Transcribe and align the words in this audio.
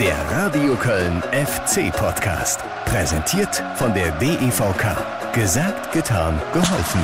Der 0.00 0.16
Radio 0.32 0.74
Köln 0.74 1.22
FC 1.30 1.92
Podcast. 1.92 2.58
Präsentiert 2.84 3.62
von 3.76 3.94
der 3.94 4.10
DEVK. 4.18 5.32
Gesagt, 5.32 5.92
getan, 5.92 6.42
geholfen. 6.52 7.00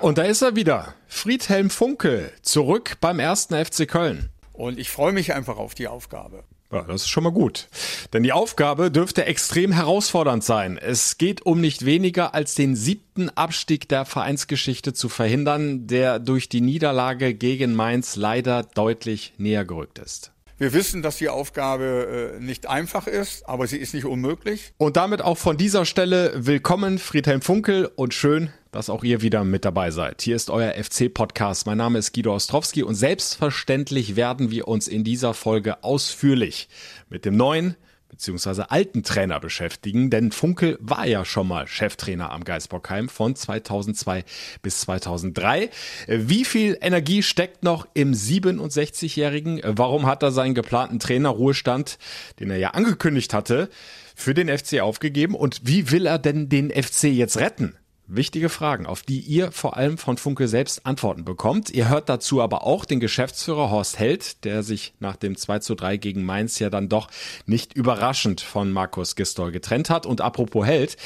Und 0.00 0.16
da 0.16 0.22
ist 0.22 0.40
er 0.40 0.56
wieder. 0.56 0.94
Friedhelm 1.06 1.68
Funkel. 1.68 2.32
Zurück 2.40 2.96
beim 3.02 3.18
ersten 3.18 3.62
FC 3.62 3.86
Köln. 3.86 4.30
Und 4.54 4.78
ich 4.78 4.88
freue 4.88 5.12
mich 5.12 5.34
einfach 5.34 5.58
auf 5.58 5.74
die 5.74 5.86
Aufgabe. 5.86 6.44
Ja, 6.72 6.82
das 6.82 7.02
ist 7.02 7.08
schon 7.08 7.24
mal 7.24 7.32
gut. 7.32 7.68
Denn 8.14 8.22
die 8.22 8.32
Aufgabe 8.32 8.90
dürfte 8.90 9.26
extrem 9.26 9.70
herausfordernd 9.70 10.44
sein. 10.44 10.78
Es 10.78 11.18
geht 11.18 11.44
um 11.44 11.60
nicht 11.60 11.84
weniger 11.84 12.34
als 12.34 12.54
den 12.54 12.74
siebten 12.74 13.28
Abstieg 13.28 13.86
der 13.90 14.06
Vereinsgeschichte 14.06 14.94
zu 14.94 15.10
verhindern, 15.10 15.86
der 15.86 16.20
durch 16.20 16.48
die 16.48 16.62
Niederlage 16.62 17.34
gegen 17.34 17.74
Mainz 17.74 18.16
leider 18.16 18.62
deutlich 18.62 19.34
näher 19.36 19.66
gerückt 19.66 19.98
ist. 19.98 20.33
Wir 20.56 20.72
wissen, 20.72 21.02
dass 21.02 21.16
die 21.16 21.28
Aufgabe 21.28 22.36
äh, 22.36 22.40
nicht 22.40 22.68
einfach 22.68 23.08
ist, 23.08 23.48
aber 23.48 23.66
sie 23.66 23.78
ist 23.78 23.92
nicht 23.92 24.04
unmöglich. 24.04 24.72
Und 24.76 24.96
damit 24.96 25.20
auch 25.20 25.36
von 25.36 25.56
dieser 25.56 25.84
Stelle 25.84 26.32
willkommen, 26.36 27.00
Friedhelm 27.00 27.42
Funkel, 27.42 27.90
und 27.96 28.14
schön, 28.14 28.50
dass 28.70 28.88
auch 28.88 29.02
ihr 29.02 29.20
wieder 29.20 29.42
mit 29.42 29.64
dabei 29.64 29.90
seid. 29.90 30.22
Hier 30.22 30.36
ist 30.36 30.50
euer 30.50 30.72
FC-Podcast. 30.72 31.66
Mein 31.66 31.78
Name 31.78 31.98
ist 31.98 32.14
Guido 32.14 32.32
Ostrowski 32.32 32.84
und 32.84 32.94
selbstverständlich 32.94 34.14
werden 34.14 34.52
wir 34.52 34.68
uns 34.68 34.86
in 34.86 35.02
dieser 35.02 35.34
Folge 35.34 35.82
ausführlich 35.82 36.68
mit 37.08 37.24
dem 37.24 37.36
neuen 37.36 37.74
beziehungsweise 38.14 38.70
alten 38.70 39.02
Trainer 39.02 39.40
beschäftigen, 39.40 40.08
denn 40.08 40.30
Funkel 40.30 40.78
war 40.80 41.04
ja 41.04 41.24
schon 41.24 41.48
mal 41.48 41.66
Cheftrainer 41.66 42.30
am 42.30 42.44
Geisbockheim 42.44 43.08
von 43.08 43.34
2002 43.34 44.24
bis 44.62 44.80
2003. 44.82 45.68
Wie 46.06 46.44
viel 46.44 46.78
Energie 46.80 47.24
steckt 47.24 47.64
noch 47.64 47.88
im 47.92 48.12
67-Jährigen? 48.12 49.60
Warum 49.64 50.06
hat 50.06 50.22
er 50.22 50.30
seinen 50.30 50.54
geplanten 50.54 51.00
Trainerruhestand, 51.00 51.98
den 52.38 52.50
er 52.50 52.58
ja 52.58 52.70
angekündigt 52.70 53.34
hatte, 53.34 53.68
für 54.14 54.32
den 54.32 54.48
FC 54.48 54.80
aufgegeben? 54.80 55.34
Und 55.34 55.62
wie 55.64 55.90
will 55.90 56.06
er 56.06 56.20
denn 56.20 56.48
den 56.48 56.70
FC 56.70 57.04
jetzt 57.04 57.38
retten? 57.38 57.74
Wichtige 58.06 58.50
Fragen, 58.50 58.84
auf 58.84 59.02
die 59.02 59.20
ihr 59.20 59.50
vor 59.50 59.78
allem 59.78 59.96
von 59.96 60.18
Funke 60.18 60.46
selbst 60.46 60.84
Antworten 60.84 61.24
bekommt. 61.24 61.70
Ihr 61.70 61.88
hört 61.88 62.10
dazu 62.10 62.42
aber 62.42 62.62
auch 62.66 62.84
den 62.84 63.00
Geschäftsführer 63.00 63.70
Horst 63.70 63.98
Held, 63.98 64.44
der 64.44 64.62
sich 64.62 64.92
nach 65.00 65.16
dem 65.16 65.38
2 65.38 65.60
zu 65.60 65.74
3 65.74 65.96
gegen 65.96 66.22
Mainz 66.22 66.58
ja 66.58 66.68
dann 66.68 66.90
doch 66.90 67.08
nicht 67.46 67.72
überraschend 67.72 68.42
von 68.42 68.70
Markus 68.72 69.16
Gistol 69.16 69.52
getrennt 69.52 69.88
hat. 69.88 70.04
Und 70.04 70.20
apropos 70.20 70.66
Held, 70.66 70.98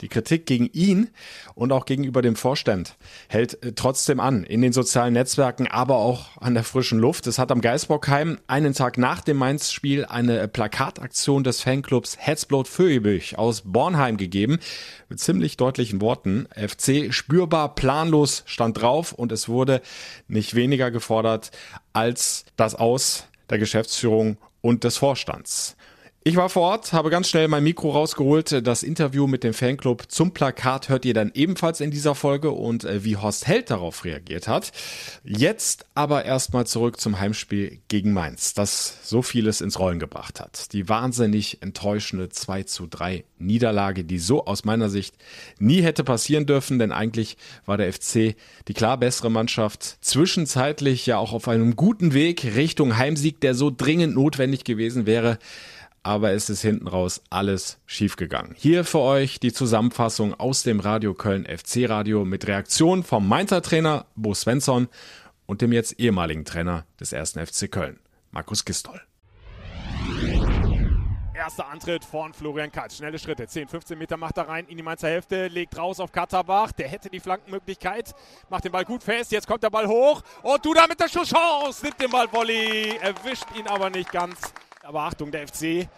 die 0.00 0.06
Kritik 0.06 0.46
gegen 0.46 0.70
ihn 0.72 1.10
und 1.54 1.72
auch 1.72 1.84
gegenüber 1.84 2.22
dem 2.22 2.36
Vorstand 2.36 2.96
hält 3.28 3.62
äh, 3.62 3.72
trotzdem 3.72 4.20
an. 4.20 4.44
In 4.44 4.62
den 4.62 4.72
sozialen 4.72 5.14
Netzwerken, 5.14 5.66
aber 5.66 5.96
auch 5.96 6.36
an 6.40 6.54
der 6.54 6.64
frischen 6.64 6.98
Luft. 6.98 7.26
Es 7.26 7.38
hat 7.38 7.52
am 7.52 7.60
Geisbockheim 7.60 8.38
einen 8.46 8.74
Tag 8.74 8.98
nach 8.98 9.20
dem 9.20 9.36
Mainz-Spiel 9.36 10.04
eine 10.04 10.48
Plakataktion 10.48 11.44
des 11.44 11.62
Fanclubs 11.62 12.16
Hetzblot 12.18 12.68
Föhebüch 12.68 13.38
aus 13.38 13.62
Bornheim 13.64 14.16
gegeben. 14.16 14.58
Mit 15.08 15.20
ziemlich 15.20 15.56
deutlichen 15.56 16.00
Worten. 16.00 16.48
FC 16.54 17.12
spürbar 17.12 17.74
planlos 17.74 18.42
stand 18.46 18.80
drauf 18.80 19.12
und 19.12 19.32
es 19.32 19.48
wurde 19.48 19.80
nicht 20.28 20.54
weniger 20.54 20.90
gefordert 20.90 21.50
als 21.92 22.44
das 22.56 22.74
Aus 22.74 23.26
der 23.50 23.58
Geschäftsführung 23.58 24.38
und 24.60 24.84
des 24.84 24.96
Vorstands. 24.96 25.76
Ich 26.26 26.36
war 26.36 26.48
vor 26.48 26.62
Ort, 26.62 26.94
habe 26.94 27.10
ganz 27.10 27.28
schnell 27.28 27.48
mein 27.48 27.64
Mikro 27.64 27.90
rausgeholt. 27.90 28.66
Das 28.66 28.82
Interview 28.82 29.26
mit 29.26 29.44
dem 29.44 29.52
Fanclub 29.52 30.04
zum 30.10 30.32
Plakat 30.32 30.88
hört 30.88 31.04
ihr 31.04 31.12
dann 31.12 31.30
ebenfalls 31.34 31.82
in 31.82 31.90
dieser 31.90 32.14
Folge 32.14 32.50
und 32.50 32.84
äh, 32.84 33.04
wie 33.04 33.18
Horst 33.18 33.46
Held 33.46 33.68
darauf 33.70 34.06
reagiert 34.06 34.48
hat. 34.48 34.72
Jetzt 35.22 35.84
aber 35.94 36.24
erstmal 36.24 36.66
zurück 36.66 36.98
zum 36.98 37.20
Heimspiel 37.20 37.80
gegen 37.88 38.14
Mainz, 38.14 38.54
das 38.54 39.00
so 39.02 39.20
vieles 39.20 39.60
ins 39.60 39.78
Rollen 39.78 39.98
gebracht 39.98 40.40
hat. 40.40 40.72
Die 40.72 40.88
wahnsinnig 40.88 41.60
enttäuschende 41.60 42.30
2 42.30 42.62
zu 42.62 42.86
3 42.86 43.24
Niederlage, 43.36 44.02
die 44.02 44.18
so 44.18 44.46
aus 44.46 44.64
meiner 44.64 44.88
Sicht 44.88 45.16
nie 45.58 45.82
hätte 45.82 46.04
passieren 46.04 46.46
dürfen, 46.46 46.78
denn 46.78 46.90
eigentlich 46.90 47.36
war 47.66 47.76
der 47.76 47.92
FC 47.92 48.34
die 48.66 48.72
klar 48.74 48.96
bessere 48.96 49.30
Mannschaft, 49.30 49.98
zwischenzeitlich 50.00 51.04
ja 51.04 51.18
auch 51.18 51.34
auf 51.34 51.48
einem 51.48 51.76
guten 51.76 52.14
Weg 52.14 52.46
Richtung 52.56 52.96
Heimsieg, 52.96 53.42
der 53.42 53.54
so 53.54 53.70
dringend 53.70 54.14
notwendig 54.14 54.64
gewesen 54.64 55.04
wäre 55.04 55.38
aber 56.04 56.32
es 56.32 56.50
ist 56.50 56.60
hinten 56.60 56.86
raus 56.86 57.22
alles 57.30 57.78
schiefgegangen. 57.86 58.54
Hier 58.56 58.84
für 58.84 59.00
euch 59.00 59.40
die 59.40 59.52
Zusammenfassung 59.52 60.34
aus 60.34 60.62
dem 60.62 60.78
Radio 60.78 61.14
Köln 61.14 61.46
FC 61.46 61.88
Radio 61.88 62.24
mit 62.24 62.46
Reaktion 62.46 63.02
vom 63.02 63.26
Mainzer 63.26 63.62
Trainer 63.62 64.06
Bo 64.14 64.34
Svensson 64.34 64.88
und 65.46 65.62
dem 65.62 65.72
jetzt 65.72 65.98
ehemaligen 65.98 66.44
Trainer 66.44 66.84
des 67.00 67.12
ersten 67.12 67.44
FC 67.44 67.72
Köln, 67.72 67.98
Markus 68.30 68.64
Gistol. 68.64 69.00
Erster 71.34 71.68
Antritt 71.68 72.04
von 72.04 72.32
Florian 72.32 72.70
Katz. 72.70 72.98
Schnelle 72.98 73.18
Schritte. 73.18 73.46
10, 73.46 73.66
15 73.66 73.98
Meter 73.98 74.16
macht 74.16 74.38
er 74.38 74.48
rein 74.48 74.66
in 74.66 74.76
die 74.76 74.82
Mainzer 74.82 75.08
Hälfte. 75.08 75.48
Legt 75.48 75.76
raus 75.76 75.98
auf 76.00 76.12
Katterbach. 76.12 76.70
Der 76.72 76.88
hätte 76.88 77.10
die 77.10 77.18
Flankenmöglichkeit. 77.18 78.14
Macht 78.50 78.64
den 78.64 78.72
Ball 78.72 78.84
gut 78.84 79.02
fest. 79.02 79.32
Jetzt 79.32 79.46
kommt 79.46 79.62
der 79.62 79.70
Ball 79.70 79.88
hoch. 79.88 80.22
Und 80.42 80.64
Duda 80.64 80.86
mit 80.86 81.00
der 81.00 81.08
Schusschance. 81.08 81.84
Nimmt 81.84 82.00
den 82.00 82.10
Ball 82.10 82.32
Volley. 82.32 82.96
Erwischt 82.98 83.46
ihn 83.58 83.66
aber 83.66 83.90
nicht 83.90 84.12
ganz. 84.12 84.54
Aber 84.84 85.00
Achtung, 85.00 85.30
der 85.30 85.48
FC 85.48 85.88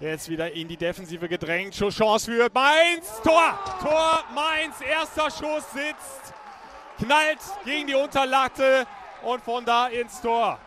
jetzt 0.00 0.28
wieder 0.28 0.50
in 0.50 0.66
die 0.66 0.76
Defensive 0.76 1.28
gedrängt. 1.28 1.74
Chance 1.74 2.30
für 2.30 2.48
Mainz. 2.52 3.20
Tor! 3.22 3.58
Tor 3.82 4.24
Mainz. 4.34 4.80
Erster 4.80 5.30
Schuss 5.30 5.64
sitzt. 5.72 6.32
Knallt 6.98 7.38
gegen 7.64 7.86
die 7.86 7.94
Unterlatte 7.94 8.86
und 9.22 9.42
von 9.42 9.64
da 9.64 9.88
ins 9.88 10.20
Tor. 10.20 10.58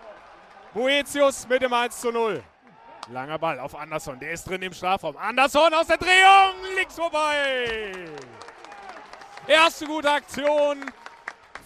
Boetius 0.74 1.48
mit 1.48 1.62
dem 1.62 1.74
1 1.74 2.00
zu 2.00 2.12
0. 2.12 2.44
Langer 3.10 3.40
Ball 3.40 3.60
auf 3.60 3.74
Anderson. 3.74 4.20
Der 4.20 4.32
ist 4.32 4.48
drin 4.48 4.62
im 4.62 4.74
Strafraum. 4.74 5.18
Anderson 5.18 5.74
aus 5.74 5.88
der 5.88 5.98
Drehung. 5.98 6.76
Links 6.76 6.96
vorbei. 6.96 7.94
Erste 9.48 9.86
gute 9.86 10.12
Aktion 10.12 10.86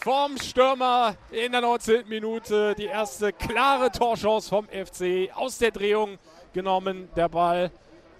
vom 0.03 0.37
Stürmer 0.37 1.15
in 1.31 1.51
der 1.51 1.61
19. 1.61 2.07
Minute. 2.07 2.73
Die 2.75 2.85
erste 2.85 3.31
klare 3.31 3.91
Torchance 3.91 4.49
vom 4.49 4.67
FC 4.67 5.29
aus 5.35 5.57
der 5.57 5.71
Drehung 5.71 6.17
genommen, 6.53 7.09
der 7.15 7.29
Ball. 7.29 7.71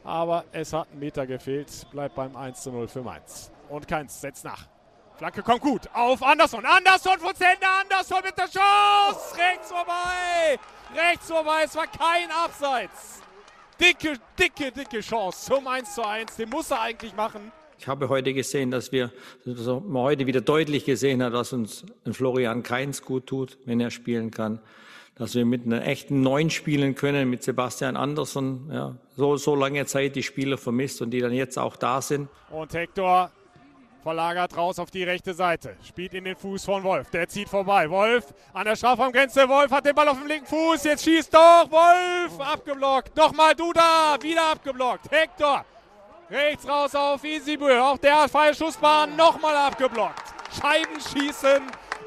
Aber 0.03 0.45
es 0.51 0.73
hat 0.73 0.89
einen 0.91 0.99
Meter 0.99 1.25
gefehlt. 1.25 1.69
Bleibt 1.91 2.15
beim 2.15 2.35
1 2.35 2.61
zu 2.61 2.71
0 2.71 2.87
für 2.87 3.01
Mainz. 3.01 3.51
Und 3.69 3.87
keins 3.87 4.19
setzt 4.19 4.43
nach. 4.43 4.67
Flanke 5.15 5.43
kommt 5.43 5.61
gut 5.61 5.81
auf 5.93 6.21
Anderson. 6.23 6.65
Anderson 6.65 7.19
von 7.19 7.35
Zender. 7.35 7.67
Anderson 7.81 8.19
mit 8.23 8.37
der 8.37 8.47
Chance. 8.47 9.37
Rechts 9.37 9.71
vorbei. 9.71 10.59
Rechts 10.95 11.27
vorbei. 11.27 11.63
Es 11.65 11.75
war 11.75 11.87
kein 11.87 12.29
Abseits. 12.31 13.21
Dicke, 13.79 14.19
dicke, 14.37 14.71
dicke 14.71 14.99
Chance 14.99 15.45
zum 15.45 15.67
1 15.67 15.95
zu 15.95 16.03
1. 16.03 16.35
Den 16.35 16.49
muss 16.49 16.71
er 16.71 16.81
eigentlich 16.81 17.15
machen. 17.15 17.51
Ich 17.81 17.87
habe 17.87 18.09
heute 18.09 18.35
gesehen, 18.35 18.69
dass 18.69 18.91
wir, 18.91 19.09
dass 19.43 19.65
man 19.65 20.03
heute 20.03 20.27
wieder 20.27 20.39
deutlich 20.39 20.85
gesehen 20.85 21.23
hat, 21.23 21.33
dass 21.33 21.51
uns 21.51 21.83
Florian 22.11 22.61
Keins 22.61 23.01
gut 23.01 23.25
tut, 23.25 23.57
wenn 23.65 23.79
er 23.79 23.89
spielen 23.89 24.29
kann. 24.29 24.59
Dass 25.15 25.33
wir 25.33 25.45
mit 25.45 25.65
einer 25.65 25.83
echten 25.87 26.21
Neun 26.21 26.51
spielen 26.51 26.93
können, 26.93 27.27
mit 27.31 27.41
Sebastian 27.41 27.97
Andersson. 27.97 28.69
Ja, 28.71 28.95
so, 29.17 29.35
so 29.35 29.55
lange 29.55 29.83
Zeit 29.87 30.15
die 30.15 30.21
Spieler 30.21 30.59
vermisst 30.59 31.01
und 31.01 31.09
die 31.09 31.21
dann 31.21 31.31
jetzt 31.31 31.57
auch 31.57 31.75
da 31.75 32.03
sind. 32.03 32.29
Und 32.51 32.71
Hector 32.71 33.31
verlagert 34.03 34.55
raus 34.55 34.77
auf 34.77 34.91
die 34.91 35.03
rechte 35.03 35.33
Seite. 35.33 35.75
Spielt 35.83 36.13
in 36.13 36.25
den 36.25 36.35
Fuß 36.35 36.63
von 36.63 36.83
Wolf. 36.83 37.09
Der 37.09 37.27
zieht 37.27 37.49
vorbei. 37.49 37.89
Wolf 37.89 38.31
an 38.53 38.65
der 38.65 38.75
Strafraumgrenze. 38.75 39.49
Wolf 39.49 39.71
hat 39.71 39.87
den 39.87 39.95
Ball 39.95 40.07
auf 40.07 40.19
dem 40.19 40.27
linken 40.27 40.45
Fuß. 40.45 40.83
Jetzt 40.83 41.03
schießt 41.03 41.33
doch. 41.33 41.67
Wolf 41.71 42.39
abgeblockt. 42.39 43.17
Nochmal 43.17 43.55
Duda. 43.55 44.19
Wieder 44.21 44.51
abgeblockt. 44.51 45.09
Hector 45.09 45.65
Rechts 46.31 46.65
raus 46.65 46.95
auf 46.95 47.25
Isibue. 47.25 47.83
Auch 47.83 47.97
der 47.97 48.29
freie 48.29 48.55
Schussbahn 48.55 49.17
nochmal 49.17 49.53
abgeblockt. 49.53 50.33
Scheibenschießen 50.61 51.61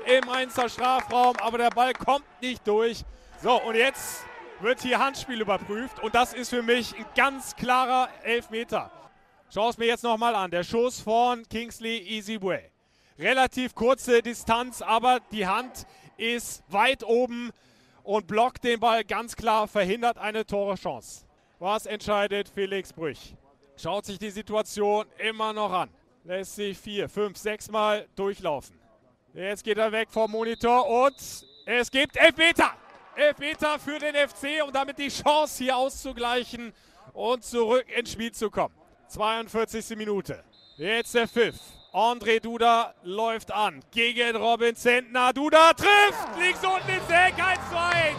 im 0.07 0.25
Mainzer 0.27 0.67
Strafraum, 0.71 1.37
aber 1.37 1.59
der 1.59 1.69
Ball 1.69 1.93
kommt 1.93 2.25
nicht 2.41 2.67
durch. 2.67 3.05
So, 3.43 3.61
und 3.61 3.75
jetzt 3.75 4.25
wird 4.61 4.81
hier 4.81 4.99
Handspiel 4.99 5.43
überprüft 5.43 6.03
und 6.03 6.15
das 6.15 6.33
ist 6.33 6.49
für 6.49 6.63
mich 6.63 6.97
ein 6.99 7.05
ganz 7.15 7.55
klarer 7.55 8.09
Elfmeter. 8.23 8.91
Schau 9.53 9.69
es 9.69 9.77
mir 9.77 9.89
jetzt 9.89 10.05
nochmal 10.05 10.35
an. 10.35 10.51
Der 10.51 10.65
Schuss 10.65 11.01
von 11.03 11.47
Kingsley 11.51 11.99
Isibue. 12.17 12.61
Relativ 13.19 13.75
kurze 13.75 14.23
Distanz, 14.23 14.81
aber 14.81 15.21
die 15.33 15.47
Hand 15.47 15.87
ist 16.17 16.65
weit 16.69 17.05
oben 17.05 17.51
und 18.03 18.27
blockt 18.27 18.65
den 18.65 18.81
Ball 18.81 19.05
ganz 19.05 19.37
klar, 19.37 19.69
verhindert 19.69 20.17
eine 20.17 20.47
Tore-Chance. 20.47 21.27
Was 21.59 21.85
entscheidet 21.85 22.49
Felix 22.49 22.91
Brüch? 22.91 23.35
Schaut 23.77 24.05
sich 24.05 24.19
die 24.19 24.31
Situation 24.31 25.07
immer 25.19 25.53
noch 25.53 25.73
an. 25.73 25.91
Lässt 26.25 26.55
sich 26.55 26.79
vier, 26.79 27.09
fünf, 27.09 27.37
sechs 27.37 27.71
Mal 27.71 28.07
durchlaufen. 28.15 28.79
Jetzt 29.35 29.65
geht 29.65 29.79
er 29.79 29.91
weg 29.91 30.09
vom 30.11 30.31
Monitor 30.31 30.89
und 30.89 31.17
es 31.67 31.91
gibt 31.91 32.17
Elfmeter. 32.17 32.73
Elfmeter 33.17 33.79
für 33.79 33.99
den 33.99 34.15
FC, 34.15 34.63
um 34.65 34.73
damit 34.73 34.99
die 34.99 35.09
Chance 35.09 35.65
hier 35.65 35.77
auszugleichen 35.77 36.73
und 37.13 37.45
zurück 37.45 37.87
ins 37.97 38.13
Spiel 38.13 38.33
zu 38.33 38.51
kommen. 38.51 38.75
42. 39.09 39.97
Minute. 39.97 40.43
Jetzt 40.77 41.15
der 41.15 41.29
Pfiff. 41.29 41.57
André 41.93 42.41
Duda 42.41 42.95
läuft 43.05 43.53
an 43.53 43.81
gegen 43.93 44.37
Robin 44.37 44.75
Zentner. 44.75 45.33
Duda 45.33 45.73
trifft! 45.75 46.39
Links 46.41 46.65
unten 46.65 46.89
ins 46.89 47.09
Eck 47.09 47.35
1 47.39 47.61
zu 47.71 47.79
1. 47.79 48.17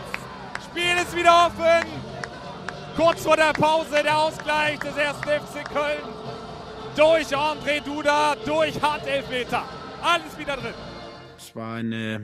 Spiel 0.65 0.97
ist 1.01 1.15
wieder 1.15 1.47
offen. 1.47 2.14
Kurz 2.95 3.23
vor 3.23 3.35
der 3.35 3.51
Pause 3.51 4.01
der 4.03 4.17
Ausgleich 4.17 4.79
des 4.79 4.95
ersten 4.95 5.27
FC 5.27 5.65
Köln. 5.65 5.99
Durch 6.95 7.27
André 7.35 7.81
Duda, 7.83 8.35
durch 8.45 8.81
Handelfmeter. 8.81 9.63
Alles 10.01 10.37
wieder 10.37 10.55
drin. 10.55 10.73
Es 11.37 11.53
war 11.53 11.75
ein 11.75 11.91
äh, 11.91 12.21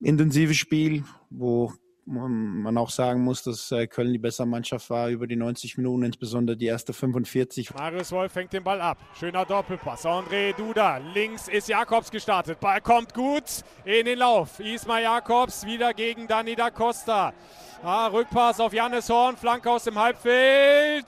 intensives 0.00 0.56
Spiel, 0.56 1.04
wo 1.30 1.72
man 2.06 2.76
auch 2.76 2.90
sagen 2.90 3.22
muss, 3.22 3.44
dass 3.44 3.70
äh, 3.70 3.86
Köln 3.86 4.12
die 4.12 4.18
bessere 4.18 4.48
Mannschaft 4.48 4.90
war 4.90 5.10
über 5.10 5.28
die 5.28 5.36
90 5.36 5.76
Minuten, 5.76 6.02
insbesondere 6.02 6.56
die 6.56 6.66
erste 6.66 6.92
45. 6.92 7.72
Marius 7.72 8.10
Wolf 8.10 8.32
fängt 8.32 8.52
den 8.52 8.64
Ball 8.64 8.80
ab. 8.80 8.98
Schöner 9.18 9.44
Doppelpass. 9.44 10.04
André 10.04 10.56
Duda. 10.56 10.96
Links 11.14 11.46
ist 11.46 11.68
Jakobs 11.68 12.10
gestartet. 12.10 12.58
Ball 12.58 12.80
kommt 12.80 13.14
gut 13.14 13.44
in 13.84 14.06
den 14.06 14.18
Lauf. 14.18 14.58
Ismail 14.58 15.04
Jakobs 15.04 15.64
wieder 15.64 15.94
gegen 15.94 16.26
Dani 16.26 16.56
da 16.56 16.70
Costa. 16.70 17.32
Ah, 17.82 18.08
Rückpass 18.08 18.60
auf 18.60 18.74
Jannis 18.74 19.08
Horn, 19.08 19.38
Flanke 19.38 19.70
aus 19.70 19.84
dem 19.84 19.98
Halbfeld 19.98 21.06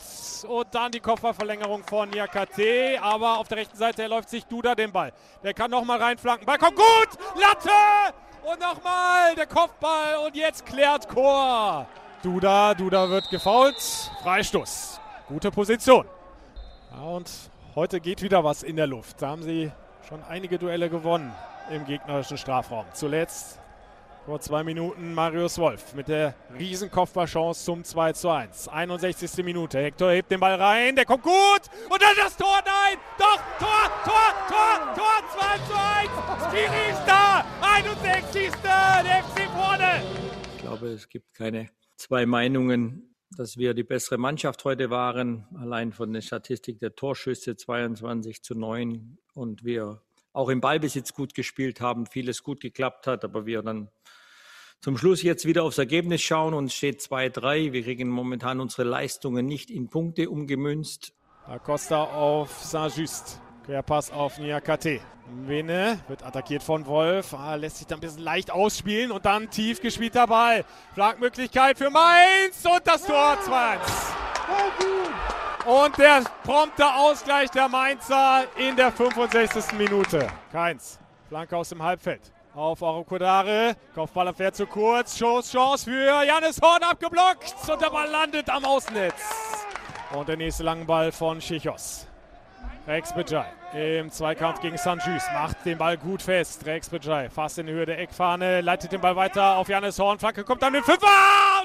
und 0.48 0.66
dann 0.74 0.90
die 0.90 1.00
Kopfballverlängerung 1.00 1.84
von 1.84 2.08
Niakate. 2.08 2.98
Aber 3.02 3.36
auf 3.36 3.48
der 3.48 3.58
rechten 3.58 3.76
Seite 3.76 4.06
läuft 4.06 4.30
sich 4.30 4.46
Duda 4.46 4.74
den 4.74 4.90
Ball. 4.90 5.12
Der 5.42 5.52
kann 5.52 5.70
nochmal 5.70 6.00
reinflanken. 6.00 6.46
Ball 6.46 6.56
kommt 6.56 6.76
gut! 6.76 7.08
Latte! 7.38 8.14
Und 8.42 8.58
nochmal 8.58 9.34
der 9.36 9.46
Kopfball 9.46 10.16
und 10.24 10.34
jetzt 10.34 10.64
klärt 10.64 11.06
Chor. 11.10 11.86
Duda, 12.22 12.72
Duda 12.72 13.10
wird 13.10 13.28
gefault. 13.28 13.76
Freistoß. 14.22 14.98
Gute 15.28 15.50
Position. 15.50 16.06
Ja, 16.90 17.02
und 17.02 17.30
heute 17.74 18.00
geht 18.00 18.22
wieder 18.22 18.44
was 18.44 18.62
in 18.62 18.76
der 18.76 18.86
Luft. 18.86 19.20
Da 19.20 19.28
haben 19.28 19.42
sie 19.42 19.70
schon 20.08 20.22
einige 20.24 20.58
Duelle 20.58 20.88
gewonnen 20.88 21.34
im 21.70 21.84
gegnerischen 21.84 22.38
Strafraum. 22.38 22.86
Zuletzt 22.94 23.58
vor 24.24 24.40
zwei 24.40 24.62
Minuten 24.62 25.14
Marius 25.14 25.58
Wolf 25.58 25.94
mit 25.94 26.08
der 26.08 26.34
Riesenkopfballchance 26.56 27.64
zum 27.64 27.82
2 27.82 28.12
zu 28.12 28.30
1. 28.30 28.68
61. 28.68 29.44
Minute. 29.44 29.78
Hector 29.78 30.12
hebt 30.12 30.30
den 30.30 30.38
Ball 30.38 30.54
rein. 30.54 30.94
Der 30.94 31.04
kommt 31.04 31.24
gut. 31.24 31.62
Und 31.90 32.00
dann 32.00 32.14
das 32.16 32.36
Tor. 32.36 32.60
Nein. 32.64 32.98
Doch. 33.18 33.40
Tor. 33.58 33.90
Tor. 34.04 34.34
Tor. 34.48 34.94
Tor. 34.94 35.22
2 35.34 35.58
zu 35.66 35.74
1. 35.74 36.48
Skiri 36.48 36.90
ist 36.90 37.02
da. 37.06 37.44
61. 37.62 38.52
Der 38.62 39.24
FC 39.24 39.50
vorne. 39.50 40.02
Ich 40.56 40.62
glaube, 40.62 40.88
es 40.88 41.08
gibt 41.08 41.34
keine 41.34 41.68
zwei 41.96 42.24
Meinungen, 42.24 43.16
dass 43.36 43.56
wir 43.56 43.74
die 43.74 43.82
bessere 43.82 44.18
Mannschaft 44.18 44.64
heute 44.64 44.90
waren. 44.90 45.46
Allein 45.58 45.92
von 45.92 46.12
der 46.12 46.20
Statistik 46.20 46.78
der 46.78 46.94
Torschüsse 46.94 47.56
22 47.56 48.42
zu 48.42 48.54
9 48.54 49.18
und 49.34 49.64
wir 49.64 50.00
auch 50.32 50.48
im 50.48 50.60
Ballbesitz 50.60 51.12
gut 51.12 51.34
gespielt 51.34 51.80
haben, 51.80 52.06
vieles 52.06 52.42
gut 52.42 52.60
geklappt 52.60 53.06
hat, 53.06 53.24
aber 53.24 53.44
wir 53.44 53.62
dann 53.62 53.90
zum 54.82 54.98
Schluss 54.98 55.22
jetzt 55.22 55.46
wieder 55.46 55.62
aufs 55.62 55.78
Ergebnis 55.78 56.20
schauen 56.22 56.54
und 56.54 56.64
es 56.66 56.74
steht 56.74 57.00
2-3. 57.00 57.72
Wir 57.72 57.84
kriegen 57.84 58.08
momentan 58.08 58.58
unsere 58.58 58.82
Leistungen 58.82 59.46
nicht 59.46 59.70
in 59.70 59.88
Punkte 59.88 60.28
umgemünzt. 60.28 61.12
Acosta 61.46 62.02
auf 62.02 62.50
Saint-Just. 62.50 63.40
Querpass 63.64 64.10
auf 64.10 64.38
Niakate. 64.38 65.00
Wene 65.46 66.00
wird 66.08 66.24
attackiert 66.24 66.64
von 66.64 66.84
Wolf. 66.86 67.32
Ah, 67.32 67.54
lässt 67.54 67.78
sich 67.78 67.86
dann 67.86 67.98
ein 67.98 68.00
bisschen 68.00 68.24
leicht 68.24 68.50
ausspielen 68.50 69.12
und 69.12 69.24
dann 69.24 69.48
tief 69.50 69.80
gespielter 69.80 70.26
Ball. 70.26 70.64
Flankmöglichkeit 70.94 71.78
für 71.78 71.88
Mainz 71.88 72.64
und 72.64 72.84
das 72.84 73.06
Tor 73.06 73.38
2-1. 73.46 73.78
Und 75.64 75.96
der 75.96 76.24
prompte 76.42 76.92
Ausgleich 76.92 77.50
der 77.50 77.68
Mainzer 77.68 78.46
in 78.56 78.74
der 78.74 78.90
65. 78.90 79.78
Minute. 79.78 80.26
Keins. 80.50 80.98
Flanke 81.28 81.56
aus 81.56 81.68
dem 81.68 81.80
Halbfeld. 81.80 82.32
Auf 82.54 82.82
Arukodare. 82.82 83.76
Kopfball 83.94 84.34
fährt 84.34 84.56
zu 84.56 84.66
kurz. 84.66 85.16
Chance, 85.16 85.52
Chance 85.52 85.90
für 85.90 86.24
Janis 86.24 86.60
Horn 86.60 86.82
abgeblockt. 86.82 87.54
Und 87.66 87.80
der 87.80 87.88
Ball 87.88 88.08
landet 88.08 88.50
am 88.50 88.64
Außennetz. 88.64 89.14
Und 90.14 90.28
der 90.28 90.36
nächste 90.36 90.62
lange 90.62 90.84
Ball 90.84 91.12
von 91.12 91.38
Chichos. 91.38 92.06
Rex 92.86 93.14
Bejai 93.14 93.46
im 93.74 94.10
Zweikampf 94.10 94.60
gegen 94.60 94.76
Sanjus 94.76 95.22
macht 95.32 95.64
den 95.64 95.78
Ball 95.78 95.96
gut 95.96 96.20
fest. 96.20 96.66
Rex 96.66 96.90
Bejai 96.90 97.30
fast 97.30 97.58
in 97.58 97.68
Höhe 97.68 97.86
der 97.86 97.98
Eckfahne, 97.98 98.60
leitet 98.60 98.92
den 98.92 99.00
Ball 99.00 99.16
weiter 99.16 99.56
auf 99.56 99.68
Janis 99.68 99.98
Horn. 99.98 100.18
Flanke 100.18 100.44
kommt 100.44 100.62
dann 100.62 100.72
mit 100.72 100.84
Fünfer. 100.84 101.06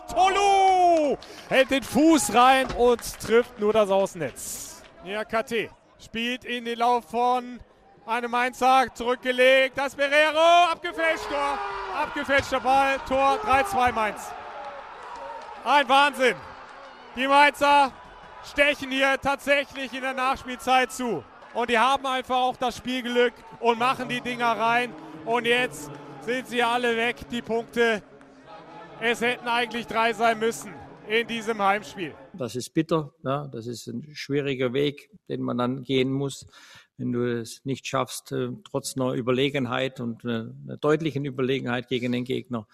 Tolu 0.08 1.18
hält 1.50 1.72
den 1.72 1.84
Fuß 1.84 2.34
rein 2.34 2.68
und 2.78 3.02
trifft 3.20 3.60
nur 3.60 3.74
das 3.74 3.90
Außennetz. 3.90 4.84
Ja, 5.04 5.26
KT 5.26 5.70
spielt 6.00 6.46
in 6.46 6.64
den 6.64 6.80
Lauf 6.80 7.06
von 7.10 7.60
einem 8.08 8.32
Mainzer, 8.32 8.88
zurückgelegt. 8.94 9.78
Das 9.78 9.96
Berero, 9.96 10.72
abgefälscht, 10.72 11.28
Tor. 11.30 11.60
Abgefälschter 11.96 12.60
Ball, 12.60 12.98
Tor 13.08 13.40
3-2 13.44 13.92
Mainz. 13.92 14.32
Ein 15.66 15.90
Wahnsinn. 15.90 16.36
Die 17.16 17.28
Mainzer 17.28 17.92
stechen 18.46 18.92
hier 18.92 19.18
tatsächlich 19.22 19.94
in 19.94 20.02
der 20.02 20.14
Nachspielzeit 20.14 20.92
zu. 20.92 21.24
Und 21.54 21.70
die 21.70 21.78
haben 21.78 22.06
einfach 22.06 22.38
auch 22.38 22.56
das 22.56 22.78
Spielglück 22.78 23.34
und 23.60 23.80
machen 23.80 24.08
die 24.08 24.22
Dinger 24.22 24.52
rein. 24.58 24.94
Und 25.26 25.46
jetzt 25.46 25.92
sind 26.22 26.48
sie 26.48 26.64
alle 26.64 26.96
weg, 26.96 27.18
die 27.30 27.42
Punkte. 27.42 28.02
Es 29.02 29.22
hätten 29.22 29.48
eigentlich 29.48 29.86
drei 29.88 30.14
sein 30.14 30.40
müssen 30.40 30.74
in 31.08 31.28
diesem 31.28 31.62
Heimspiel. 31.62 32.14
Das 32.34 32.56
ist 32.56 32.74
bitter. 32.74 33.12
Ja, 33.24 33.48
das 33.48 33.68
ist 33.68 33.88
ein 33.88 34.08
schwieriger 34.14 34.74
Weg, 34.74 35.10
den 35.28 35.42
man 35.42 35.58
dann 35.58 35.84
gehen 35.84 36.12
muss. 36.12 36.46
Wenn 36.98 37.12
du 37.12 37.40
es 37.40 37.64
nicht 37.64 37.86
schaffst, 37.86 38.32
äh, 38.32 38.50
trotz 38.64 38.96
einer 38.96 39.14
Überlegenheit 39.14 40.00
und 40.00 40.26
einer 40.26 40.78
deutlichen 40.82 41.26
Überlegenheit 41.26 41.88
gegen 41.88 42.12
den 42.12 42.24
Gegner, 42.24 42.68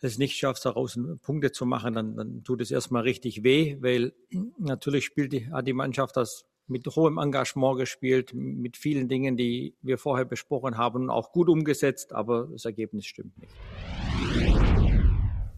es 0.00 0.18
nicht 0.18 0.36
schaffst, 0.36 0.64
daraus 0.64 0.98
Punkte 1.22 1.52
zu 1.52 1.64
machen, 1.64 1.94
dann, 1.94 2.16
dann 2.16 2.42
tut 2.42 2.60
es 2.60 2.70
erstmal 2.70 3.02
richtig 3.02 3.44
weh, 3.44 3.76
weil 3.80 4.12
natürlich 4.58 5.04
spielt 5.04 5.32
die, 5.32 5.50
hat 5.50 5.66
die 5.66 5.72
Mannschaft 5.72 6.16
das 6.16 6.46
mit 6.66 6.86
hohem 6.86 7.18
Engagement 7.18 7.78
gespielt, 7.78 8.32
mit 8.34 8.76
vielen 8.76 9.08
Dingen, 9.08 9.36
die 9.36 9.74
wir 9.82 9.98
vorher 9.98 10.24
besprochen 10.24 10.78
haben, 10.78 11.10
auch 11.10 11.32
gut 11.32 11.48
umgesetzt, 11.48 12.12
aber 12.12 12.48
das 12.50 12.64
Ergebnis 12.64 13.04
stimmt 13.04 13.36
nicht. 13.38 13.52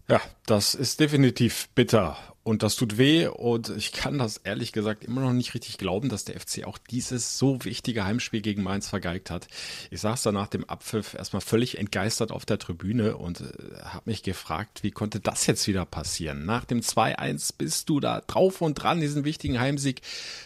Ja, 0.09 0.21
das 0.45 0.75
ist 0.75 0.99
definitiv 0.99 1.69
bitter 1.73 2.17
und 2.45 2.61
das 2.61 2.75
tut 2.75 2.99
weh 2.99 3.25
und 3.25 3.69
ich 3.69 3.91
kann 3.91 4.19
das 4.19 4.37
ehrlich 4.37 4.71
gesagt 4.71 5.03
immer 5.03 5.21
noch 5.21 5.33
nicht 5.33 5.55
richtig 5.55 5.79
glauben, 5.79 6.09
dass 6.09 6.25
der 6.25 6.39
FC 6.39 6.63
auch 6.65 6.77
dieses 6.77 7.39
so 7.39 7.65
wichtige 7.65 8.05
Heimspiel 8.05 8.41
gegen 8.41 8.61
Mainz 8.61 8.87
vergeigt 8.87 9.31
hat. 9.31 9.47
Ich 9.89 10.01
saß 10.01 10.21
da 10.21 10.31
nach 10.31 10.45
dem 10.45 10.63
Abpfiff 10.63 11.15
erstmal 11.15 11.41
völlig 11.41 11.79
entgeistert 11.79 12.31
auf 12.31 12.45
der 12.45 12.59
Tribüne 12.59 13.17
und 13.17 13.41
äh, 13.41 13.79
habe 13.83 14.03
mich 14.05 14.21
gefragt, 14.21 14.83
wie 14.83 14.91
konnte 14.91 15.19
das 15.19 15.47
jetzt 15.47 15.65
wieder 15.65 15.87
passieren? 15.87 16.45
Nach 16.45 16.65
dem 16.65 16.81
2-1 16.81 17.55
bist 17.57 17.89
du 17.89 17.99
da 17.99 18.21
drauf 18.21 18.61
und 18.61 18.75
dran, 18.75 19.01
diesen 19.01 19.25
wichtigen 19.25 19.59
Heimsieg 19.59 20.01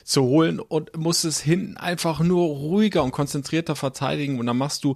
zu 0.06 0.22
holen 0.22 0.62
und 0.62 0.96
musst 0.96 1.25
es 1.25 1.41
hinten 1.41 1.75
einfach 1.75 2.22
nur 2.22 2.48
ruhiger 2.48 3.03
und 3.03 3.12
konzentrierter 3.12 3.75
verteidigen 3.75 4.39
und 4.39 4.46
dann 4.46 4.58
machst 4.58 4.86
du 4.86 4.96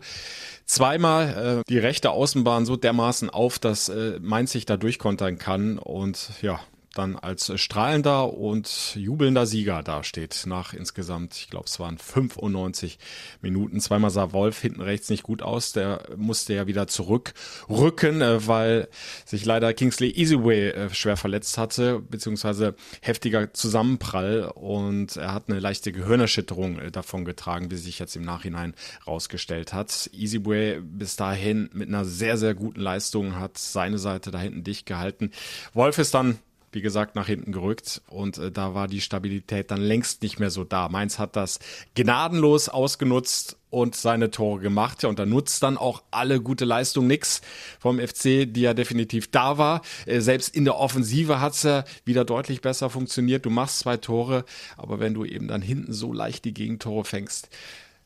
zweimal 0.66 1.64
äh, 1.66 1.70
die 1.70 1.80
rechte 1.80 2.12
Außenbahn 2.12 2.66
so 2.66 2.78
dermaßen 2.78 3.30
auf, 3.30 3.60
dass 3.60 3.90
äh, 3.90 4.20
Mainz 4.22 4.54
sich 4.54 4.66
da 4.66 4.78
durchkontern 4.78 5.38
kann 5.38 5.78
und 5.78 6.30
ja, 6.42 6.62
dann 6.94 7.16
als 7.16 7.52
strahlender 7.60 8.34
und 8.34 8.96
jubelnder 8.96 9.46
Sieger 9.46 9.84
dasteht. 9.84 10.44
Nach 10.46 10.74
insgesamt, 10.74 11.36
ich 11.36 11.50
glaube, 11.50 11.66
es 11.66 11.80
waren 11.80 11.98
95 11.98 13.00
Minuten. 13.42 13.80
Zweimal 13.80 14.12
sah 14.12 14.32
Wolf 14.32 14.62
hinten 14.62 14.82
rechts 14.82 15.10
nicht 15.10 15.24
gut 15.24 15.42
aus. 15.42 15.74
Der 15.74 16.04
musste 16.16 16.54
ja 16.54 16.68
wieder 16.68 16.88
zurückrücken, 16.88 18.22
äh, 18.22 18.48
weil 18.48 18.88
sich 19.26 19.46
leider 19.46 19.74
Kingsley 19.74 20.12
Easyway 20.12 20.70
äh, 20.70 20.94
schwer 20.94 21.18
verletzt 21.18 21.58
hatte, 21.58 22.00
beziehungsweise 22.00 22.76
heftiger 23.02 23.54
Zusammenprall 23.54 24.52
und 24.54 25.18
er 25.18 25.34
hat 25.34 25.50
eine 25.50 25.60
leichte 25.60 25.92
Gehirnerschütterung 25.92 26.80
äh, 26.80 26.92
davon 26.92 27.26
getragen, 27.26 27.72
wie 27.72 27.78
sich 27.78 28.00
jetzt 28.00 28.16
im 28.16 28.24
Nachhinein 28.24 28.76
rausgestellt 29.08 29.74
hat. 29.74 30.10
Easyway 30.14 30.80
bis 30.82 31.16
dahin 31.16 31.70
mit 31.74 31.88
einer 31.88 32.06
sehr, 32.06 32.38
sehr 32.38 32.54
guten 32.54 32.82
Leistung 32.82 33.36
hat 33.36 33.58
seine 33.58 33.98
Seite 33.98 34.32
da 34.32 34.40
hinten 34.40 34.64
dicht 34.64 34.86
gehalten. 34.86 35.32
Wolf 35.74 35.98
ist 35.98 36.14
dann 36.14 36.40
wie 36.74 36.82
gesagt, 36.82 37.16
nach 37.16 37.28
hinten 37.28 37.52
gerückt 37.52 38.02
und 38.08 38.38
äh, 38.38 38.52
da 38.52 38.74
war 38.74 38.88
die 38.88 39.02
Stabilität 39.02 39.72
dann 39.72 39.82
längst 39.82 40.22
nicht 40.22 40.40
mehr 40.40 40.50
so 40.50 40.64
da. 40.64 40.90
Mainz 40.90 41.20
hat 41.20 41.36
das 41.36 41.60
gnadenlos 41.96 42.70
ausgenutzt 42.70 43.58
und 43.70 43.96
seine 43.96 44.30
Tore 44.30 44.62
gemacht. 44.62 45.02
Ja, 45.04 45.10
und 45.10 45.18
da 45.18 45.26
nutzt 45.26 45.64
dann 45.64 45.78
auch 45.78 46.04
alle 46.12 46.42
gute 46.42 46.64
Leistung 46.64 47.08
nix 47.08 47.42
vom 47.80 48.00
FC, 48.00 48.46
die 48.48 48.62
ja 48.62 48.74
definitiv 48.74 49.32
da 49.32 49.58
war. 49.58 49.82
Äh, 50.06 50.20
selbst 50.20 50.56
in 50.56 50.66
der 50.66 50.78
Offensive 50.78 51.42
hat's 51.42 51.64
ja 51.64 51.84
wieder 52.06 52.26
deutlich 52.26 52.62
besser 52.62 52.90
funktioniert. 52.90 53.46
Du 53.46 53.50
machst 53.50 53.80
zwei 53.80 53.98
Tore, 53.98 54.46
aber 54.78 55.00
wenn 55.00 55.14
du 55.14 55.26
eben 55.26 55.48
dann 55.48 55.62
hinten 55.62 55.92
so 55.92 56.14
leicht 56.14 56.46
die 56.46 56.54
Gegentore 56.54 57.04
fängst, 57.04 57.50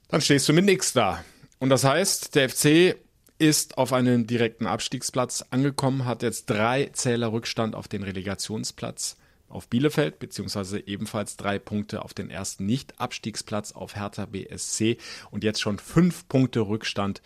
dann 0.08 0.22
stehst 0.22 0.48
du 0.48 0.54
mit 0.54 0.66
nix 0.66 0.94
da. 0.94 1.24
Und 1.60 1.70
das 1.70 1.84
heißt, 1.84 2.36
der 2.36 2.50
FC 2.50 2.96
ist 3.40 3.78
auf 3.78 3.94
einen 3.94 4.28
direkten 4.28 4.66
Abstiegsplatz 4.66 5.46
angekommen, 5.50 6.06
hat 6.06 6.24
jetzt 6.24 6.50
drei 6.50 6.90
Zähler 6.94 7.32
Rückstand 7.32 7.76
auf 7.76 7.88
den 7.88 8.04
Relegationsplatz 8.04 9.18
auf 9.50 9.68
Bielefeld, 9.68 10.20
beziehungsweise 10.20 10.86
ebenfalls 10.88 11.38
drei 11.38 11.58
Punkte 11.60 12.04
auf 12.04 12.14
den 12.14 12.30
ersten 12.30 12.66
Nicht-Abstiegsplatz 12.66 13.72
auf 13.72 13.96
Hertha 13.96 14.26
BSC 14.26 14.98
und 15.32 15.44
jetzt 15.44 15.62
schon 15.62 15.80
fünf 15.80 16.28
Punkte 16.28 16.62
Rückstand 16.62 17.22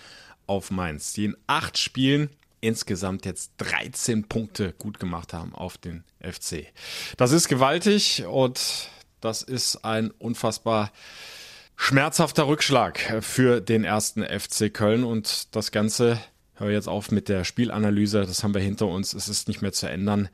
auf 0.46 0.70
Mainz, 0.70 1.14
die 1.14 1.26
in 1.26 1.38
acht 1.48 1.78
Spielen 1.78 2.30
insgesamt 2.60 3.26
jetzt 3.26 3.54
13 3.58 4.26
Punkte 4.26 4.74
gut 4.74 5.00
gemacht 5.00 5.34
haben 5.34 5.56
auf 5.56 5.78
den 5.78 6.04
FC. 6.20 6.68
Das 7.18 7.32
ist 7.32 7.48
gewaltig 7.48 8.24
und 8.26 8.90
das 9.20 9.42
ist 9.42 9.84
ein 9.84 10.12
unfassbar 10.12 10.92
schmerzhafter 11.82 12.48
Rückschlag 12.48 13.00
für 13.22 13.60
den 13.60 13.84
ersten 13.84 14.24
FC 14.24 14.72
Köln. 14.72 15.04
Und 15.04 15.56
das 15.56 15.72
Ganze, 15.72 16.20
höre 16.56 16.70
jetzt 16.70 16.88
auf 16.88 17.10
mit 17.10 17.28
der 17.28 17.44
Spielanalyse, 17.44 18.22
das 18.22 18.44
haben 18.44 18.54
wir 18.54 18.62
hinter 18.62 18.88
uns, 18.88 19.14
es 19.14 19.28
ist 19.28 19.48
nicht 19.48 19.64
mehr 19.64 19.74
zu 19.74 19.90
ändern 19.90 20.30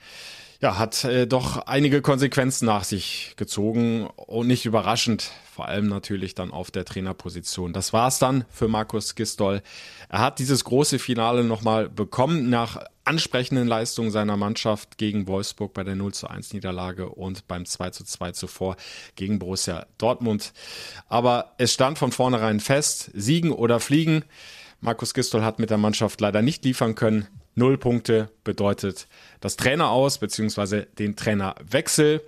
ja, 0.62 0.78
hat 0.78 1.04
äh, 1.04 1.28
doch 1.28 1.58
einige 1.68 2.02
Konsequenzen 2.02 2.66
nach 2.66 2.84
sich 2.84 3.34
gezogen 3.36 4.08
und 4.16 4.48
nicht 4.48 4.66
überraschend, 4.66 5.32
vor 5.54 5.68
allem 5.68 5.88
natürlich 5.88 6.34
dann 6.34 6.52
auf 6.52 6.72
der 6.72 6.86
Trainerposition. 6.86 7.74
Das 7.74 7.94
war's 7.94 8.18
dann 8.20 8.46
für 8.50 8.68
Markus 8.68 9.16
Gistol. 9.16 9.62
Er 10.10 10.20
hat 10.20 10.40
dieses 10.40 10.64
große 10.64 10.98
Finale 10.98 11.44
nochmal 11.44 11.90
bekommen 11.90 12.50
nach 12.50 12.84
ansprechenden 13.06 13.68
Leistungen 13.68 14.12
seiner 14.12 14.36
Mannschaft 14.36 14.98
gegen 14.98 15.28
Wolfsburg 15.28 15.74
bei 15.74 15.84
der 15.84 15.96
0 15.96 16.14
zu 16.14 16.28
1 16.28 16.54
Niederlage 16.54 17.10
und 17.10 17.48
beim 17.48 17.66
2 17.66 17.92
zu 17.92 18.04
2 18.04 18.32
zuvor 18.32 18.76
gegen 19.16 19.40
Borussia 19.40 19.86
Dortmund. 19.98 20.54
Aber 21.08 21.54
es 21.58 21.74
stand 21.74 21.98
von 21.98 22.12
vornherein 22.12 22.60
fest, 22.60 23.12
siegen 23.14 23.52
oder 23.52 23.80
fliegen. 23.80 24.24
Markus 24.82 25.14
Gistol 25.14 25.44
hat 25.44 25.60
mit 25.60 25.70
der 25.70 25.78
Mannschaft 25.78 26.20
leider 26.20 26.42
nicht 26.42 26.66
liefern 26.66 26.96
können. 26.96 27.28
Null 27.58 27.80
Punkte 27.80 28.30
bedeutet 28.44 29.08
das 29.42 29.58
Trainer 29.58 29.90
aus, 29.90 30.20
beziehungsweise 30.20 30.84
den 31.00 31.16
Trainerwechsel. 31.16 32.22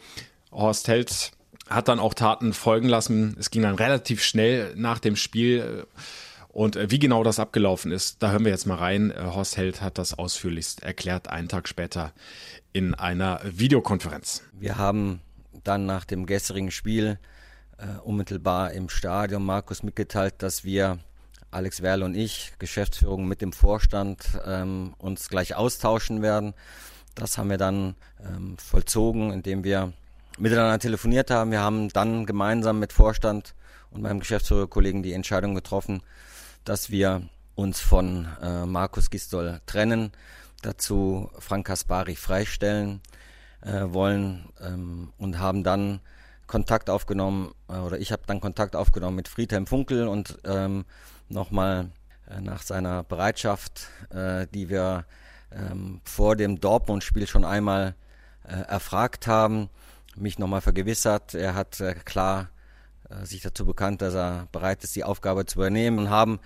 Horst 0.51 0.87
Held 0.87 1.33
hat 1.69 1.87
dann 1.87 1.99
auch 1.99 2.15
Taten 2.15 2.51
folgen 2.51 2.89
lassen. 2.89 3.35
Es 3.39 3.51
ging 3.51 3.61
dann 3.61 3.75
relativ 3.75 4.23
schnell 4.23 4.73
nach 4.75 4.97
dem 4.97 5.15
Spiel. 5.15 5.85
Und 6.47 6.75
äh, 6.75 6.89
wie 6.89 6.97
genau 6.97 7.23
das 7.23 7.39
abgelaufen 7.39 7.91
ist, 7.91 8.23
da 8.23 8.31
hören 8.31 8.43
wir 8.43 8.51
jetzt 8.51 8.65
mal 8.65 8.79
rein. 8.79 9.11
Äh, 9.11 9.21
Horst 9.25 9.55
Held 9.55 9.83
hat 9.83 9.99
das 9.99 10.17
ausführlichst 10.17 10.81
erklärt, 10.81 11.29
einen 11.29 11.47
Tag 11.47 11.67
später 11.67 12.11
in 12.73 12.95
einer 12.95 13.39
Videokonferenz. 13.43 14.41
Wir 14.53 14.79
haben 14.79 15.21
dann 15.63 15.85
nach 15.85 16.05
dem 16.05 16.25
gestrigen 16.25 16.71
Spiel 16.71 17.19
äh, 17.77 17.99
unmittelbar 18.03 18.71
im 18.71 18.89
Stadion 18.89 19.45
Markus 19.45 19.83
mitgeteilt, 19.83 20.35
dass 20.39 20.63
wir 20.63 20.97
Alex 21.51 21.81
Werle 21.81 22.05
und 22.05 22.15
ich, 22.15 22.53
Geschäftsführung 22.59 23.27
mit 23.27 23.41
dem 23.41 23.53
Vorstand, 23.53 24.25
ähm, 24.45 24.93
uns 24.97 25.29
gleich 25.29 25.55
austauschen 25.55 26.21
werden. 26.21 26.53
Das 27.15 27.37
haben 27.37 27.49
wir 27.49 27.57
dann 27.57 27.95
ähm, 28.23 28.57
vollzogen, 28.57 29.31
indem 29.31 29.63
wir 29.63 29.93
miteinander 30.37 30.79
telefoniert 30.79 31.31
haben. 31.31 31.51
Wir 31.51 31.61
haben 31.61 31.89
dann 31.89 32.25
gemeinsam 32.25 32.79
mit 32.79 32.93
Vorstand 32.93 33.55
und 33.91 34.01
meinem 34.01 34.19
Geschäftsführerkollegen 34.19 35.03
die 35.03 35.13
Entscheidung 35.13 35.55
getroffen, 35.55 36.01
dass 36.63 36.89
wir 36.89 37.23
uns 37.55 37.81
von 37.81 38.27
äh, 38.41 38.65
Markus 38.65 39.09
Gistol 39.09 39.59
trennen, 39.65 40.11
dazu 40.61 41.29
Frank 41.39 41.67
Kaspari 41.67 42.15
freistellen 42.15 43.01
äh, 43.61 43.85
wollen 43.87 44.49
ähm, 44.61 45.11
und 45.17 45.39
haben 45.39 45.63
dann 45.63 45.99
Kontakt 46.47 46.89
aufgenommen, 46.89 47.53
äh, 47.67 47.77
oder 47.77 47.99
ich 47.99 48.11
habe 48.11 48.23
dann 48.27 48.39
Kontakt 48.39 48.75
aufgenommen 48.75 49.17
mit 49.17 49.27
Friedhelm 49.27 49.67
Funkel 49.67 50.07
und 50.07 50.39
ähm, 50.45 50.85
nochmal 51.29 51.89
äh, 52.29 52.41
nach 52.41 52.61
seiner 52.61 53.03
Bereitschaft, 53.03 53.87
äh, 54.11 54.47
die 54.53 54.69
wir 54.69 55.05
ähm, 55.51 56.01
vor 56.03 56.35
dem 56.35 56.59
Dortmund-Spiel 56.59 57.27
schon 57.27 57.45
einmal 57.45 57.95
äh, 58.43 58.61
erfragt 58.67 59.27
haben, 59.27 59.69
mich 60.15 60.37
nochmal 60.37 60.61
vergewissert. 60.61 61.33
Er 61.33 61.55
hat 61.55 61.81
klar 62.05 62.49
sich 63.23 63.41
dazu 63.41 63.65
bekannt, 63.65 64.03
dass 64.03 64.13
er 64.13 64.47
bereit 64.51 64.83
ist, 64.83 64.95
die 64.95 65.03
Aufgabe 65.03 65.43
zu 65.47 65.57
übernehmen 65.57 65.97
und 65.97 66.09
haben 66.11 66.39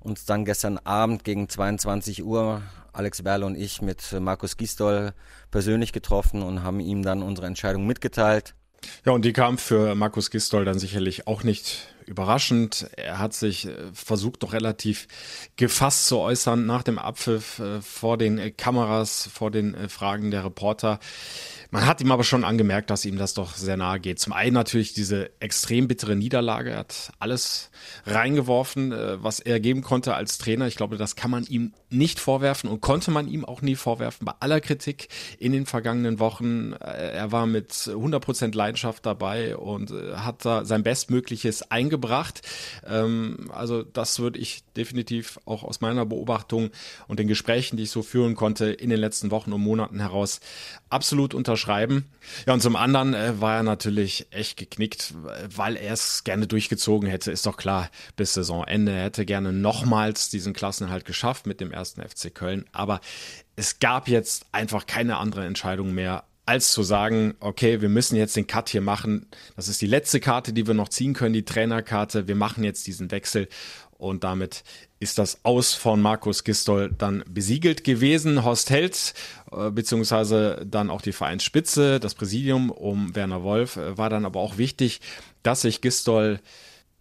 uns 0.00 0.26
dann 0.26 0.44
gestern 0.44 0.76
Abend 0.76 1.24
gegen 1.24 1.48
22 1.48 2.22
Uhr, 2.22 2.60
Alex 2.92 3.22
Berle 3.22 3.46
und 3.46 3.54
ich, 3.56 3.80
mit 3.80 4.12
Markus 4.20 4.58
Gisdol 4.58 5.14
persönlich 5.50 5.94
getroffen 5.94 6.42
und 6.42 6.62
haben 6.62 6.78
ihm 6.80 7.02
dann 7.02 7.22
unsere 7.22 7.46
Entscheidung 7.46 7.86
mitgeteilt. 7.86 8.54
Ja, 9.04 9.12
und 9.12 9.24
die 9.24 9.32
kam 9.32 9.58
für 9.58 9.94
Markus 9.94 10.30
Gistol 10.30 10.64
dann 10.64 10.78
sicherlich 10.78 11.26
auch 11.26 11.42
nicht 11.42 11.88
überraschend. 12.10 12.90
Er 12.96 13.18
hat 13.18 13.32
sich 13.32 13.66
äh, 13.66 13.74
versucht, 13.94 14.42
doch 14.42 14.52
relativ 14.52 15.06
gefasst 15.56 16.08
zu 16.08 16.18
äußern 16.18 16.66
nach 16.66 16.82
dem 16.82 16.98
Abpfiff 16.98 17.60
äh, 17.60 17.80
vor 17.80 18.18
den 18.18 18.56
Kameras, 18.56 19.30
vor 19.32 19.50
den 19.50 19.74
äh, 19.74 19.88
Fragen 19.88 20.30
der 20.30 20.44
Reporter. 20.44 20.98
Man 21.72 21.86
hat 21.86 22.00
ihm 22.00 22.10
aber 22.10 22.24
schon 22.24 22.42
angemerkt, 22.42 22.90
dass 22.90 23.04
ihm 23.04 23.16
das 23.16 23.34
doch 23.34 23.54
sehr 23.54 23.76
nahe 23.76 24.00
geht. 24.00 24.18
Zum 24.18 24.32
einen 24.32 24.54
natürlich 24.54 24.92
diese 24.92 25.30
extrem 25.38 25.86
bittere 25.86 26.16
Niederlage. 26.16 26.70
Er 26.70 26.78
hat 26.78 27.12
alles 27.20 27.70
reingeworfen, 28.06 28.90
äh, 28.90 29.22
was 29.22 29.38
er 29.38 29.60
geben 29.60 29.82
konnte 29.82 30.14
als 30.14 30.38
Trainer. 30.38 30.66
Ich 30.66 30.74
glaube, 30.74 30.96
das 30.96 31.14
kann 31.14 31.30
man 31.30 31.44
ihm 31.44 31.72
nicht 31.88 32.18
vorwerfen 32.18 32.68
und 32.68 32.80
konnte 32.80 33.12
man 33.12 33.28
ihm 33.28 33.44
auch 33.44 33.62
nie 33.62 33.76
vorwerfen. 33.76 34.24
Bei 34.24 34.34
aller 34.40 34.60
Kritik 34.60 35.08
in 35.38 35.52
den 35.52 35.64
vergangenen 35.64 36.18
Wochen. 36.18 36.72
Äh, 36.72 37.12
er 37.12 37.30
war 37.30 37.46
mit 37.46 37.72
100% 37.72 38.56
Leidenschaft 38.56 39.06
dabei 39.06 39.56
und 39.56 39.92
äh, 39.92 40.14
hat 40.16 40.44
da 40.44 40.64
sein 40.64 40.82
Bestmögliches 40.82 41.70
eingebracht. 41.70 42.42
Ähm, 42.84 43.48
also 43.54 43.84
das 43.84 44.18
würde 44.18 44.40
ich 44.40 44.64
definitiv 44.76 45.38
auch 45.44 45.62
aus 45.62 45.80
meiner 45.80 46.04
Beobachtung 46.04 46.70
und 47.06 47.20
den 47.20 47.28
Gesprächen, 47.28 47.76
die 47.76 47.84
ich 47.84 47.90
so 47.92 48.02
führen 48.02 48.34
konnte 48.34 48.66
in 48.66 48.90
den 48.90 48.98
letzten 48.98 49.30
Wochen 49.30 49.52
und 49.52 49.60
Monaten 49.60 50.00
heraus 50.00 50.40
absolut 50.88 51.32
unterschreiben. 51.32 51.59
Ja, 52.46 52.54
und 52.54 52.60
zum 52.60 52.76
anderen 52.76 53.14
äh, 53.14 53.40
war 53.40 53.56
er 53.56 53.62
natürlich 53.62 54.26
echt 54.30 54.56
geknickt, 54.56 55.14
weil 55.54 55.76
er 55.76 55.94
es 55.94 56.24
gerne 56.24 56.46
durchgezogen 56.46 57.08
hätte. 57.08 57.32
Ist 57.32 57.46
doch 57.46 57.56
klar, 57.56 57.90
bis 58.16 58.34
Saisonende. 58.34 58.92
Er 58.92 59.04
hätte 59.04 59.24
gerne 59.24 59.52
nochmals 59.52 60.30
diesen 60.30 60.52
Klassenhalt 60.52 61.04
geschafft 61.04 61.46
mit 61.46 61.60
dem 61.60 61.72
ersten 61.72 62.02
FC 62.02 62.34
Köln. 62.34 62.64
Aber 62.72 63.00
es 63.56 63.78
gab 63.78 64.08
jetzt 64.08 64.46
einfach 64.52 64.86
keine 64.86 65.18
andere 65.18 65.44
Entscheidung 65.46 65.94
mehr, 65.94 66.24
als 66.46 66.72
zu 66.72 66.82
sagen, 66.82 67.34
okay, 67.38 67.80
wir 67.80 67.88
müssen 67.88 68.16
jetzt 68.16 68.34
den 68.34 68.48
Cut 68.48 68.70
hier 68.70 68.80
machen. 68.80 69.26
Das 69.54 69.68
ist 69.68 69.80
die 69.80 69.86
letzte 69.86 70.18
Karte, 70.18 70.52
die 70.52 70.66
wir 70.66 70.74
noch 70.74 70.88
ziehen 70.88 71.14
können, 71.14 71.32
die 71.32 71.44
Trainerkarte. 71.44 72.26
Wir 72.26 72.34
machen 72.34 72.64
jetzt 72.64 72.86
diesen 72.88 73.10
Wechsel 73.12 73.48
und 74.00 74.24
damit 74.24 74.64
ist 74.98 75.18
das 75.18 75.44
Aus 75.44 75.74
von 75.74 76.00
Markus 76.00 76.42
Gistol 76.44 76.90
dann 76.96 77.22
besiegelt 77.28 77.84
gewesen. 77.84 78.44
Horst 78.44 78.70
Held, 78.70 79.14
äh, 79.52 79.70
beziehungsweise 79.70 80.66
dann 80.66 80.90
auch 80.90 81.02
die 81.02 81.12
Vereinsspitze, 81.12 82.00
das 82.00 82.14
Präsidium 82.14 82.70
um 82.70 83.14
Werner 83.14 83.42
Wolf, 83.42 83.76
äh, 83.76 83.96
war 83.96 84.10
dann 84.10 84.24
aber 84.24 84.40
auch 84.40 84.58
wichtig, 84.58 85.00
dass 85.42 85.62
sich 85.62 85.80
Gistol, 85.80 86.40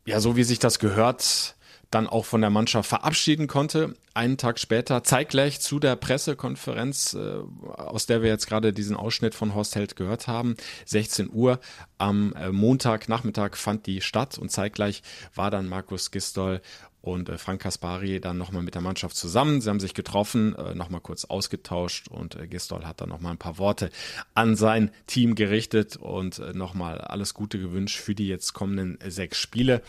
ja, 0.06 0.20
so 0.20 0.36
wie 0.36 0.44
sich 0.44 0.60
das 0.60 0.79
gehört, 0.79 1.56
dann 1.91 2.08
auch 2.08 2.25
von 2.25 2.41
der 2.41 2.51
Mannschaft 2.51 2.88
verabschieden 2.88 3.48
konnte. 3.48 3.96
Einen 4.13 4.38
Tag 4.38 4.60
später, 4.60 5.03
zeitgleich 5.03 5.60
zu 5.60 5.79
der 5.79 5.96
Pressekonferenz, 5.96 7.15
äh, 7.15 7.39
aus 7.77 8.06
der 8.06 8.22
wir 8.22 8.29
jetzt 8.29 8.48
gerade 8.48 8.74
diesen 8.74 8.96
Ausschnitt 8.96 9.34
von 9.34 9.56
Horst 9.56 9.75
Held 9.75 9.96
gehört 9.96 10.27
haben, 10.27 10.56
16 10.86 11.32
Uhr 11.32 11.60
am 11.98 12.34
äh, 12.34 12.51
Montagnachmittag 12.51 13.56
fand 13.56 13.88
die 13.88 14.01
statt 14.01 14.38
und 14.38 14.51
zeitgleich 14.51 15.01
war 15.34 15.50
dann 15.50 15.68
Markus 15.68 16.12
Gistol 16.12 16.62
und 17.01 17.29
äh, 17.29 17.38
Frank 17.38 17.62
Kaspari 17.62 18.20
dann 18.20 18.38
nochmal 18.38 18.63
mit 18.63 18.75
der 18.75 18.82
Mannschaft 18.82 19.15
zusammen. 19.15 19.62
Sie 19.62 19.70
haben 19.70 19.79
sich 19.79 19.94
getroffen, 19.94 20.56
äh, 20.56 20.75
nochmal 20.75 21.01
kurz 21.01 21.25
ausgetauscht 21.25 22.08
und 22.08 22.36
äh, 22.36 22.48
Gistol 22.48 22.86
hat 22.86 23.01
dann 23.01 23.10
nochmal 23.10 23.34
ein 23.34 23.38
paar 23.38 23.58
Worte 23.58 23.89
an 24.34 24.56
sein 24.56 24.91
Team 25.08 25.36
gerichtet 25.36 25.98
und 25.98 26.39
nochmal 26.56 27.00
alles 27.00 27.34
Gute 27.34 27.60
gewünscht 27.60 27.98
für 28.00 28.15
die 28.15 28.27
jetzt 28.27 28.53
kommenden 28.53 28.98
sechs 29.10 29.38
Spiele. 29.38 29.82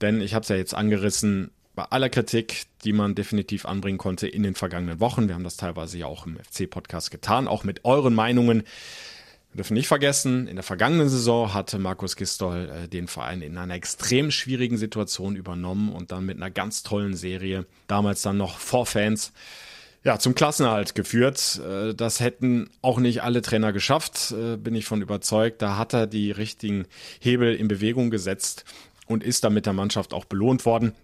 Denn 0.00 0.20
ich 0.20 0.34
habe 0.34 0.42
es 0.42 0.48
ja 0.48 0.56
jetzt 0.56 0.74
angerissen, 0.74 1.50
bei 1.74 1.84
aller 1.84 2.08
Kritik, 2.08 2.64
die 2.84 2.92
man 2.92 3.14
definitiv 3.14 3.64
anbringen 3.64 3.98
konnte 3.98 4.26
in 4.26 4.42
den 4.42 4.54
vergangenen 4.54 5.00
Wochen, 5.00 5.28
wir 5.28 5.34
haben 5.34 5.44
das 5.44 5.56
teilweise 5.56 5.98
ja 5.98 6.06
auch 6.06 6.26
im 6.26 6.36
FC-Podcast 6.36 7.10
getan, 7.10 7.48
auch 7.48 7.64
mit 7.64 7.84
euren 7.84 8.14
Meinungen, 8.14 8.64
wir 9.52 9.56
dürfen 9.56 9.74
nicht 9.74 9.88
vergessen, 9.88 10.46
in 10.46 10.56
der 10.56 10.62
vergangenen 10.62 11.08
Saison 11.08 11.52
hatte 11.52 11.78
Markus 11.78 12.14
Gistol 12.14 12.70
äh, 12.70 12.88
den 12.88 13.08
Verein 13.08 13.42
in 13.42 13.58
einer 13.58 13.74
extrem 13.74 14.30
schwierigen 14.30 14.76
Situation 14.76 15.34
übernommen 15.34 15.92
und 15.92 16.12
dann 16.12 16.24
mit 16.24 16.36
einer 16.36 16.50
ganz 16.50 16.84
tollen 16.84 17.16
Serie, 17.16 17.66
damals 17.88 18.22
dann 18.22 18.36
noch 18.36 18.58
vor 18.58 18.86
Fans, 18.86 19.32
ja, 20.04 20.18
zum 20.18 20.34
Klassenerhalt 20.34 20.94
geführt. 20.94 21.60
Äh, 21.68 21.94
das 21.94 22.20
hätten 22.20 22.70
auch 22.80 22.98
nicht 22.98 23.22
alle 23.22 23.42
Trainer 23.42 23.72
geschafft, 23.72 24.30
äh, 24.30 24.56
bin 24.56 24.76
ich 24.76 24.84
von 24.84 25.02
überzeugt. 25.02 25.62
Da 25.62 25.76
hat 25.76 25.94
er 25.94 26.06
die 26.06 26.30
richtigen 26.30 26.86
Hebel 27.18 27.54
in 27.54 27.66
Bewegung 27.66 28.10
gesetzt 28.10 28.64
und 29.06 29.24
ist 29.24 29.42
dann 29.42 29.52
mit 29.52 29.66
der 29.66 29.72
Mannschaft 29.72 30.14
auch 30.14 30.26
belohnt 30.26 30.64
worden. 30.64 30.94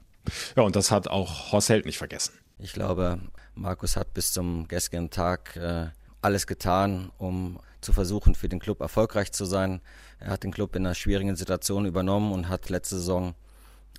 Ja, 0.56 0.62
und 0.62 0.76
das 0.76 0.92
hat 0.92 1.08
auch 1.08 1.50
Horst 1.50 1.68
Held 1.68 1.84
nicht 1.84 1.98
vergessen. 1.98 2.32
Ich 2.58 2.72
glaube, 2.72 3.18
Markus 3.54 3.96
hat 3.96 4.14
bis 4.14 4.32
zum 4.32 4.68
gestrigen 4.68 5.10
Tag 5.10 5.56
äh, 5.56 5.86
alles 6.22 6.46
getan, 6.46 7.10
um 7.18 7.58
zu 7.86 7.92
versuchen, 7.92 8.34
für 8.34 8.48
den 8.48 8.58
Club 8.58 8.80
erfolgreich 8.80 9.32
zu 9.32 9.44
sein. 9.44 9.80
Er 10.18 10.30
hat 10.32 10.42
den 10.42 10.52
Club 10.52 10.76
in 10.76 10.84
einer 10.84 10.94
schwierigen 10.94 11.36
Situation 11.36 11.86
übernommen 11.86 12.32
und 12.32 12.48
hat 12.48 12.68
letzte 12.68 12.96
Saison 12.96 13.34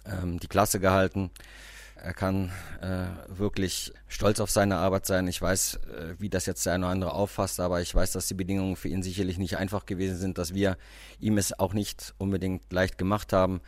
ähm, 0.05 0.39
die 0.39 0.47
Klasse 0.47 0.79
gehalten. 0.79 1.31
Er 1.95 2.13
kann 2.13 2.51
äh, 2.81 3.07
wirklich 3.39 3.91
stolz 4.07 4.39
auf 4.39 4.51
seine 4.51 4.77
Arbeit 4.77 5.07
sein. 5.07 5.27
Ich 5.27 5.41
weiß, 5.41 5.75
äh, 5.75 6.15
wie 6.19 6.29
das 6.29 6.45
jetzt 6.45 6.65
der 6.65 6.73
eine 6.73 6.85
oder 6.85 6.91
andere 6.91 7.13
auffasst, 7.13 7.59
aber 7.59 7.81
ich 7.81 7.95
weiß, 7.95 8.11
dass 8.11 8.27
die 8.27 8.35
Bedingungen 8.35 8.75
für 8.75 8.89
ihn 8.89 9.01
sicherlich 9.01 9.39
nicht 9.39 9.57
einfach 9.57 9.87
gewesen 9.87 10.17
sind, 10.17 10.37
dass 10.37 10.53
wir 10.53 10.77
ihm 11.19 11.37
es 11.39 11.57
auch 11.57 11.73
nicht 11.73 12.13
unbedingt 12.19 12.71
leicht 12.71 12.97
gemacht 12.99 13.33
haben. 13.33 13.61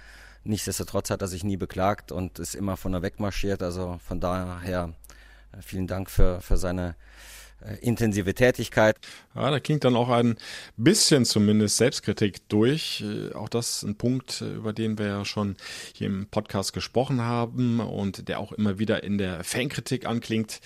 Nichtsdestotrotz 0.44 1.10
hat 1.10 1.22
er 1.22 1.28
sich 1.28 1.44
nie 1.44 1.58
beklagt 1.58 2.12
und 2.12 2.38
ist 2.38 2.56
immer 2.56 2.78
von 2.78 2.92
der 2.92 3.02
wegmarschiert. 3.02 3.64
Also 3.64 4.00
von 4.06 4.20
daher 4.20 4.94
Äh, 5.52 5.62
vielen 5.62 5.88
Dank 5.88 6.10
für, 6.10 6.42
für 6.42 6.58
seine 6.58 6.96
intensive 7.82 8.34
Tätigkeit. 8.34 8.98
Ja, 9.36 9.52
da 9.52 9.60
klingt 9.60 9.84
dann 9.84 9.96
auch 9.96 10.10
ein 10.10 10.38
bisschen 10.78 11.26
zumindest 11.26 11.78
Selbstkritik 11.78 12.48
durch. 12.50 13.04
Äh, 13.06 13.34
auch 13.34 13.50
das 13.50 13.84
ein 13.84 13.96
Punkt, 13.96 14.42
äh, 14.42 14.54
über 14.54 14.74
den 14.74 14.98
wir 14.98 15.08
ja 15.08 15.26
schon 15.26 15.56
hier 15.94 16.08
im 16.08 16.28
Podcast 16.28 16.74
gesprochen 16.74 17.22
haben 17.22 17.80
und 17.80 18.28
der 18.28 18.40
auch 18.40 18.52
immer 18.52 18.80
wieder 18.80 19.04
in 19.04 19.18
der 19.18 19.44
Fankritik 19.44 20.06
anklingt. 20.06 20.60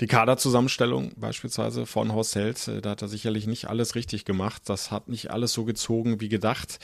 Die 0.00 0.06
Kaderzusammenstellung 0.06 1.12
beispielsweise 1.16 1.86
von 1.86 2.12
Horst 2.12 2.34
Held, 2.34 2.70
da 2.82 2.90
hat 2.90 3.02
er 3.02 3.08
sicherlich 3.08 3.46
nicht 3.46 3.68
alles 3.68 3.94
richtig 3.94 4.24
gemacht. 4.24 4.62
Das 4.66 4.90
hat 4.90 5.08
nicht 5.08 5.30
alles 5.30 5.52
so 5.52 5.64
gezogen 5.64 6.20
wie 6.20 6.28
gedacht, 6.28 6.78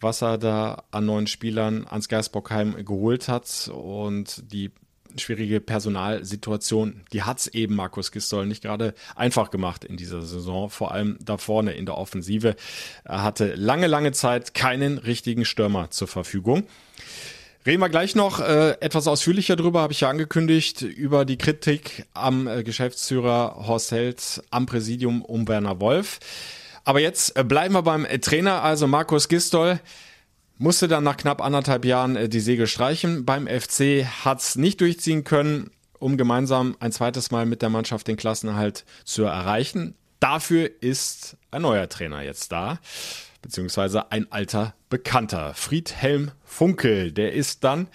was 0.00 0.22
er 0.22 0.38
da 0.38 0.84
an 0.90 1.06
neuen 1.06 1.26
Spielern 1.26 1.86
ans 1.86 2.08
Geisbockheim 2.08 2.84
geholt 2.84 3.28
hat 3.28 3.70
und 3.72 4.52
die 4.52 4.70
schwierige 5.18 5.60
Personalsituation, 5.60 7.02
die 7.12 7.22
hat 7.22 7.40
es 7.40 7.46
eben 7.48 7.74
Markus 7.74 8.12
Gistol 8.12 8.46
nicht 8.46 8.62
gerade 8.62 8.94
einfach 9.14 9.50
gemacht 9.50 9.84
in 9.84 9.96
dieser 9.96 10.22
Saison, 10.22 10.70
vor 10.70 10.92
allem 10.92 11.18
da 11.20 11.38
vorne 11.38 11.72
in 11.72 11.86
der 11.86 11.98
Offensive. 11.98 12.56
Er 13.04 13.22
hatte 13.22 13.54
lange, 13.54 13.86
lange 13.86 14.12
Zeit 14.12 14.54
keinen 14.54 14.98
richtigen 14.98 15.44
Stürmer 15.44 15.90
zur 15.90 16.08
Verfügung. 16.08 16.64
Reden 17.64 17.80
wir 17.80 17.88
gleich 17.88 18.16
noch 18.16 18.40
äh, 18.40 18.72
etwas 18.80 19.06
ausführlicher 19.06 19.54
drüber, 19.54 19.82
habe 19.82 19.92
ich 19.92 20.00
ja 20.00 20.10
angekündigt, 20.10 20.82
über 20.82 21.24
die 21.24 21.38
Kritik 21.38 22.06
am 22.12 22.48
äh, 22.48 22.64
Geschäftsführer 22.64 23.66
Horst 23.68 23.92
Held 23.92 24.42
am 24.50 24.66
Präsidium 24.66 25.22
um 25.22 25.46
Werner 25.46 25.78
Wolf. 25.80 26.18
Aber 26.84 26.98
jetzt 26.98 27.36
äh, 27.36 27.44
bleiben 27.44 27.74
wir 27.74 27.82
beim 27.82 28.04
Trainer, 28.20 28.64
also 28.64 28.88
Markus 28.88 29.28
Gistol 29.28 29.78
musste 30.62 30.86
dann 30.86 31.02
nach 31.02 31.16
knapp 31.16 31.42
anderthalb 31.42 31.84
Jahren 31.84 32.16
äh, 32.16 32.28
die 32.28 32.40
Segel 32.40 32.66
streichen. 32.66 33.24
Beim 33.24 33.46
FC 33.46 34.06
hat 34.24 34.40
es 34.40 34.56
nicht 34.56 34.80
durchziehen 34.80 35.24
können, 35.24 35.70
um 35.98 36.16
gemeinsam 36.16 36.76
ein 36.78 36.92
zweites 36.92 37.30
Mal 37.30 37.46
mit 37.46 37.62
der 37.62 37.68
Mannschaft 37.68 38.06
den 38.06 38.16
Klassenerhalt 38.16 38.84
zu 39.04 39.24
erreichen. 39.24 39.94
Dafür 40.20 40.70
ist 40.80 41.36
ein 41.50 41.62
neuer 41.62 41.88
Trainer 41.88 42.22
jetzt 42.22 42.52
da, 42.52 42.78
beziehungsweise 43.42 44.12
ein 44.12 44.30
alter 44.30 44.74
Bekannter, 44.88 45.52
Friedhelm 45.54 46.30
Funkel. 46.44 47.10
Der 47.10 47.32
ist 47.32 47.64
dann 47.64 47.88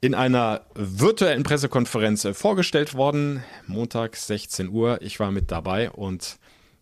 in 0.00 0.14
einer 0.14 0.62
virtuellen 0.74 1.42
Pressekonferenz 1.42 2.24
äh, 2.24 2.34
vorgestellt 2.34 2.94
worden, 2.94 3.42
Montag 3.66 4.14
16 4.14 4.68
Uhr. 4.68 5.02
Ich 5.02 5.18
war 5.18 5.32
mit 5.32 5.50
dabei 5.50 5.90
und 5.90 6.38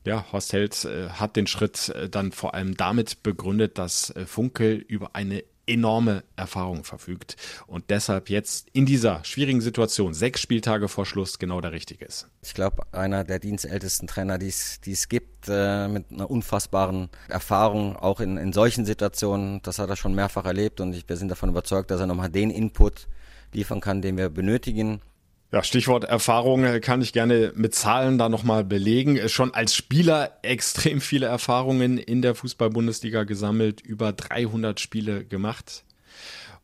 ja, 0.08 0.24
Horst 0.32 0.52
Held 0.52 0.84
äh, 0.86 1.10
hat 1.10 1.36
den 1.36 1.46
Schritt 1.46 1.90
äh, 1.90 2.08
dann 2.08 2.32
vor 2.32 2.54
allem 2.54 2.76
damit 2.76 3.22
begründet, 3.22 3.76
dass 3.78 4.10
äh, 4.10 4.24
Funkel 4.24 4.76
über 4.76 5.14
eine 5.14 5.44
enorme 5.66 6.24
Erfahrung 6.34 6.82
verfügt 6.82 7.36
und 7.66 7.90
deshalb 7.90 8.30
jetzt 8.30 8.68
in 8.72 8.86
dieser 8.86 9.22
schwierigen 9.24 9.60
Situation, 9.60 10.14
sechs 10.14 10.40
Spieltage 10.40 10.88
vor 10.88 11.04
Schluss, 11.04 11.38
genau 11.38 11.60
der 11.60 11.72
Richtige 11.72 12.06
ist. 12.06 12.26
Ich 12.42 12.54
glaube, 12.54 12.84
einer 12.92 13.22
der 13.22 13.38
dienstältesten 13.38 14.08
Trainer, 14.08 14.38
die 14.38 14.48
es 14.48 15.08
gibt, 15.10 15.46
äh, 15.46 15.88
mit 15.88 16.10
einer 16.10 16.30
unfassbaren 16.30 17.10
Erfahrung, 17.28 17.96
auch 17.96 18.20
in, 18.20 18.38
in 18.38 18.54
solchen 18.54 18.86
Situationen, 18.86 19.60
das 19.62 19.78
hat 19.78 19.90
er 19.90 19.96
schon 19.96 20.14
mehrfach 20.14 20.46
erlebt 20.46 20.80
und 20.80 20.94
ich, 20.94 21.06
wir 21.06 21.16
sind 21.16 21.28
davon 21.28 21.50
überzeugt, 21.50 21.90
dass 21.90 22.00
er 22.00 22.06
nochmal 22.06 22.30
den 22.30 22.48
Input 22.50 23.06
liefern 23.52 23.82
kann, 23.82 24.00
den 24.00 24.16
wir 24.16 24.30
benötigen. 24.30 25.02
Ja, 25.50 25.62
Stichwort 25.62 26.04
Erfahrung 26.04 26.64
äh, 26.64 26.78
kann 26.78 27.00
ich 27.00 27.14
gerne 27.14 27.52
mit 27.56 27.74
Zahlen 27.74 28.18
da 28.18 28.28
nochmal 28.28 28.64
belegen. 28.64 29.16
Äh, 29.16 29.30
schon 29.30 29.54
als 29.54 29.74
Spieler 29.74 30.38
extrem 30.42 31.00
viele 31.00 31.24
Erfahrungen 31.24 31.96
in 31.96 32.20
der 32.20 32.34
Fußball-Bundesliga 32.34 33.24
gesammelt, 33.24 33.80
über 33.80 34.12
300 34.12 34.78
Spiele 34.78 35.24
gemacht 35.24 35.84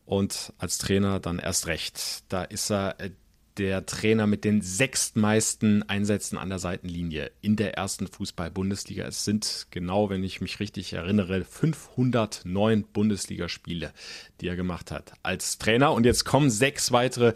und 0.05 0.53
als 0.59 0.77
Trainer 0.77 1.19
dann 1.19 1.39
erst 1.39 1.65
recht. 1.65 2.25
Da 2.29 2.43
ist 2.43 2.69
er 2.69 2.99
äh, 2.99 3.09
der 3.57 3.85
Trainer 3.85 4.27
mit 4.27 4.43
den 4.43 4.61
sechstmeisten 4.61 5.87
Einsätzen 5.89 6.37
an 6.37 6.49
der 6.49 6.59
Seitenlinie 6.59 7.31
in 7.41 7.55
der 7.55 7.75
ersten 7.75 8.05
Fußball-Bundesliga. 8.05 9.05
Es 9.05 9.23
sind 9.23 9.67
genau, 9.71 10.09
wenn 10.09 10.23
ich 10.23 10.41
mich 10.41 10.59
richtig 10.59 10.93
erinnere, 10.93 11.43
509 11.43 12.83
Bundesligaspiele, 12.83 13.93
die 14.41 14.47
er 14.47 14.55
gemacht 14.55 14.91
hat 14.91 15.13
als 15.23 15.57
Trainer. 15.57 15.93
Und 15.93 16.05
jetzt 16.05 16.25
kommen 16.25 16.51
sechs 16.51 16.91
weitere 16.91 17.33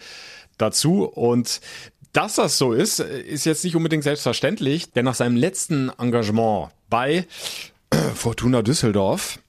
dazu 0.59 1.05
und 1.05 1.61
dass 2.13 2.35
das 2.35 2.57
so 2.57 2.73
ist, 2.73 2.99
ist 2.99 3.45
jetzt 3.45 3.63
nicht 3.63 3.75
unbedingt 3.75 4.03
selbstverständlich, 4.03 4.91
denn 4.91 5.05
nach 5.05 5.15
seinem 5.15 5.35
letzten 5.35 5.89
Engagement 5.97 6.69
bei 6.89 7.25
Fortuna 8.15 8.61
Düsseldorf 8.61 9.39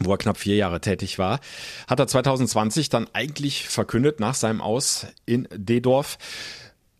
wo 0.00 0.12
er 0.12 0.18
knapp 0.18 0.36
vier 0.36 0.54
Jahre 0.54 0.80
tätig 0.80 1.18
war, 1.18 1.40
hat 1.88 1.98
er 1.98 2.06
2020 2.06 2.88
dann 2.88 3.08
eigentlich 3.14 3.68
verkündet 3.68 4.20
nach 4.20 4.34
seinem 4.34 4.60
Aus 4.60 5.08
in 5.26 5.48
Dedorf, 5.52 6.18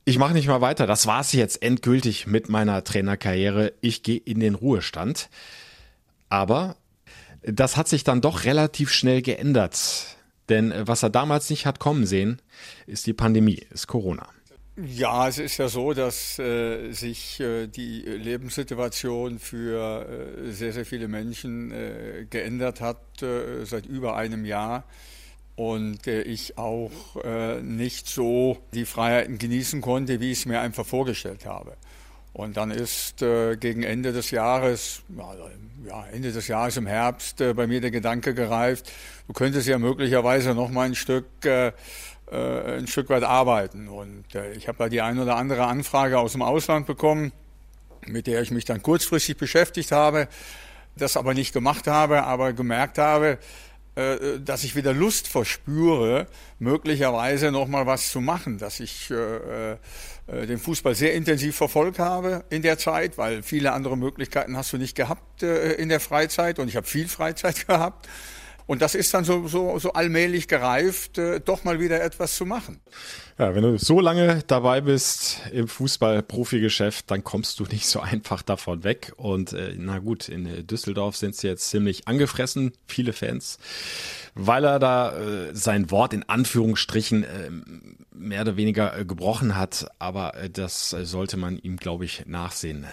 ich 0.09 0.19
mache 0.19 0.33
nicht 0.33 0.49
mal 0.49 0.63
weiter, 0.63 0.87
das 0.87 1.07
war's 1.07 1.33
jetzt 1.33 1.63
endgültig 1.63 2.27
mit 2.27 2.49
meiner 2.49 2.83
Trainerkarriere, 2.83 3.75
ich 3.83 4.03
gehe 4.03 4.17
in 4.17 4.41
den 4.41 4.55
Ruhestand. 4.55 5.29
Aber 6.31 6.77
das 7.43 7.77
hat 7.77 7.89
sich 7.89 8.05
dann 8.05 8.23
doch 8.23 8.45
relativ 8.45 8.91
schnell 8.91 9.21
geändert. 9.21 10.17
Denn 10.49 10.73
äh, 10.73 10.87
was 10.87 11.03
er 11.03 11.11
damals 11.11 11.51
nicht 11.51 11.67
hat 11.67 11.79
kommen 11.79 12.07
sehen, 12.07 12.41
ist 12.87 13.07
die 13.07 13.13
Pandemie, 13.13 13.67
ist 13.71 13.87
Corona. 13.87 14.29
Ja, 14.87 15.27
es 15.27 15.39
ist 15.39 15.57
ja 15.57 15.67
so, 15.67 15.93
dass 15.93 16.39
äh, 16.39 16.93
sich 16.93 17.41
äh, 17.41 17.67
die 17.67 18.03
Lebenssituation 18.03 19.41
für 19.41 20.07
äh, 20.47 20.53
sehr, 20.53 20.73
sehr 20.73 20.85
viele 20.85 21.09
Menschen 21.09 21.73
äh, 21.73 22.27
geändert 22.31 22.81
hat 22.81 23.21
äh, 23.21 23.65
seit 23.65 23.87
über 23.87 24.17
einem 24.17 24.45
Jahr 24.45 24.85
und 25.57 26.07
ich 26.07 26.57
auch 26.57 26.93
nicht 27.63 28.07
so 28.07 28.59
die 28.75 28.85
Freiheiten 28.85 29.39
genießen 29.39 29.81
konnte, 29.81 30.21
wie 30.21 30.31
ich 30.31 30.39
es 30.39 30.47
mir 30.47 30.61
einfach 30.61 30.87
vorgestellt 30.87 31.47
habe. 31.47 31.73
Und 32.33 32.57
dann 32.57 32.71
ist 32.71 33.19
gegen 33.19 33.83
Ende 33.83 34.13
des 34.13 34.31
Jahres, 34.31 35.03
ja, 35.89 36.07
Ende 36.13 36.31
des 36.31 36.47
Jahres 36.47 36.77
im 36.77 36.87
Herbst, 36.87 37.39
bei 37.39 37.67
mir 37.67 37.81
der 37.81 37.91
Gedanke 37.91 38.35
gereift, 38.35 38.93
du 39.29 39.33
könntest 39.35 39.69
ja 39.69 39.79
möglicherweise 39.79 40.55
noch 40.55 40.71
mal 40.71 40.87
ein 40.87 40.95
Stück, 40.95 41.27
äh, 41.45 41.69
äh 42.31 42.79
ein 42.79 42.87
Stück 42.87 43.09
weit 43.11 43.23
arbeiten. 43.23 43.89
Und 43.89 44.35
äh, 44.35 44.53
ich 44.55 44.67
habe 44.67 44.79
da 44.79 44.89
die 44.89 45.01
ein 45.01 45.19
oder 45.19 45.37
andere 45.37 45.67
Anfrage 45.67 46.19
aus 46.19 46.33
dem 46.33 46.43
Ausland 46.43 46.87
bekommen, 46.87 47.33
mit 48.07 48.27
der 48.27 48.43
ich 48.43 48.51
mich 48.51 48.65
dann 48.65 48.83
kurzfristig 48.83 49.37
beschäftigt 49.37 49.93
habe, 49.93 50.29
das 50.97 51.17
aber 51.17 51.35
nicht 51.35 51.53
gemacht 51.53 51.87
habe, 51.87 52.25
aber 52.25 52.53
gemerkt 52.53 52.99
habe, 52.99 53.39
äh, 53.95 54.39
dass 54.41 54.65
ich 54.65 54.75
wieder 54.77 54.93
Lust 54.93 55.29
verspüre, 55.29 56.27
möglicherweise 56.59 57.53
noch 57.53 57.69
mal 57.69 57.87
was 57.87 58.11
zu 58.11 58.21
machen, 58.21 58.59
dass 58.59 58.81
ich 58.81 59.11
äh, 59.11 59.73
äh, 59.73 59.77
den 60.47 60.59
Fußball 60.59 60.95
sehr 60.95 61.15
intensiv 61.15 61.57
verfolgt 61.57 61.99
habe 61.99 62.45
in 62.51 62.63
der 62.63 62.79
Zeit, 62.79 63.19
weil 63.19 63.43
viele 63.43 63.73
andere 63.73 63.97
Möglichkeiten 63.97 64.57
hast 64.57 64.73
du 64.73 64.79
nicht 64.79 64.95
gehabt 64.95 65.43
äh, 65.43 65.73
in 65.75 65.89
der 65.89 66.01
Freizeit 66.01 66.59
und 66.59 66.69
ich 66.69 66.77
habe 66.77 66.87
viel 66.87 67.09
Freizeit 67.09 67.67
gehabt. 67.67 68.09
Und 68.69 68.83
das 68.83 68.95
ist 68.95 69.15
dann 69.15 69.25
so, 69.25 69.49
so, 69.49 69.79
so 69.79 69.95
allmählich 69.95 70.47
gereift, 70.47 71.17
äh, 71.17 71.41
doch 71.41 71.65
mal 71.65 71.81
wieder 71.81 72.03
etwas 72.03 72.37
zu 72.37 72.45
machen. 72.45 72.83
Ja, 73.41 73.55
wenn 73.55 73.63
du 73.63 73.79
so 73.79 74.01
lange 74.01 74.43
dabei 74.49 74.81
bist 74.81 75.43
im 75.53 75.69
Fußball-Profi-Geschäft, 75.69 77.09
dann 77.09 77.23
kommst 77.23 77.61
du 77.61 77.65
nicht 77.71 77.87
so 77.87 78.01
einfach 78.01 78.43
davon 78.43 78.83
weg. 78.83 79.13
Und 79.17 79.53
äh, 79.53 79.77
na 79.77 80.01
gut, 80.01 80.29
in 80.29 80.67
Düsseldorf 80.67 81.17
sind 81.17 81.37
sie 81.37 81.47
jetzt 81.47 81.71
ziemlich 81.71 82.09
angefressen, 82.09 82.73
viele 82.89 83.13
Fans, 83.13 83.61
weil 84.35 84.65
er 84.65 84.81
da 84.81 85.17
äh, 85.17 85.55
sein 85.55 85.93
Wort 85.93 86.15
in 86.15 86.29
Anführungsstrichen 86.29 87.23
äh, 87.23 87.51
mehr 88.19 88.43
oder 88.43 88.57
weniger 88.57 88.99
äh, 88.99 89.05
gebrochen 89.05 89.57
hat, 89.57 89.87
aber 89.99 90.35
äh, 90.35 90.51
das 90.51 90.93
äh, 90.93 91.05
sollte 91.05 91.37
man 91.37 91.59
ihm, 91.59 91.77
glaube 91.77 92.05
ich, 92.05 92.27
nachsehen. 92.27 92.87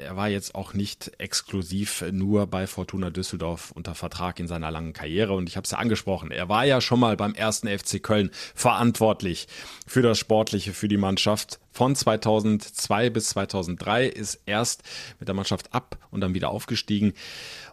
Er 0.00 0.16
war 0.16 0.28
jetzt 0.28 0.54
auch 0.54 0.74
nicht 0.74 1.12
exklusiv 1.18 2.04
nur 2.12 2.46
bei 2.46 2.66
Fortuna 2.66 3.10
Düsseldorf 3.10 3.72
unter 3.72 3.94
Vertrag 3.94 4.38
in 4.38 4.46
seiner 4.46 4.70
langen 4.70 4.92
Karriere. 4.92 5.34
Und 5.34 5.48
ich 5.48 5.56
habe 5.56 5.64
es 5.64 5.72
ja 5.72 5.78
angesprochen, 5.78 6.30
er 6.30 6.48
war 6.48 6.64
ja 6.64 6.80
schon 6.80 7.00
mal 7.00 7.16
beim 7.16 7.34
ersten 7.34 7.68
FC 7.68 8.02
Köln 8.02 8.30
verantwortlich 8.54 9.48
für 9.86 10.02
das 10.02 10.18
Sportliche, 10.18 10.72
für 10.72 10.88
die 10.88 10.96
Mannschaft. 10.96 11.58
Von 11.72 11.94
2002 11.94 13.10
bis 13.10 13.30
2003 13.30 14.06
ist 14.06 14.40
erst 14.46 14.82
mit 15.18 15.28
der 15.28 15.34
Mannschaft 15.34 15.72
ab 15.74 15.98
und 16.10 16.20
dann 16.20 16.34
wieder 16.34 16.50
aufgestiegen 16.50 17.14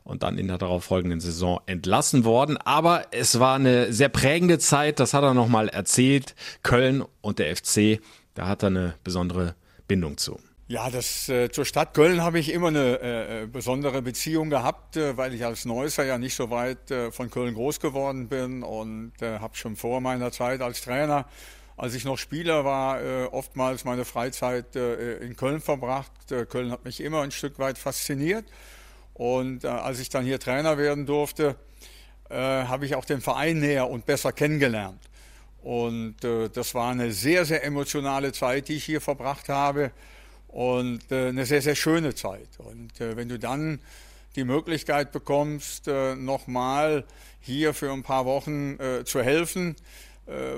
und 0.04 0.24
dann 0.24 0.38
in 0.38 0.48
der 0.48 0.58
darauffolgenden 0.58 1.20
Saison 1.20 1.60
entlassen 1.66 2.24
worden. 2.24 2.58
Aber 2.58 3.06
es 3.12 3.40
war 3.40 3.56
eine 3.56 3.92
sehr 3.92 4.10
prägende 4.10 4.60
Zeit, 4.60 5.00
das 5.00 5.14
hat 5.14 5.24
er 5.24 5.34
nochmal 5.34 5.70
erzählt. 5.70 6.36
Köln 6.64 7.04
und 7.22 7.40
der 7.40 7.56
FC, 7.56 8.00
da 8.34 8.48
hat 8.48 8.64
er 8.64 8.68
eine 8.68 8.94
besondere 9.04 9.56
Bindung 9.88 10.18
zu. 10.18 10.40
Ja, 10.70 10.90
das 10.90 11.30
äh, 11.30 11.50
zur 11.50 11.64
Stadt 11.64 11.94
Köln 11.94 12.22
habe 12.22 12.40
ich 12.40 12.52
immer 12.52 12.68
eine 12.68 13.00
äh, 13.00 13.44
äh, 13.44 13.48
besondere 13.48 14.02
Beziehung 14.02 14.50
gehabt, 14.50 14.98
äh, 14.98 15.16
weil 15.16 15.34
ich 15.34 15.46
als 15.46 15.64
Neusser 15.64 16.04
ja 16.04 16.18
nicht 16.18 16.36
so 16.36 16.50
weit 16.50 16.92
äh, 16.92 17.10
von 17.10 17.30
Köln 17.30 17.54
groß 17.54 17.80
geworden 17.80 18.28
bin 18.28 18.64
und 18.64 19.14
äh, 19.22 19.40
habe 19.40 19.56
schon 19.56 19.78
vor 19.78 20.02
meiner 20.02 20.30
Zeit 20.34 20.60
als 20.62 20.82
Trainer, 20.82 21.26
als 21.78 21.94
ich 21.94 22.06
noch 22.06 22.18
Spieler 22.18 22.66
war, 22.66 23.02
äh, 23.02 23.26
oftmals 23.26 23.86
meine 23.86 24.04
Freizeit 24.04 24.76
äh, 24.76 25.18
in 25.18 25.36
Köln 25.36 25.62
verbracht. 25.62 26.12
Äh, 26.32 26.46
Köln 26.46 26.72
hat 26.72 26.84
mich 26.84 27.00
immer 27.00 27.22
ein 27.22 27.30
Stück 27.32 27.60
weit 27.60 27.78
fasziniert 27.78 28.46
und 29.14 29.64
äh, 29.64 29.68
als 29.68 30.00
ich 30.00 30.10
dann 30.10 30.26
hier 30.26 30.40
Trainer 30.40 30.78
werden 30.78 31.06
durfte, 31.06 31.56
habe 32.30 32.86
ich 32.86 32.96
auch 32.96 33.06
den 33.06 33.22
Verein 33.22 33.62
näher 33.62 33.90
und 33.90 34.06
besser 34.06 34.34
kennengelernt. 34.34 35.00
Und 35.62 36.18
das 36.20 36.76
war 36.76 36.92
eine 36.92 37.14
sehr, 37.14 37.46
sehr 37.46 37.64
emotionale 37.64 38.34
Zeit, 38.34 38.68
die 38.68 38.74
ich 38.74 38.84
hier 38.84 39.00
verbracht 39.00 39.48
habe 39.48 39.92
und 40.50 41.10
eine 41.10 41.46
sehr, 41.46 41.62
sehr 41.62 41.76
schöne 41.76 42.16
Zeit. 42.16 42.50
Und 42.58 42.92
wenn 43.00 43.30
du 43.30 43.40
dann 43.40 43.80
die 44.36 44.44
Möglichkeit 44.44 45.14
bekommst, 45.14 45.88
nochmal 45.88 47.06
hier 47.40 47.74
für 47.74 47.94
ein 47.94 48.04
paar 48.04 48.26
Wochen 48.26 48.78
zu 49.06 49.24
helfen, 49.24 49.78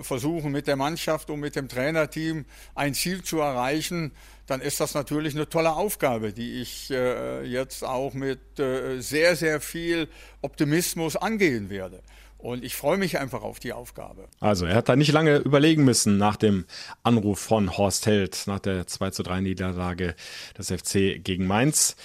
versuchen 0.01 0.51
mit 0.51 0.67
der 0.67 0.75
Mannschaft 0.75 1.29
und 1.29 1.39
mit 1.39 1.55
dem 1.55 1.67
Trainerteam 1.67 2.45
ein 2.75 2.93
Ziel 2.93 3.23
zu 3.23 3.39
erreichen, 3.39 4.11
dann 4.49 4.61
ist 4.61 4.79
das 4.79 4.93
natürlich 4.93 5.35
eine 5.35 5.47
tolle 5.47 5.73
Aufgabe, 5.73 6.33
die 6.33 6.61
ich 6.61 6.89
äh, 6.89 7.43
jetzt 7.45 7.83
auch 7.83 8.13
mit 8.13 8.59
äh, 8.59 8.99
sehr, 8.99 9.35
sehr 9.35 9.61
viel 9.61 10.07
Optimismus 10.41 11.15
angehen 11.15 11.69
werde. 11.69 12.01
Und 12.39 12.63
ich 12.63 12.75
freue 12.75 12.97
mich 12.97 13.19
einfach 13.19 13.43
auf 13.43 13.59
die 13.59 13.73
Aufgabe. 13.73 14.29
Also, 14.39 14.65
er 14.65 14.75
hat 14.75 14.87
da 14.87 14.95
nicht 14.95 15.11
lange 15.11 15.37
überlegen 15.37 15.83
müssen 15.83 16.17
nach 16.17 16.37
dem 16.37 16.65
Anruf 17.03 17.39
von 17.39 17.77
Horst 17.77 18.05
Held, 18.05 18.43
nach 18.47 18.59
der 18.59 18.87
2 18.87 19.09
zu 19.11 19.23
3 19.23 19.41
Niederlage 19.41 20.15
des 20.57 20.71
FC 20.71 21.21
gegen 21.21 21.45
Mainz. 21.47 21.97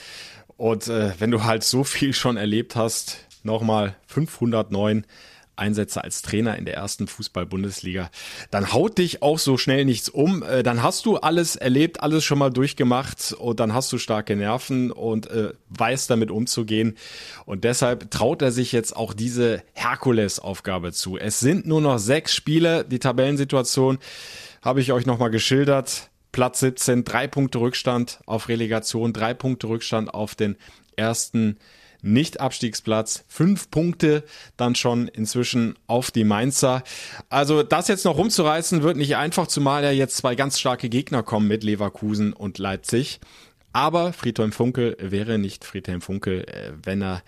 Und 0.57 0.88
äh, 0.88 1.12
wenn 1.18 1.31
du 1.31 1.44
halt 1.44 1.62
so 1.62 1.85
viel 1.85 2.12
schon 2.12 2.37
erlebt 2.37 2.74
hast, 2.74 3.18
nochmal 3.44 3.96
509 4.09 5.07
Einsätze 5.56 6.02
als 6.02 6.22
Trainer 6.22 6.56
in 6.56 6.64
der 6.64 6.74
ersten 6.74 7.06
Fußball-Bundesliga, 7.06 8.10
dann 8.50 8.72
haut 8.72 8.98
dich 8.98 9.22
auch 9.22 9.38
so 9.38 9.56
schnell 9.56 9.84
nichts 9.84 10.08
um. 10.08 10.42
Äh, 10.42 10.62
dann 10.62 10.82
hast 10.82 11.06
du 11.06 11.16
alles 11.16 11.56
erlebt, 11.56 12.02
alles 12.02 12.24
schon 12.24 12.38
mal 12.38 12.50
durchgemacht 12.50 13.32
und 13.32 13.60
dann 13.60 13.74
hast 13.74 13.92
du 13.92 13.98
starke 13.98 14.36
Nerven 14.36 14.90
und 14.90 15.30
äh, 15.30 15.52
weißt 15.70 16.10
damit 16.10 16.30
umzugehen. 16.30 16.96
Und 17.46 17.64
deshalb 17.64 18.10
traut 18.10 18.42
er 18.42 18.52
sich 18.52 18.72
jetzt 18.72 18.96
auch 18.96 19.14
diese 19.14 19.62
Herkules-Aufgabe 19.74 20.92
zu. 20.92 21.16
Es 21.18 21.40
sind 21.40 21.66
nur 21.66 21.80
noch 21.80 21.98
sechs 21.98 22.34
Spiele. 22.34 22.84
Die 22.84 22.98
Tabellensituation 22.98 23.98
habe 24.62 24.80
ich 24.80 24.92
euch 24.92 25.06
nochmal 25.06 25.30
geschildert. 25.30 26.10
Platz 26.32 26.60
17, 26.60 27.04
drei 27.04 27.28
Punkte 27.28 27.60
Rückstand 27.60 28.18
auf 28.26 28.48
Relegation, 28.48 29.12
drei 29.12 29.34
Punkte 29.34 29.68
Rückstand 29.68 30.12
auf 30.12 30.34
den 30.34 30.56
ersten 30.96 31.58
nicht-Abstiegsplatz. 32.04 33.24
Fünf 33.28 33.70
Punkte 33.70 34.24
dann 34.56 34.74
schon 34.74 35.08
inzwischen 35.08 35.76
auf 35.86 36.10
die 36.10 36.24
Mainzer. 36.24 36.82
Also 37.28 37.62
das 37.62 37.88
jetzt 37.88 38.04
noch 38.04 38.16
rumzureißen 38.16 38.82
wird 38.82 38.96
nicht 38.96 39.16
einfach, 39.16 39.46
zumal 39.46 39.82
ja 39.84 39.90
jetzt 39.90 40.16
zwei 40.16 40.34
ganz 40.34 40.58
starke 40.60 40.88
Gegner 40.88 41.22
kommen 41.22 41.48
mit 41.48 41.64
Leverkusen 41.64 42.32
und 42.32 42.58
Leipzig. 42.58 43.20
Aber 43.72 44.12
Friedhelm 44.12 44.52
Funkel 44.52 44.96
wäre 45.00 45.38
nicht 45.38 45.64
Friedhelm 45.64 46.00
Funkel, 46.00 46.44
äh, 46.44 46.72
wenn 46.82 47.02
er 47.02 47.22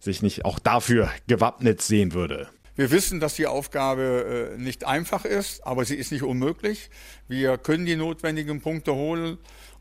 sich 0.00 0.22
nicht 0.22 0.44
auch 0.44 0.58
dafür 0.58 1.10
gewappnet 1.26 1.82
sehen 1.82 2.14
würde. 2.14 2.48
Wir 2.74 2.90
wissen, 2.90 3.20
dass 3.20 3.34
die 3.34 3.46
Aufgabe 3.46 4.54
äh, 4.54 4.58
nicht 4.58 4.86
einfach 4.86 5.26
ist, 5.26 5.66
aber 5.66 5.84
sie 5.84 5.96
ist 5.96 6.10
nicht 6.10 6.22
unmöglich. 6.22 6.88
Wir 7.28 7.58
können 7.58 7.84
die 7.84 7.96
notwendigen 7.96 8.62
Punkte 8.62 8.94
holen 8.94 9.36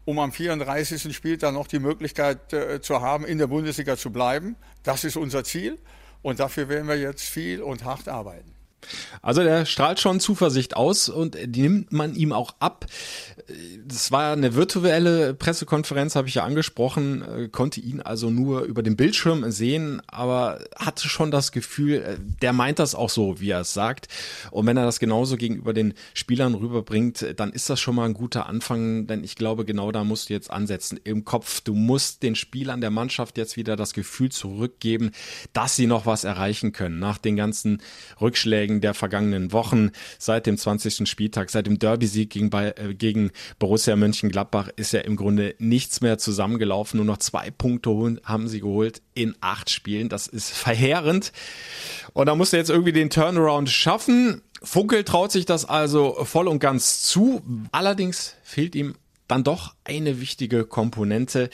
um 0.06 0.20
am 0.20 0.32
34. 0.32 1.16
Spieltag 1.16 1.54
noch 1.54 1.68
die 1.68 1.80
Möglichkeit 1.80 2.54
äh, 2.54 2.82
zu 2.82 3.02
haben, 3.02 3.26
in 3.26 3.38
der 3.38 3.48
Bundesliga 3.48 3.98
zu 3.98 4.12
bleiben. 4.12 4.56
Das 4.84 5.04
ist 5.04 5.16
unser 5.16 5.44
Ziel 5.44 5.78
und 6.22 6.40
dafür 6.40 6.70
werden 6.70 6.88
wir 6.88 6.98
jetzt 6.98 7.24
viel 7.24 7.62
und 7.62 7.84
hart 7.84 8.08
arbeiten. 8.08 8.54
Also 9.22 9.44
der 9.44 9.66
strahlt 9.66 10.00
schon 10.00 10.20
Zuversicht 10.20 10.76
aus 10.76 11.10
und 11.10 11.38
die 11.46 11.62
nimmt 11.62 11.92
man 11.92 12.16
ihm 12.16 12.34
auch 12.34 12.56
ab. 12.60 12.86
Das 13.86 14.12
war 14.12 14.34
eine 14.34 14.56
virtuelle 14.56 15.34
Pressekonferenz, 15.34 16.16
habe 16.16 16.28
ich 16.28 16.36
ja 16.36 16.44
angesprochen, 16.44 17.22
äh, 17.22 17.48
konnte 17.50 17.82
ihn 17.82 18.02
also 18.02 18.30
nur 18.30 18.62
über 18.62 18.84
den 18.84 18.96
Bildschirm 18.96 19.52
sehen, 19.52 20.02
aber 20.08 20.60
hatte 20.76 21.10
schon 21.10 21.32
das 21.32 21.52
Gefühl, 21.52 21.96
äh, 21.96 22.18
der 22.42 22.54
meint 22.54 22.80
das 22.80 22.96
auch 22.96 23.10
so, 23.10 23.40
wie 23.40 23.50
er 23.50 23.62
es 23.62 23.74
sagt. 23.74 24.08
Und 24.52 24.68
wenn 24.68 24.78
er 24.78 24.86
das 24.86 25.00
genauso 25.00 25.38
gegenüber 25.38 25.74
den 25.74 25.94
Spielern 26.14 26.56
rüberbringt, 26.56 27.34
dann 27.38 27.52
ist 27.52 27.70
das 27.70 27.80
schon 27.80 27.96
mal 27.96 28.06
ein 28.06 28.14
guter 28.14 28.48
Anfang, 28.48 29.08
denn 29.08 29.24
ich 29.24 29.36
glaube, 29.36 29.66
genau 29.66 29.92
da 29.92 30.04
musst 30.04 30.30
du 30.30 30.34
jetzt 30.34 30.52
ansetzen 30.52 31.00
im 31.04 31.26
Kopf. 31.26 31.62
Du 31.62 31.74
musst 31.74 32.24
den 32.24 32.36
Spielern 32.36 32.82
der 32.82 32.92
Mannschaft 32.92 33.38
jetzt 33.38 33.58
wieder 33.58 33.76
das 33.76 33.94
Gefühl 33.94 34.32
zurückgeben, 34.32 35.12
dass 35.54 35.76
sie 35.76 35.88
noch 35.88 36.06
was 36.06 36.24
erreichen 36.24 36.72
können 36.72 37.00
nach 37.00 37.18
den 37.18 37.36
ganzen 37.36 37.82
Rückschlägen 38.20 38.71
Niederschlägen 38.72 38.82
der 38.82 38.94
vergangenen 38.94 39.52
Wochen 39.52 39.92
seit 40.18 40.46
dem 40.46 40.58
20. 40.58 41.08
Spieltag, 41.10 41.50
seit 41.50 41.68
dem 41.68 41.80
Derby-Sieg 41.80 42.30
gegen, 42.30 42.52
äh, 42.52 42.94
gegen 42.94 43.32
Borussia 43.60 43.96
Mönchengladbach 43.96 44.70
ist 44.76 44.94
ja 44.94 45.02
im 45.02 45.16
Grunde 45.16 45.56
nichts 45.60 46.02
mehr 46.02 46.18
zusammengelaufen. 46.18 46.98
Nur 46.98 47.06
noch 47.06 47.18
zwei 47.18 47.52
Punkte 47.52 47.92
haben 48.24 48.48
sie 48.48 48.62
geholt 48.62 49.02
in 49.14 49.36
acht 49.42 49.70
Spielen. 49.70 50.10
Das 50.10 50.28
ist 50.28 50.50
verheerend. 50.54 51.32
Und 52.14 52.28
da 52.28 52.36
muss 52.36 52.54
er 52.54 52.60
jetzt 52.60 52.70
irgendwie 52.70 52.94
den 52.94 53.10
Turnaround 53.10 53.70
schaffen. 53.70 54.42
Funkel 54.64 55.04
traut 55.04 55.32
sich 55.32 55.46
das 55.46 55.66
also 55.66 56.24
voll 56.24 56.48
und 56.48 56.60
ganz 56.60 57.02
zu. 57.02 57.42
Allerdings 57.72 58.36
fehlt 58.44 58.76
ihm 58.76 58.96
dann 59.28 59.44
doch 59.44 59.74
eine 59.86 60.20
wichtige 60.20 60.66
Komponente. 60.66 61.50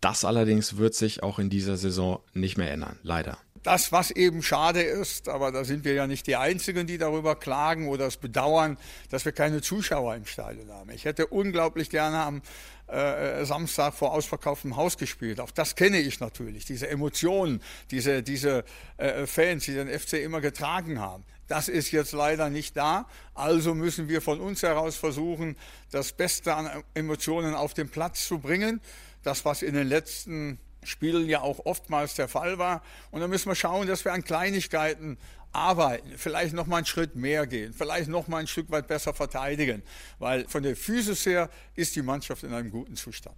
Das 0.00 0.24
allerdings 0.24 0.76
wird 0.76 0.94
sich 0.94 1.22
auch 1.22 1.38
in 1.38 1.48
dieser 1.48 1.76
Saison 1.76 2.20
nicht 2.34 2.58
mehr 2.58 2.70
ändern. 2.72 2.98
Leider. 3.02 3.38
Das, 3.62 3.92
was 3.92 4.10
eben 4.10 4.42
schade 4.42 4.80
ist, 4.80 5.28
aber 5.28 5.52
da 5.52 5.64
sind 5.64 5.84
wir 5.84 5.92
ja 5.92 6.06
nicht 6.06 6.26
die 6.26 6.36
Einzigen, 6.36 6.86
die 6.86 6.96
darüber 6.96 7.36
klagen 7.36 7.88
oder 7.88 8.06
es 8.06 8.16
bedauern, 8.16 8.78
dass 9.10 9.26
wir 9.26 9.32
keine 9.32 9.60
Zuschauer 9.60 10.14
im 10.14 10.24
Stadion 10.24 10.70
haben. 10.72 10.90
Ich 10.90 11.04
hätte 11.04 11.26
unglaublich 11.26 11.90
gerne 11.90 12.20
am 12.20 12.42
äh, 12.86 13.44
Samstag 13.44 13.92
vor 13.94 14.12
ausverkauftem 14.12 14.76
Haus 14.76 14.96
gespielt. 14.96 15.40
Auch 15.40 15.50
das 15.50 15.76
kenne 15.76 16.00
ich 16.00 16.20
natürlich, 16.20 16.64
diese 16.64 16.88
Emotionen, 16.88 17.62
diese, 17.90 18.22
diese 18.22 18.64
äh, 18.96 19.26
Fans, 19.26 19.66
die 19.66 19.74
den 19.74 19.88
FC 19.88 20.14
immer 20.14 20.40
getragen 20.40 20.98
haben. 20.98 21.24
Das 21.46 21.68
ist 21.68 21.90
jetzt 21.90 22.12
leider 22.12 22.48
nicht 22.48 22.76
da. 22.76 23.06
Also 23.34 23.74
müssen 23.74 24.08
wir 24.08 24.22
von 24.22 24.40
uns 24.40 24.62
heraus 24.62 24.96
versuchen, 24.96 25.56
das 25.90 26.12
Beste 26.12 26.54
an 26.54 26.82
Emotionen 26.94 27.54
auf 27.54 27.74
den 27.74 27.90
Platz 27.90 28.26
zu 28.26 28.38
bringen. 28.38 28.80
Das, 29.22 29.44
was 29.44 29.62
in 29.62 29.74
den 29.74 29.86
letzten 29.86 30.58
Spielen 30.82 31.28
ja 31.28 31.40
auch 31.40 31.66
oftmals 31.66 32.14
der 32.14 32.28
Fall 32.28 32.58
war. 32.58 32.82
Und 33.10 33.20
dann 33.20 33.30
müssen 33.30 33.48
wir 33.48 33.54
schauen, 33.54 33.86
dass 33.86 34.04
wir 34.04 34.12
an 34.12 34.24
Kleinigkeiten 34.24 35.18
arbeiten, 35.52 36.12
vielleicht 36.16 36.54
noch 36.54 36.66
mal 36.66 36.78
einen 36.78 36.86
Schritt 36.86 37.16
mehr 37.16 37.46
gehen, 37.46 37.72
vielleicht 37.72 38.08
noch 38.08 38.28
mal 38.28 38.38
ein 38.38 38.46
Stück 38.46 38.70
weit 38.70 38.86
besser 38.86 39.14
verteidigen, 39.14 39.82
weil 40.18 40.46
von 40.48 40.62
der 40.62 40.76
Physis 40.76 41.26
her 41.26 41.50
ist 41.74 41.96
die 41.96 42.02
Mannschaft 42.02 42.44
in 42.44 42.54
einem 42.54 42.70
guten 42.70 42.94
Zustand. 42.94 43.36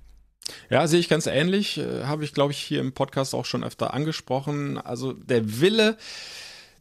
Ja, 0.71 0.87
sehe 0.87 1.01
ich 1.01 1.09
ganz 1.09 1.27
ähnlich. 1.27 1.79
Äh, 1.79 2.05
Habe 2.05 2.25
ich, 2.25 2.35
glaube 2.35 2.53
ich, 2.53 2.59
hier 2.59 2.81
im 2.81 2.93
Podcast 2.93 3.35
auch 3.35 3.45
schon 3.45 3.63
öfter 3.65 3.95
angesprochen. 3.95 4.77
Also 4.77 5.13
der 5.13 5.61
Wille, 5.61 5.97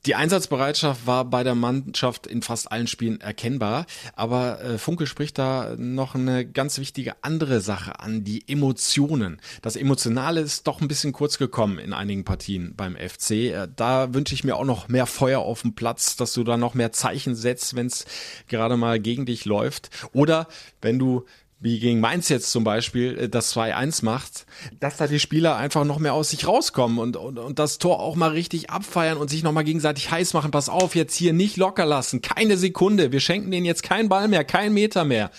die 0.06 0.16
Einsatzbereitschaft 0.16 1.06
war 1.06 1.26
bei 1.26 1.44
der 1.44 1.54
Mannschaft 1.54 2.26
in 2.26 2.42
fast 2.42 2.72
allen 2.72 2.88
Spielen 2.88 3.22
erkennbar, 3.22 3.86
aber 4.16 4.60
äh, 4.62 4.78
Funke 4.80 5.06
spricht 5.06 5.38
da 5.38 5.76
noch 5.78 6.16
eine 6.16 6.46
ganz 6.46 6.80
wichtige 6.80 7.24
andere 7.24 7.62
Sache 7.62 8.00
an, 8.00 8.24
die 8.24 8.48
Emotionen. 8.48 9.40
Das 9.62 9.76
Emotionale 9.76 10.42
ist 10.42 10.66
doch 10.66 10.82
ein 10.82 10.88
bisschen 10.88 11.14
kurz 11.14 11.38
gekommen 11.38 11.78
in 11.78 11.94
einigen 11.94 12.26
Partien 12.26 12.74
beim 12.76 12.96
FC. 12.96 13.32
Äh, 13.32 13.68
da 13.76 14.12
wünsche 14.14 14.34
ich 14.34 14.44
mir 14.44 14.56
auch 14.56 14.66
noch 14.66 14.88
mehr 14.88 15.06
Feuer 15.06 15.42
auf 15.42 15.62
dem 15.62 15.76
Platz, 15.76 16.16
dass 16.16 16.34
du 16.34 16.44
da 16.44 16.58
noch 16.58 16.74
mehr 16.74 16.92
Zeichen 16.92 17.36
setzt, 17.36 17.76
wenn 17.76 17.86
es 17.86 18.06
gerade 18.48 18.78
mal 18.78 19.00
gegen 19.00 19.28
dich 19.28 19.46
läuft. 19.46 19.92
Oder 20.14 20.48
wenn 20.82 20.98
du 20.98 21.26
wie 21.62 21.80
gegen 21.80 22.00
Mainz 22.00 22.28
jetzt 22.28 22.52
zum 22.52 22.63
Beispiel, 22.63 23.17
äh, 23.17 23.30
das 23.30 23.56
2-1 23.56 24.04
macht, 24.04 24.45
dass 24.80 24.97
da 24.97 25.08
die 25.08 25.19
Spieler 25.19 25.56
einfach 25.56 25.86
noch 25.86 26.00
mehr 26.00 26.13
aus 26.13 26.32
sich 26.32 26.47
rauskommen 26.47 26.97
und, 26.97 27.15
und, 27.15 27.38
und 27.39 27.60
das 27.60 27.78
Tor 27.78 28.00
auch 28.00 28.15
mal 28.15 28.32
richtig 28.32 28.69
abfeiern 28.71 29.17
und 29.17 29.30
sich 29.30 29.43
nochmal 29.43 29.63
gegenseitig 29.63 30.12
heiß 30.12 30.34
machen. 30.34 30.52
Pass 30.52 30.67
auf, 30.67 30.95
jetzt 30.95 31.15
hier 31.15 31.34
nicht 31.34 31.58
locker 31.58 31.86
lassen, 31.86 32.21
keine 32.21 32.58
Sekunde, 32.58 33.12
wir 33.12 33.19
schenken 33.19 33.52
denen 33.52 33.65
jetzt 33.65 33.84
keinen 33.84 34.10
Ball 34.10 34.28
mehr, 34.28 34.43
keinen 34.43 34.74
Meter 34.74 35.06
mehr. 35.06 35.32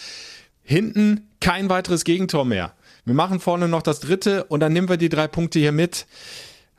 Hinten 0.63 1.29
kein 1.41 1.69
weiteres 1.69 2.05
Gegentor 2.05 2.45
mehr. 2.45 2.73
Wir 3.05 3.15
machen 3.15 3.41
vorne 3.41 3.67
noch 3.67 3.83
das 3.83 3.99
dritte 3.99 4.45
und 4.45 4.61
dann 4.61 4.73
nehmen 4.73 4.89
wir 4.89 4.97
die 4.97 5.09
drei 5.09 5.27
Punkte 5.27 5.59
hier 5.59 5.73
mit. 5.73 6.07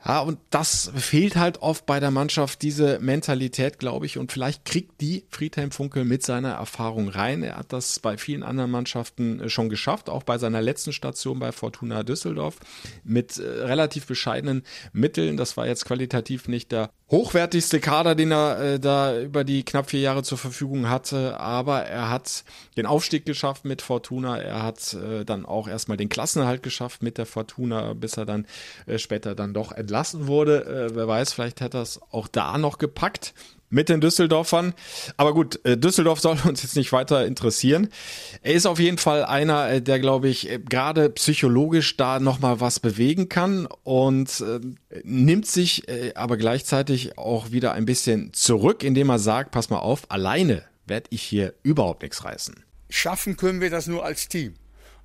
Ja, 0.06 0.20
und 0.20 0.38
das 0.50 0.92
fehlt 0.94 1.36
halt 1.36 1.62
oft 1.62 1.86
bei 1.86 1.98
der 1.98 2.10
Mannschaft, 2.10 2.60
diese 2.60 2.98
Mentalität, 2.98 3.78
glaube 3.78 4.04
ich. 4.04 4.18
Und 4.18 4.32
vielleicht 4.32 4.66
kriegt 4.66 5.00
die 5.00 5.24
Friedhelm 5.30 5.70
Funkel 5.70 6.04
mit 6.04 6.22
seiner 6.22 6.52
Erfahrung 6.52 7.08
rein. 7.08 7.42
Er 7.42 7.56
hat 7.56 7.72
das 7.72 8.00
bei 8.00 8.18
vielen 8.18 8.42
anderen 8.42 8.70
Mannschaften 8.70 9.40
äh, 9.40 9.48
schon 9.48 9.70
geschafft, 9.70 10.10
auch 10.10 10.22
bei 10.22 10.36
seiner 10.36 10.60
letzten 10.60 10.92
Station 10.92 11.38
bei 11.38 11.52
Fortuna 11.52 12.02
Düsseldorf 12.02 12.56
mit 13.02 13.38
äh, 13.38 13.42
relativ 13.42 14.06
bescheidenen 14.06 14.62
Mitteln. 14.92 15.38
Das 15.38 15.56
war 15.56 15.66
jetzt 15.66 15.86
qualitativ 15.86 16.48
nicht 16.48 16.70
der 16.70 16.90
hochwertigste 17.10 17.80
Kader, 17.80 18.14
den 18.14 18.32
er 18.32 18.60
äh, 18.60 18.80
da 18.80 19.20
über 19.20 19.44
die 19.44 19.62
knapp 19.62 19.90
vier 19.90 20.00
Jahre 20.00 20.22
zur 20.22 20.38
Verfügung 20.38 20.88
hatte. 20.88 21.38
Aber 21.38 21.82
er 21.82 22.10
hat 22.10 22.44
den 22.76 22.86
Aufstieg 22.86 23.26
geschafft 23.26 23.64
mit 23.64 23.82
Fortuna. 23.82 24.38
Er 24.38 24.62
hat 24.62 24.94
äh, 24.94 25.24
dann 25.24 25.44
auch 25.44 25.68
erstmal 25.68 25.96
den 25.96 26.08
Klassenerhalt 26.08 26.62
geschafft 26.62 27.02
mit 27.02 27.18
der 27.18 27.26
Fortuna, 27.26 27.94
bis 27.94 28.16
er 28.16 28.24
dann 28.24 28.46
äh, 28.86 28.98
später 28.98 29.34
dann 29.34 29.54
doch 29.54 29.72
entlassen 29.72 30.26
wurde. 30.26 30.64
Äh, 30.64 30.94
wer 30.94 31.06
weiß, 31.06 31.32
vielleicht 31.32 31.60
hätte 31.60 31.78
er 31.78 31.82
es 31.82 32.00
auch 32.10 32.28
da 32.28 32.58
noch 32.58 32.78
gepackt 32.78 33.34
mit 33.74 33.88
den 33.88 34.00
Düsseldorfern. 34.00 34.72
Aber 35.16 35.34
gut, 35.34 35.60
äh, 35.64 35.76
Düsseldorf 35.76 36.20
soll 36.24 36.38
uns 36.44 36.62
jetzt 36.62 36.76
nicht 36.76 36.92
weiter 36.92 37.26
interessieren. 37.26 37.88
Er 38.42 38.54
ist 38.54 38.66
auf 38.66 38.78
jeden 38.78 38.98
Fall 38.98 39.24
einer, 39.24 39.68
äh, 39.68 39.82
der, 39.82 39.98
glaube 39.98 40.28
ich, 40.28 40.50
äh, 40.50 40.58
gerade 40.58 41.10
psychologisch 41.10 41.96
da 41.96 42.20
nochmal 42.20 42.60
was 42.60 42.80
bewegen 42.80 43.28
kann 43.28 43.66
und 43.82 44.40
äh, 44.40 44.60
nimmt 45.02 45.46
sich 45.46 45.88
äh, 45.88 46.12
aber 46.14 46.36
gleichzeitig 46.36 47.18
auch 47.18 47.50
wieder 47.50 47.72
ein 47.72 47.84
bisschen 47.84 48.32
zurück, 48.32 48.84
indem 48.84 49.10
er 49.10 49.18
sagt, 49.18 49.50
pass 49.50 49.70
mal 49.70 49.78
auf, 49.78 50.10
alleine 50.10 50.62
werde 50.86 51.08
ich 51.10 51.22
hier 51.22 51.54
überhaupt 51.62 52.02
nichts 52.02 52.24
reißen. 52.24 52.54
Schaffen 52.88 53.36
können 53.36 53.60
wir 53.60 53.70
das 53.70 53.86
nur 53.86 54.04
als 54.04 54.28
Team. 54.28 54.54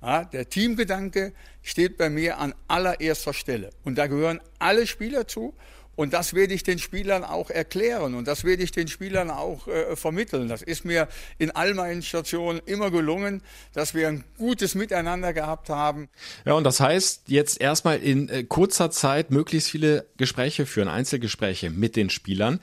Ja, 0.02 0.24
der 0.24 0.48
Teamgedanke 0.48 1.32
steht 1.62 1.98
bei 1.98 2.08
mir 2.08 2.38
an 2.38 2.54
allererster 2.68 3.34
Stelle. 3.34 3.70
Und 3.84 3.96
da 3.96 4.06
gehören 4.06 4.40
alle 4.58 4.86
Spieler 4.86 5.26
zu. 5.26 5.54
Und 5.96 6.14
das 6.14 6.32
werde 6.32 6.54
ich 6.54 6.62
den 6.62 6.78
Spielern 6.78 7.24
auch 7.24 7.50
erklären 7.50 8.14
und 8.14 8.26
das 8.26 8.44
werde 8.44 8.62
ich 8.62 8.72
den 8.72 8.88
Spielern 8.88 9.30
auch 9.30 9.68
äh, 9.68 9.96
vermitteln. 9.96 10.48
Das 10.48 10.62
ist 10.62 10.84
mir 10.84 11.08
in 11.36 11.50
all 11.50 11.74
meinen 11.74 12.02
Stationen 12.02 12.60
immer 12.64 12.90
gelungen, 12.90 13.42
dass 13.74 13.92
wir 13.92 14.08
ein 14.08 14.24
gutes 14.38 14.74
Miteinander 14.74 15.34
gehabt 15.34 15.68
haben. 15.68 16.08
Ja, 16.46 16.54
und 16.54 16.64
das 16.64 16.80
heißt 16.80 17.24
jetzt 17.26 17.60
erstmal 17.60 17.98
in 17.98 18.30
äh, 18.30 18.44
kurzer 18.44 18.90
Zeit 18.90 19.30
möglichst 19.30 19.68
viele 19.68 20.06
Gespräche 20.16 20.64
führen, 20.64 20.88
Einzelgespräche 20.88 21.68
mit 21.68 21.96
den 21.96 22.08
Spielern. 22.08 22.60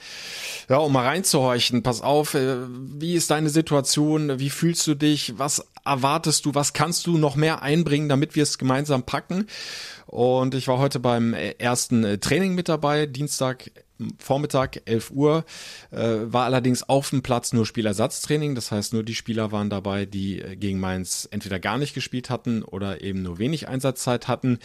Ja, 0.68 0.78
um 0.78 0.92
mal 0.92 1.06
reinzuhorchen, 1.06 1.84
pass 1.84 2.02
auf, 2.02 2.34
äh, 2.34 2.56
wie 2.70 3.13
ist 3.13 3.30
deine 3.30 3.50
Situation, 3.50 4.40
wie 4.40 4.50
fühlst 4.50 4.88
du 4.88 4.96
dich, 4.96 5.38
was 5.38 5.63
erwartest 5.86 6.46
du, 6.46 6.56
was 6.56 6.74
kannst 6.74 7.06
du 7.08 7.18
noch 7.18 7.36
mehr 7.36 7.62
einbringen, 7.62 8.10
damit 8.10 8.36
wir 8.36 8.44
es 8.44 8.58
gemeinsam 8.58 9.04
packen? 9.04 9.48
Und 10.08 10.56
ich 10.56 10.67
war 10.67 10.80
heute 10.80 11.00
beim 11.00 11.34
ersten 11.34 12.04
äh, 12.04 12.17
Training 12.17 12.56
mit 12.56 12.70
dabei, 12.70 13.06
Dienstag 13.06 13.70
Vormittag, 14.20 14.82
11 14.86 15.12
Uhr, 15.12 15.46
äh, 15.91 15.98
war 15.98 16.46
allerdings 16.46 16.88
auf 16.88 17.10
dem 17.10 17.24
Platz 17.24 17.54
nur 17.54 17.65
Spielersatztraining. 17.65 18.56
Das 18.56 18.72
heißt, 18.72 18.93
nur 18.93 19.04
die 19.04 19.15
Spieler 19.15 19.52
waren 19.52 19.70
dabei, 19.70 20.06
die 20.06 20.41
äh, 20.41 20.56
gegen 20.56 20.80
Mainz 20.80 21.28
entweder 21.32 21.60
gar 21.60 21.78
nicht 21.78 21.93
gespielt 21.93 22.30
hatten 22.30 22.63
oder 22.63 23.02
eben 23.02 23.24
nur 23.24 23.39
wenig 23.39 23.67
Einsatzzeit 23.67 24.28
hatten. 24.28 24.60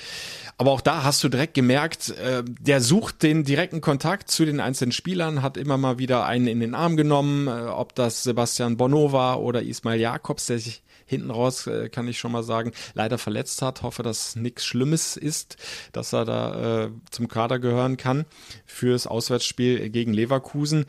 Aber 0.58 0.70
auch 0.70 0.80
da 0.80 1.02
hast 1.02 1.24
du 1.24 1.28
direkt 1.28 1.54
gemerkt, 1.54 2.10
äh, 2.10 2.42
der 2.44 2.80
sucht 2.80 3.22
den 3.22 3.44
direkten 3.44 3.80
Kontakt 3.80 4.30
zu 4.30 4.44
den 4.44 4.60
einzelnen 4.60 4.92
Spielern, 4.92 5.42
hat 5.42 5.56
immer 5.56 5.78
mal 5.78 5.98
wieder 5.98 6.26
einen 6.26 6.46
in 6.46 6.60
den 6.60 6.74
Arm 6.74 6.96
genommen, 6.96 7.48
äh, 7.48 7.68
ob 7.68 7.94
das 7.94 8.22
Sebastian 8.22 8.76
Bonneau 8.76 9.12
war 9.12 9.40
oder 9.40 9.62
Ismail 9.62 10.00
Jakobs, 10.00 10.46
der 10.46 10.58
sich 10.58 10.82
hinten 11.12 11.30
raus, 11.30 11.66
äh, 11.66 11.88
kann 11.88 12.08
ich 12.08 12.18
schon 12.18 12.32
mal 12.32 12.42
sagen, 12.42 12.72
leider 12.94 13.18
verletzt 13.18 13.62
hat. 13.62 13.82
Hoffe, 13.82 14.02
dass 14.02 14.36
nichts 14.36 14.64
Schlimmes 14.64 15.16
ist, 15.16 15.56
dass 15.92 16.12
er 16.12 16.24
da 16.24 16.84
äh, 16.84 16.90
zum 17.10 17.28
Kader 17.28 17.58
gehören 17.58 17.96
kann 17.96 18.24
fürs 18.66 19.06
Auswärtsspiel 19.06 19.90
gegen 19.90 20.12
Leverkusen. 20.12 20.86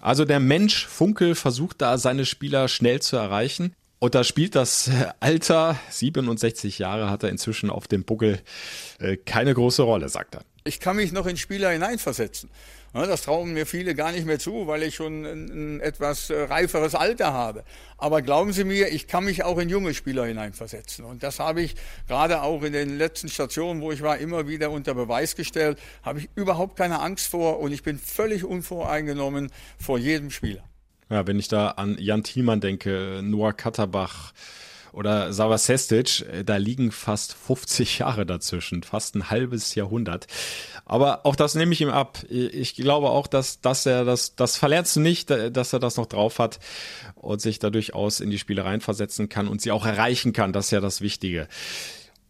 Also 0.00 0.24
der 0.24 0.40
Mensch 0.40 0.86
Funkel 0.86 1.34
versucht 1.34 1.80
da 1.80 1.96
seine 1.96 2.26
Spieler 2.26 2.68
schnell 2.68 3.00
zu 3.00 3.16
erreichen. 3.16 3.74
Und 3.98 4.16
da 4.16 4.24
spielt 4.24 4.56
das 4.56 4.90
Alter, 5.20 5.78
67 5.90 6.80
Jahre 6.80 7.08
hat 7.08 7.22
er 7.22 7.28
inzwischen 7.28 7.70
auf 7.70 7.86
dem 7.86 8.02
Buckel, 8.02 8.40
äh, 8.98 9.16
keine 9.16 9.54
große 9.54 9.82
Rolle, 9.82 10.08
sagt 10.08 10.34
er. 10.34 10.42
Ich 10.64 10.80
kann 10.80 10.96
mich 10.96 11.12
noch 11.12 11.26
in 11.26 11.36
Spieler 11.36 11.70
hineinversetzen. 11.70 12.50
Das 12.92 13.22
trauen 13.22 13.54
mir 13.54 13.64
viele 13.64 13.94
gar 13.94 14.12
nicht 14.12 14.26
mehr 14.26 14.38
zu, 14.38 14.66
weil 14.66 14.82
ich 14.82 14.94
schon 14.94 15.24
ein, 15.24 15.80
etwas 15.80 16.28
äh, 16.28 16.42
reiferes 16.42 16.94
Alter 16.94 17.32
habe. 17.32 17.64
Aber 17.96 18.20
glauben 18.20 18.52
Sie 18.52 18.64
mir, 18.64 18.88
ich 18.88 19.06
kann 19.06 19.24
mich 19.24 19.44
auch 19.44 19.58
in 19.58 19.70
junge 19.70 19.94
Spieler 19.94 20.26
hineinversetzen. 20.26 21.04
Und 21.04 21.22
das 21.22 21.38
habe 21.38 21.62
ich 21.62 21.74
gerade 22.06 22.42
auch 22.42 22.62
in 22.62 22.74
den 22.74 22.98
letzten 22.98 23.28
Stationen, 23.28 23.80
wo 23.80 23.92
ich 23.92 24.02
war, 24.02 24.18
immer 24.18 24.46
wieder 24.46 24.70
unter 24.70 24.94
Beweis 24.94 25.36
gestellt. 25.36 25.78
Habe 26.02 26.20
ich 26.20 26.28
überhaupt 26.34 26.76
keine 26.76 27.00
Angst 27.00 27.28
vor 27.28 27.60
und 27.60 27.72
ich 27.72 27.82
bin 27.82 27.98
völlig 27.98 28.44
unvoreingenommen 28.44 29.50
vor 29.78 29.98
jedem 29.98 30.30
Spieler. 30.30 30.64
Ja, 31.08 31.26
wenn 31.26 31.38
ich 31.38 31.48
da 31.48 31.68
an 31.68 31.96
Jan 31.98 32.22
Thielmann 32.22 32.60
denke, 32.60 33.20
Noah 33.22 33.52
Katterbach, 33.52 34.32
oder 34.92 35.32
Sava 35.32 35.58
Sestic, 35.58 36.20
äh, 36.30 36.44
da 36.44 36.56
liegen 36.56 36.92
fast 36.92 37.34
50 37.34 37.98
Jahre 38.00 38.26
dazwischen, 38.26 38.82
fast 38.82 39.14
ein 39.14 39.30
halbes 39.30 39.74
Jahrhundert. 39.74 40.26
Aber 40.84 41.24
auch 41.24 41.36
das 41.36 41.54
nehme 41.54 41.72
ich 41.72 41.80
ihm 41.80 41.88
ab. 41.88 42.18
Ich 42.28 42.74
glaube 42.74 43.10
auch, 43.10 43.26
dass, 43.26 43.60
dass 43.60 43.86
er 43.86 44.04
das, 44.04 44.34
das 44.34 44.56
verlernst 44.56 44.96
du 44.96 45.00
nicht, 45.00 45.30
dass 45.30 45.72
er 45.72 45.78
das 45.78 45.96
noch 45.96 46.06
drauf 46.06 46.38
hat 46.38 46.58
und 47.14 47.40
sich 47.40 47.58
da 47.58 47.70
durchaus 47.70 48.20
in 48.20 48.30
die 48.30 48.38
Spiele 48.38 48.64
reinversetzen 48.64 49.28
kann 49.28 49.48
und 49.48 49.62
sie 49.62 49.70
auch 49.70 49.86
erreichen 49.86 50.32
kann. 50.32 50.52
Das 50.52 50.66
ist 50.66 50.70
ja 50.72 50.80
das 50.80 51.00
Wichtige. 51.00 51.48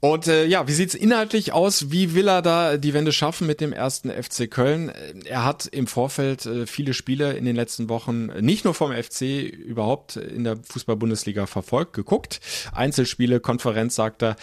Und 0.05 0.27
äh, 0.27 0.47
ja, 0.47 0.67
wie 0.67 0.73
sieht's 0.73 0.97
inhaltlich 0.97 1.53
aus? 1.53 1.93
Wie 1.93 2.13
will 2.17 2.27
er 2.27 2.43
da 2.43 2.77
die 2.77 2.93
Wende 2.93 3.13
schaffen 3.13 3.47
mit 3.47 3.61
dem 3.61 3.73
ersten 3.73 4.11
FC 4.11 4.51
Köln? 4.51 4.91
Er 5.27 5.45
hat 5.45 5.67
im 5.67 5.87
Vorfeld 5.87 6.45
äh, 6.45 6.67
viele 6.67 6.93
Spiele 6.93 7.35
in 7.35 7.45
den 7.45 7.55
letzten 7.55 7.89
Wochen 7.89 8.27
nicht 8.41 8.65
nur 8.65 8.75
vom 8.75 8.93
FC 8.93 9.43
überhaupt 9.45 10.17
in 10.17 10.43
der 10.43 10.57
Fußball-Bundesliga 10.57 11.47
verfolgt, 11.47 11.93
geguckt. 11.93 12.41
Einzelspiele, 12.73 13.39
Konferenz, 13.39 13.95
sagt 13.95 14.25
er. 14.25 14.35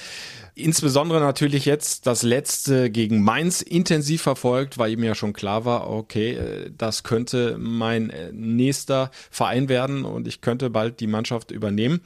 Insbesondere 0.55 1.19
natürlich 1.19 1.65
jetzt 1.65 2.07
das 2.07 2.23
letzte 2.23 2.89
gegen 2.89 3.21
Mainz 3.21 3.61
intensiv 3.61 4.21
verfolgt, 4.21 4.77
weil 4.77 4.93
ihm 4.93 5.03
ja 5.03 5.13
schon 5.13 5.33
klar 5.33 5.65
war, 5.65 5.89
okay, 5.89 6.35
äh, 6.35 6.71
das 6.77 7.03
könnte 7.03 7.57
mein 7.59 8.11
äh, 8.11 8.31
nächster 8.31 9.11
Verein 9.29 9.67
werden 9.67 10.05
und 10.05 10.25
ich 10.25 10.39
könnte 10.39 10.69
bald 10.69 11.01
die 11.01 11.07
Mannschaft 11.07 11.51
übernehmen. 11.51 11.99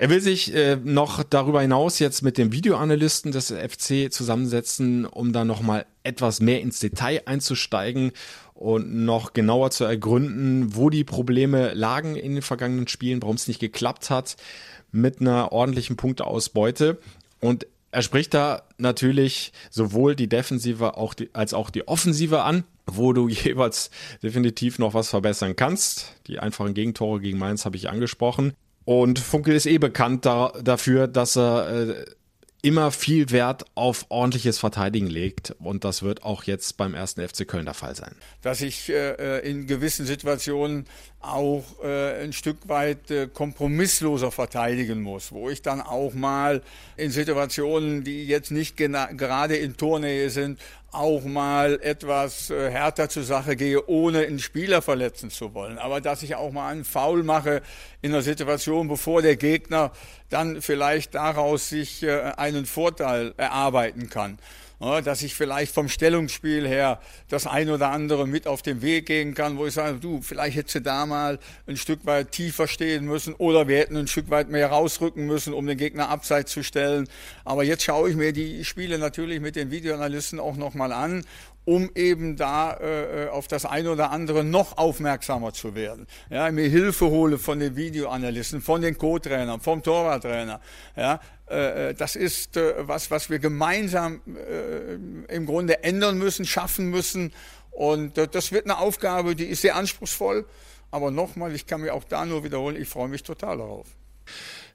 Er 0.00 0.08
will 0.08 0.22
sich 0.22 0.54
äh, 0.54 0.76
noch 0.76 1.22
darüber 1.22 1.60
hinaus 1.60 1.98
jetzt 1.98 2.22
mit 2.22 2.38
dem 2.38 2.52
Videoanalysten 2.52 3.32
des 3.32 3.52
FC 3.52 4.10
zusammensetzen, 4.10 5.04
um 5.04 5.34
da 5.34 5.44
nochmal 5.44 5.84
etwas 6.04 6.40
mehr 6.40 6.62
ins 6.62 6.80
Detail 6.80 7.20
einzusteigen 7.26 8.12
und 8.54 9.04
noch 9.04 9.34
genauer 9.34 9.72
zu 9.72 9.84
ergründen, 9.84 10.74
wo 10.74 10.88
die 10.88 11.04
Probleme 11.04 11.74
lagen 11.74 12.16
in 12.16 12.32
den 12.32 12.40
vergangenen 12.40 12.88
Spielen, 12.88 13.20
warum 13.20 13.36
es 13.36 13.46
nicht 13.46 13.60
geklappt 13.60 14.08
hat 14.08 14.36
mit 14.90 15.20
einer 15.20 15.52
ordentlichen 15.52 15.96
Punkteausbeute. 15.96 16.98
Und 17.38 17.66
er 17.90 18.00
spricht 18.00 18.32
da 18.32 18.62
natürlich 18.78 19.52
sowohl 19.68 20.16
die 20.16 20.30
Defensive 20.30 20.96
auch 20.96 21.12
die, 21.12 21.28
als 21.34 21.52
auch 21.52 21.68
die 21.68 21.86
Offensive 21.88 22.40
an, 22.40 22.64
wo 22.86 23.12
du 23.12 23.28
jeweils 23.28 23.90
definitiv 24.22 24.78
noch 24.78 24.94
was 24.94 25.10
verbessern 25.10 25.56
kannst. 25.56 26.14
Die 26.26 26.38
einfachen 26.38 26.72
Gegentore 26.72 27.20
gegen 27.20 27.36
Mainz 27.36 27.66
habe 27.66 27.76
ich 27.76 27.90
angesprochen. 27.90 28.54
Und 28.90 29.20
Funkel 29.20 29.54
ist 29.54 29.66
eh 29.66 29.78
bekannt 29.78 30.26
da, 30.26 30.52
dafür, 30.64 31.06
dass 31.06 31.36
er 31.36 31.90
äh, 31.90 32.04
immer 32.60 32.90
viel 32.90 33.30
Wert 33.30 33.64
auf 33.76 34.06
ordentliches 34.08 34.58
Verteidigen 34.58 35.06
legt. 35.06 35.54
Und 35.60 35.84
das 35.84 36.02
wird 36.02 36.24
auch 36.24 36.42
jetzt 36.42 36.76
beim 36.76 36.94
ersten 36.94 37.20
FC 37.26 37.46
Köln 37.46 37.66
der 37.66 37.74
Fall 37.74 37.94
sein. 37.94 38.16
Dass 38.42 38.60
ich 38.60 38.88
äh, 38.88 39.12
äh, 39.12 39.48
in 39.48 39.68
gewissen 39.68 40.06
Situationen 40.06 40.86
auch 41.20 41.64
äh, 41.84 42.24
ein 42.24 42.32
Stück 42.32 42.56
weit 42.66 43.10
äh, 43.10 43.28
kompromissloser 43.28 44.32
verteidigen 44.32 45.02
muss, 45.02 45.32
wo 45.32 45.50
ich 45.50 45.60
dann 45.60 45.82
auch 45.82 46.14
mal 46.14 46.62
in 46.96 47.10
Situationen, 47.10 48.04
die 48.04 48.26
jetzt 48.26 48.50
nicht 48.50 48.76
gerade 48.76 49.56
in 49.56 49.76
Tornähe 49.76 50.30
sind, 50.30 50.58
auch 50.92 51.24
mal 51.24 51.78
etwas 51.82 52.50
äh, 52.50 52.70
härter 52.70 53.08
zur 53.08 53.22
Sache 53.22 53.54
gehe, 53.54 53.86
ohne 53.86 54.20
einen 54.20 54.38
Spieler 54.38 54.82
verletzen 54.82 55.30
zu 55.30 55.54
wollen. 55.54 55.78
Aber 55.78 56.00
dass 56.00 56.22
ich 56.22 56.34
auch 56.34 56.52
mal 56.52 56.70
einen 56.70 56.84
Foul 56.84 57.22
mache 57.22 57.62
in 58.00 58.12
einer 58.12 58.22
Situation, 58.22 58.88
bevor 58.88 59.22
der 59.22 59.36
Gegner 59.36 59.92
dann 60.30 60.62
vielleicht 60.62 61.14
daraus 61.14 61.68
sich 61.68 62.02
äh, 62.02 62.32
einen 62.36 62.64
Vorteil 62.64 63.34
erarbeiten 63.36 64.08
kann 64.08 64.38
dass 64.80 65.22
ich 65.22 65.34
vielleicht 65.34 65.74
vom 65.74 65.88
Stellungsspiel 65.88 66.66
her 66.66 67.00
das 67.28 67.46
ein 67.46 67.70
oder 67.70 67.90
andere 67.90 68.26
mit 68.26 68.46
auf 68.46 68.62
den 68.62 68.80
Weg 68.80 69.06
gehen 69.06 69.34
kann, 69.34 69.58
wo 69.58 69.66
ich 69.66 69.74
sage, 69.74 69.98
du, 69.98 70.22
vielleicht 70.22 70.56
hättest 70.56 70.76
du 70.76 70.80
da 70.80 71.04
mal 71.04 71.38
ein 71.66 71.76
Stück 71.76 72.06
weit 72.06 72.32
tiefer 72.32 72.66
stehen 72.66 73.04
müssen 73.04 73.34
oder 73.34 73.68
wir 73.68 73.78
hätten 73.78 73.96
ein 73.96 74.06
Stück 74.06 74.30
weit 74.30 74.48
mehr 74.48 74.68
rausrücken 74.68 75.26
müssen, 75.26 75.52
um 75.52 75.66
den 75.66 75.76
Gegner 75.76 76.08
abseits 76.08 76.52
zu 76.52 76.62
stellen. 76.62 77.08
Aber 77.44 77.62
jetzt 77.62 77.82
schaue 77.82 78.08
ich 78.08 78.16
mir 78.16 78.32
die 78.32 78.64
Spiele 78.64 78.98
natürlich 78.98 79.40
mit 79.40 79.54
den 79.54 79.70
Videoanalysten 79.70 80.40
auch 80.40 80.56
nochmal 80.56 80.92
an 80.92 81.24
um 81.64 81.90
eben 81.94 82.36
da 82.36 82.78
äh, 82.80 83.28
auf 83.28 83.46
das 83.46 83.64
eine 83.64 83.92
oder 83.92 84.10
andere 84.10 84.42
noch 84.42 84.78
aufmerksamer 84.78 85.52
zu 85.52 85.74
werden. 85.74 86.06
Ja, 86.30 86.50
mir 86.50 86.68
Hilfe 86.68 87.06
hole 87.06 87.38
von 87.38 87.60
den 87.60 87.76
Videoanalysten, 87.76 88.60
von 88.60 88.80
den 88.80 88.96
Co-Trainern, 88.96 89.60
vom 89.60 89.82
Torwarttrainer. 89.82 90.60
Ja, 90.96 91.14
äh, 91.14 91.18
das 91.94 92.16
ist 92.16 92.56
äh, 92.56 92.74
was, 92.86 93.10
was 93.10 93.28
wir 93.28 93.40
gemeinsam 93.40 94.20
äh, 94.26 94.94
im 95.34 95.46
Grunde 95.46 95.82
ändern 95.82 96.18
müssen, 96.18 96.44
schaffen 96.44 96.86
müssen. 96.86 97.32
Und 97.70 98.18
das 98.18 98.52
wird 98.52 98.66
eine 98.66 98.78
Aufgabe, 98.78 99.34
die 99.34 99.46
ist 99.46 99.62
sehr 99.62 99.76
anspruchsvoll. 99.76 100.46
Aber 100.90 101.10
nochmal, 101.10 101.54
ich 101.54 101.66
kann 101.66 101.80
mir 101.80 101.94
auch 101.94 102.04
da 102.04 102.24
nur 102.24 102.44
wiederholen, 102.44 102.76
ich 102.76 102.88
freue 102.88 103.08
mich 103.08 103.22
total 103.22 103.58
darauf. 103.58 103.86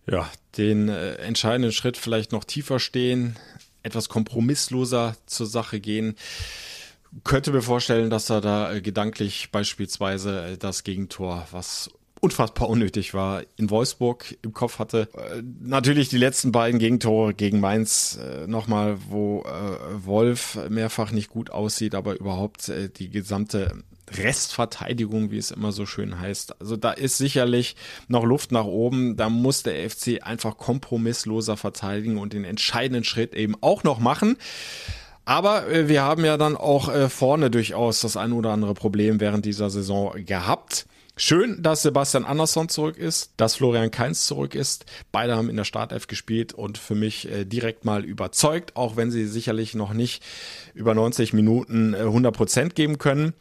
Ja, 0.08 0.30
den 0.58 0.90
äh, 0.90 1.16
entscheidenden 1.16 1.72
Schritt 1.72 1.98
vielleicht 1.98 2.32
noch 2.32 2.44
tiefer 2.44 2.80
stehen, 2.80 3.38
etwas 3.84 4.10
kompromissloser 4.10 5.16
zur 5.26 5.48
Sache 5.48 5.80
gehen. 5.80 6.16
Könnte 7.24 7.52
mir 7.52 7.62
vorstellen, 7.62 8.10
dass 8.10 8.30
er 8.30 8.42
da 8.42 8.74
äh, 8.74 8.82
gedanklich 8.82 9.50
beispielsweise 9.52 10.58
das 10.58 10.84
Gegentor, 10.84 11.48
was 11.52 11.90
unfassbar 12.26 12.70
unnötig 12.70 13.14
war, 13.14 13.44
in 13.56 13.70
Wolfsburg 13.70 14.38
im 14.42 14.52
Kopf 14.52 14.80
hatte. 14.80 15.08
Äh, 15.14 15.44
natürlich 15.62 16.10
die 16.10 16.18
letzten 16.18 16.52
beiden 16.52 16.80
Gegentore 16.80 17.36
gegen 17.36 17.60
Mainz 17.60 18.18
äh, 18.20 18.48
nochmal, 18.48 18.98
wo 19.10 19.44
äh, 19.44 20.06
Wolf 20.06 20.58
mehrfach 20.70 21.12
nicht 21.12 21.30
gut 21.30 21.52
aussieht, 21.52 21.94
aber 21.94 22.20
überhaupt 22.20 22.70
äh, 22.70 22.90
die 22.90 23.10
gesamte 23.10 23.84
Restverteidigung, 24.12 25.30
wie 25.30 25.38
es 25.38 25.52
immer 25.52 25.72
so 25.72 25.86
schön 25.86 26.20
heißt. 26.20 26.60
Also 26.60 26.78
da 26.78 26.92
ist 26.92 27.18
sicherlich 27.18 27.76
noch 28.08 28.24
Luft 28.24 28.52
nach 28.52 28.66
oben. 28.66 29.18
Da 29.18 29.30
muss 29.30 29.62
der 29.62 29.88
FC 29.88 30.24
einfach 30.24 30.58
kompromissloser 30.58 31.58
verteidigen 31.58 32.18
und 32.18 32.34
den 32.34 32.44
entscheidenden 32.44 33.04
Schritt 33.04 33.36
eben 33.36 33.56
auch 33.62 33.84
noch 33.84 34.00
machen. 34.00 34.38
Aber 35.26 35.68
äh, 35.68 35.88
wir 35.88 36.02
haben 36.02 36.26
ja 36.26 36.38
dann 36.38 36.58
auch 36.58 36.90
äh, 36.90 37.08
vorne 37.08 37.52
durchaus 37.52 38.00
das 38.00 38.18
ein 38.18 38.32
oder 38.32 38.52
andere 38.52 38.74
Problem 38.74 39.20
während 39.20 39.46
dieser 39.46 39.70
Saison 39.70 40.14
gehabt. 40.26 40.88
Schön, 41.18 41.64
dass 41.64 41.82
Sebastian 41.82 42.26
Andersson 42.26 42.68
zurück 42.68 42.98
ist, 42.98 43.32
dass 43.38 43.56
Florian 43.56 43.90
Kainz 43.90 44.28
zurück 44.28 44.54
ist. 44.54 44.86
Beide 45.14 45.38
haben 45.38 45.50
in 45.50 45.56
der 45.56 45.64
Startelf 45.64 46.08
gespielt 46.08 46.52
und 46.54 46.78
für 46.78 46.94
mich 46.94 47.32
äh, 47.32 47.46
direkt 47.46 47.86
mal 47.86 48.04
überzeugt, 48.04 48.76
auch 48.76 48.98
wenn 48.98 49.12
sie 49.12 49.26
sicherlich 49.26 49.76
noch 49.76 49.94
nicht 49.94 50.22
über 50.74 50.94
90 50.94 51.32
Minuten 51.32 51.94
äh, 51.94 52.00
100 52.00 52.36
Prozent 52.36 52.76
geben 52.76 52.98
können. 52.98 53.34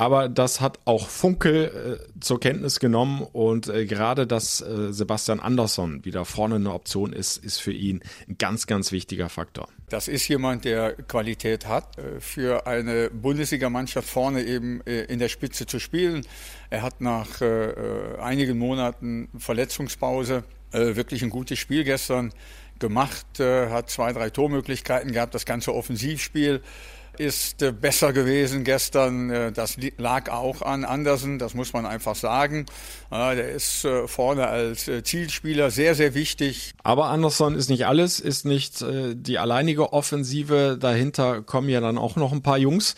Aber 0.00 0.30
das 0.30 0.62
hat 0.62 0.78
auch 0.86 1.08
Funkel 1.08 1.98
äh, 2.00 2.20
zur 2.20 2.40
Kenntnis 2.40 2.80
genommen 2.80 3.20
und 3.20 3.68
äh, 3.68 3.84
gerade, 3.84 4.26
dass 4.26 4.62
äh, 4.62 4.94
Sebastian 4.94 5.40
Andersson 5.40 6.06
wieder 6.06 6.24
vorne 6.24 6.54
eine 6.54 6.72
Option 6.72 7.12
ist, 7.12 7.36
ist 7.36 7.60
für 7.60 7.74
ihn 7.74 8.00
ein 8.26 8.38
ganz, 8.38 8.66
ganz 8.66 8.92
wichtiger 8.92 9.28
Faktor. 9.28 9.68
Das 9.90 10.08
ist 10.08 10.26
jemand, 10.26 10.64
der 10.64 10.94
Qualität 10.94 11.66
hat, 11.66 11.98
äh, 11.98 12.18
für 12.18 12.66
eine 12.66 13.10
Bundesligamannschaft 13.10 14.08
vorne 14.08 14.42
eben 14.42 14.80
äh, 14.86 15.02
in 15.02 15.18
der 15.18 15.28
Spitze 15.28 15.66
zu 15.66 15.78
spielen. 15.78 16.26
Er 16.70 16.80
hat 16.80 17.02
nach 17.02 17.42
äh, 17.42 17.74
einigen 18.22 18.56
Monaten 18.56 19.28
Verletzungspause 19.36 20.44
wirklich 20.72 21.24
ein 21.24 21.30
gutes 21.30 21.58
Spiel 21.58 21.82
gestern 21.82 22.32
gemacht, 22.78 23.26
hat 23.40 23.90
zwei, 23.90 24.12
drei 24.12 24.30
Tormöglichkeiten 24.30 25.10
gehabt, 25.10 25.34
das 25.34 25.44
ganze 25.44 25.74
Offensivspiel 25.74 26.62
ist 27.20 27.60
äh, 27.60 27.70
besser 27.70 28.14
gewesen 28.14 28.64
gestern. 28.64 29.30
Äh, 29.30 29.52
das 29.52 29.76
lag 29.98 30.30
auch 30.30 30.62
an 30.62 30.84
Andersen, 30.84 31.38
das 31.38 31.52
muss 31.52 31.74
man 31.74 31.84
einfach 31.84 32.16
sagen. 32.16 32.64
Der 33.10 33.50
ist 33.50 33.84
äh, 33.84 34.08
vorne 34.08 34.46
als 34.46 34.90
Zielspieler 35.02 35.70
sehr, 35.70 35.94
sehr 35.94 36.14
wichtig. 36.14 36.72
Aber 36.82 37.06
Anderson 37.06 37.54
ist 37.54 37.68
nicht 37.68 37.86
alles, 37.86 38.20
ist 38.20 38.46
nicht 38.46 38.82
die 38.82 39.38
alleinige 39.38 39.92
Offensive. 39.92 40.78
Dahinter 40.80 41.42
kommen 41.42 41.68
ja 41.68 41.80
dann 41.80 41.98
auch 41.98 42.16
noch 42.16 42.32
ein 42.32 42.42
paar 42.42 42.58
Jungs. 42.58 42.94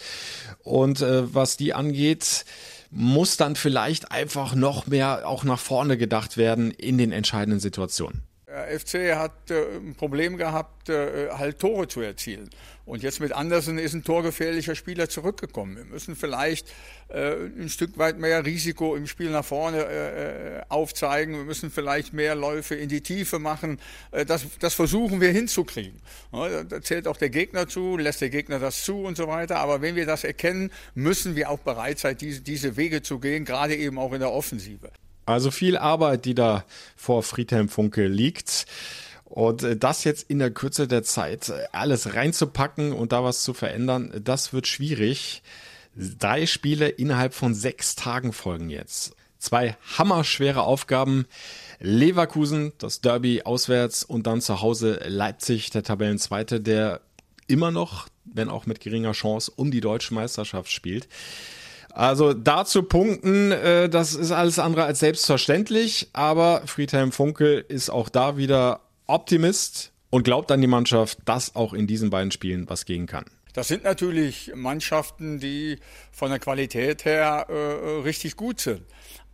Und 0.63 1.01
was 1.01 1.57
die 1.57 1.75
angeht, 1.75 2.45
muss 2.91 3.37
dann 3.37 3.57
vielleicht 3.57 4.13
einfach 4.13 4.55
noch 4.55 4.87
mehr 4.87 5.27
auch 5.27 5.45
nach 5.45 5.59
vorne 5.59 5.97
gedacht 5.97 6.37
werden 6.37 6.71
in 6.71 6.99
den 6.99 7.11
entscheidenden 7.11 7.59
Situationen. 7.59 8.23
Der 8.53 8.79
FC 8.79 9.17
hat 9.17 9.51
äh, 9.51 9.79
ein 9.79 9.95
Problem 9.95 10.37
gehabt, 10.37 10.91
äh, 10.91 11.31
halt 11.31 11.59
Tore 11.59 11.89
zu 11.89 12.03
erzielen. 12.03 12.51
Und 12.85 13.03
jetzt 13.03 13.19
mit 13.19 13.33
Andersen 13.33 13.79
ist 13.79 13.95
ein 13.95 14.05
torgefährlicher 14.05 14.75
Spieler 14.75 15.09
zurückgekommen. 15.09 15.77
Wir 15.77 15.85
müssen 15.87 16.17
vielleicht 16.17 16.69
äh, 17.09 17.33
ein 17.33 17.71
Stück 17.71 17.97
weit 17.97 18.19
mehr 18.19 18.45
Risiko 18.45 18.95
im 18.95 19.07
Spiel 19.07 19.31
nach 19.31 19.45
vorne 19.45 19.87
äh, 19.87 20.59
äh 20.59 20.63
aufzeigen. 20.69 21.35
Wir 21.35 21.45
müssen 21.45 21.71
vielleicht 21.71 22.13
mehr 22.13 22.35
Läufe 22.35 22.75
in 22.75 22.91
die 22.91 23.01
Tiefe 23.01 23.39
machen. 23.39 23.81
Äh, 24.11 24.27
das, 24.27 24.45
das 24.59 24.75
versuchen 24.75 25.23
wir 25.23 25.31
hinzukriegen. 25.31 25.99
Ja, 26.33 26.63
da 26.63 26.83
zählt 26.83 27.09
auch 27.09 27.17
der 27.17 27.31
Gegner 27.31 27.69
zu, 27.69 27.97
lässt 27.97 28.21
der 28.21 28.29
Gegner 28.29 28.59
das 28.59 28.85
zu 28.85 29.03
und 29.05 29.17
so 29.17 29.29
weiter. 29.29 29.61
Aber 29.61 29.81
wenn 29.81 29.97
wir 29.97 30.05
das 30.05 30.25
erkennen, 30.25 30.71
müssen 30.95 31.37
wir 31.37 31.49
auch 31.49 31.61
bereit 31.61 32.01
sein, 32.01 32.19
diese, 32.19 32.43
diese 32.43 32.77
Wege 32.77 33.01
zu 33.01 33.19
gehen, 33.19 33.47
gerade 33.47 33.75
eben 33.75 33.99
auch 33.99 34.13
in 34.13 34.21
der 34.21 34.31
Offensive. 34.31 34.91
Also 35.27 35.51
viel 35.51 35.77
Arbeit, 35.77 36.25
die 36.25 36.35
da 36.35 36.65
vor 36.97 37.23
Friedhelm 37.23 37.69
Funke 37.69 38.07
liegt. 38.07 38.67
Und 39.25 39.63
äh, 39.63 39.77
das 39.77 40.05
jetzt 40.05 40.29
in 40.29 40.39
der 40.39 40.51
Kürze 40.51 40.87
der 40.87 41.03
Zeit 41.03 41.49
äh, 41.49 41.65
alles 41.73 42.15
reinzupacken 42.15 42.93
und 42.93 43.13
da 43.13 43.25
was 43.25 43.43
zu 43.43 43.55
verändern, 43.55 44.13
das 44.23 44.53
wird 44.53 44.67
schwierig. 44.67 45.43
Drei 45.97 46.47
Spiele 46.47 46.89
innerhalb 46.89 47.35
von 47.35 47.55
sechs 47.55 47.95
Tagen 47.95 48.33
folgen 48.33 48.71
jetzt. 48.71 49.15
Zwei 49.39 49.77
hammerschwere 49.97 50.63
Aufgaben. 50.63 51.27
Leverkusen, 51.81 52.73
das 52.79 53.01
Derby 53.01 53.43
auswärts 53.43 54.05
und 54.05 54.27
dann 54.27 54.41
zu 54.41 54.61
Hause 54.61 55.01
Leipzig, 55.07 55.71
der 55.71 55.83
Tabellenzweite, 55.83 56.61
der 56.61 57.01
immer 57.49 57.71
noch, 57.71 58.09
wenn 58.25 58.49
auch 58.49 58.67
mit 58.67 58.81
geringer 58.81 59.13
Chance, 59.13 59.53
um 59.55 59.71
die 59.71 59.81
deutsche 59.81 60.15
Meisterschaft 60.15 60.71
spielt. 60.71 61.09
Also 61.95 62.33
dazu 62.33 62.83
punkten, 62.83 63.53
äh, 63.53 63.89
das 63.89 64.15
ist 64.15 64.33
alles 64.33 64.59
andere 64.59 64.85
als 64.85 65.01
selbstverständlich, 65.01 66.09
aber 66.13 66.63
Friedhelm 66.67 67.13
Funkel 67.13 67.65
ist 67.69 67.91
auch 67.91 68.09
da 68.09 68.37
wieder 68.37 68.81
Optimist 69.07 69.93
und 70.09 70.25
glaubt 70.25 70.51
an 70.51 70.61
die 70.61 70.67
Mannschaft, 70.67 71.19
dass 71.27 71.55
auch 71.55 71.75
in 71.75 71.87
diesen 71.87 72.09
beiden 72.11 72.31
Spielen 72.31 72.69
was 72.69 72.87
gehen 72.87 73.07
kann. 73.07 73.25
Das 73.53 73.69
sind 73.69 73.85
natürlich 73.85 74.53
Mannschaften, 74.55 75.39
die 75.39 75.79
von 76.11 76.31
der 76.31 76.39
Qualität 76.39 77.05
her 77.05 77.47
äh, 77.51 78.01
richtig 78.01 78.37
gut 78.37 78.61
sind. 78.61 78.83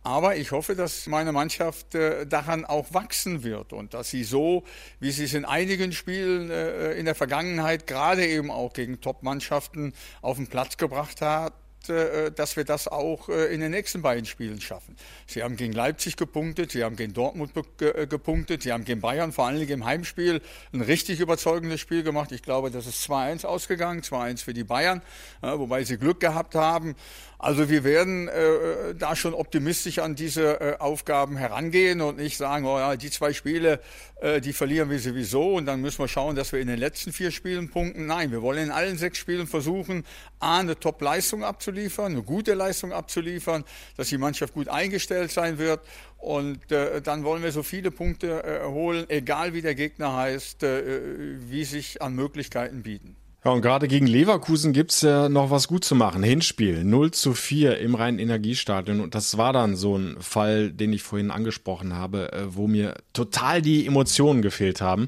Aber 0.03 0.35
ich 0.35 0.51
hoffe, 0.51 0.75
dass 0.75 1.07
meine 1.07 1.31
Mannschaft 1.31 1.95
äh, 1.95 2.25
daran 2.25 2.65
auch 2.65 2.93
wachsen 2.93 3.43
wird 3.43 3.71
und 3.73 3.93
dass 3.93 4.09
sie 4.09 4.23
so, 4.23 4.63
wie 4.99 5.11
sie 5.11 5.25
es 5.25 5.33
in 5.33 5.45
einigen 5.45 5.91
Spielen 5.91 6.49
äh, 6.49 6.93
in 6.93 7.05
der 7.05 7.15
Vergangenheit 7.15 7.87
gerade 7.87 8.25
eben 8.25 8.51
auch 8.51 8.73
gegen 8.73 8.99
Top-Mannschaften 8.99 9.93
auf 10.21 10.37
den 10.37 10.47
Platz 10.47 10.77
gebracht 10.77 11.21
hat, 11.21 11.53
dass 11.87 12.55
wir 12.55 12.65
das 12.65 12.87
auch 12.87 13.29
äh, 13.29 13.53
in 13.53 13.61
den 13.61 13.71
nächsten 13.71 14.01
beiden 14.01 14.25
Spielen 14.25 14.59
schaffen. 14.61 14.95
Sie 15.27 15.43
haben 15.43 15.55
gegen 15.55 15.73
Leipzig 15.73 16.17
gepunktet, 16.17 16.71
sie 16.71 16.83
haben 16.83 16.95
gegen 16.95 17.13
Dortmund 17.13 17.51
äh, 17.81 18.05
gepunktet, 18.05 18.63
sie 18.63 18.71
haben 18.71 18.83
gegen 18.83 19.01
Bayern 19.01 19.31
vor 19.31 19.47
allen 19.47 19.59
Dingen 19.59 19.71
im 19.71 19.85
Heimspiel 19.85 20.41
ein 20.73 20.81
richtig 20.81 21.19
überzeugendes 21.19 21.79
Spiel 21.79 22.03
gemacht. 22.03 22.31
Ich 22.31 22.43
glaube, 22.43 22.69
das 22.71 22.87
ist 22.87 23.09
2-1 23.09 23.45
ausgegangen, 23.45 24.01
2-1 24.01 24.43
für 24.43 24.53
die 24.53 24.63
Bayern, 24.63 25.01
wobei 25.41 25.83
sie 25.83 25.97
Glück 25.97 26.19
gehabt 26.19 26.55
haben. 26.55 26.95
Also 27.41 27.69
wir 27.69 27.85
werden 27.85 28.27
äh, 28.27 28.93
da 28.95 29.15
schon 29.15 29.33
optimistisch 29.33 29.99
an 29.99 30.13
diese 30.13 30.59
äh, 30.59 30.77
Aufgaben 30.77 31.37
herangehen 31.37 32.01
und 32.01 32.17
nicht 32.17 32.35
sagen, 32.35 32.65
oh 32.65 32.77
ja, 32.77 32.97
die 32.97 33.09
zwei 33.09 33.31
Spiele, 33.31 33.79
äh, 34.19 34.41
die 34.41 34.51
verlieren 34.51 34.89
wir 34.89 34.99
sowieso 34.99 35.55
und 35.55 35.65
dann 35.65 35.79
müssen 35.79 35.99
wir 35.99 36.09
schauen, 36.09 36.35
dass 36.35 36.51
wir 36.51 36.59
in 36.59 36.67
den 36.67 36.77
letzten 36.77 37.13
vier 37.13 37.31
Spielen 37.31 37.69
punkten. 37.69 38.07
Nein, 38.07 38.31
wir 38.31 38.41
wollen 38.41 38.65
in 38.65 38.71
allen 38.71 38.97
sechs 38.97 39.19
Spielen 39.19 39.47
versuchen, 39.47 40.03
A, 40.41 40.59
eine 40.59 40.77
Top-Leistung 40.77 41.45
abzuliefern, 41.45 42.11
eine 42.11 42.23
gute 42.23 42.55
Leistung 42.55 42.91
abzuliefern, 42.91 43.63
dass 43.95 44.09
die 44.09 44.17
Mannschaft 44.17 44.53
gut 44.53 44.67
eingestellt 44.67 45.31
sein 45.31 45.59
wird 45.59 45.79
und 46.17 46.69
äh, 46.73 47.01
dann 47.01 47.23
wollen 47.23 47.41
wir 47.41 47.53
so 47.53 47.63
viele 47.63 47.89
Punkte 47.89 48.43
äh, 48.43 48.65
holen, 48.65 49.05
egal 49.07 49.53
wie 49.53 49.61
der 49.61 49.75
Gegner 49.75 50.13
heißt, 50.13 50.63
äh, 50.63 51.39
wie 51.49 51.63
sich 51.63 52.01
an 52.01 52.15
Möglichkeiten 52.15 52.83
bieten. 52.83 53.15
Ja, 53.45 53.51
und 53.51 53.61
gerade 53.61 53.87
gegen 53.87 54.05
Leverkusen 54.05 54.73
gibt's 54.73 55.01
ja 55.01 55.29
noch 55.29 55.49
was 55.49 55.69
gut 55.69 55.85
zu 55.85 55.95
machen. 55.95 56.23
Hinspiel 56.23 56.83
0 56.83 57.11
zu 57.11 57.33
4 57.33 57.79
im 57.79 57.95
Rhein-Energiestadion. 57.95 58.99
Und 58.99 59.15
das 59.15 59.37
war 59.37 59.53
dann 59.53 59.77
so 59.77 59.95
ein 59.97 60.17
Fall, 60.19 60.71
den 60.71 60.91
ich 60.91 61.03
vorhin 61.03 61.31
angesprochen 61.31 61.93
habe, 61.93 62.33
äh, 62.33 62.53
wo 62.53 62.67
mir 62.67 62.95
total 63.13 63.61
die 63.61 63.85
Emotionen 63.87 64.41
gefehlt 64.41 64.81
haben. 64.81 65.07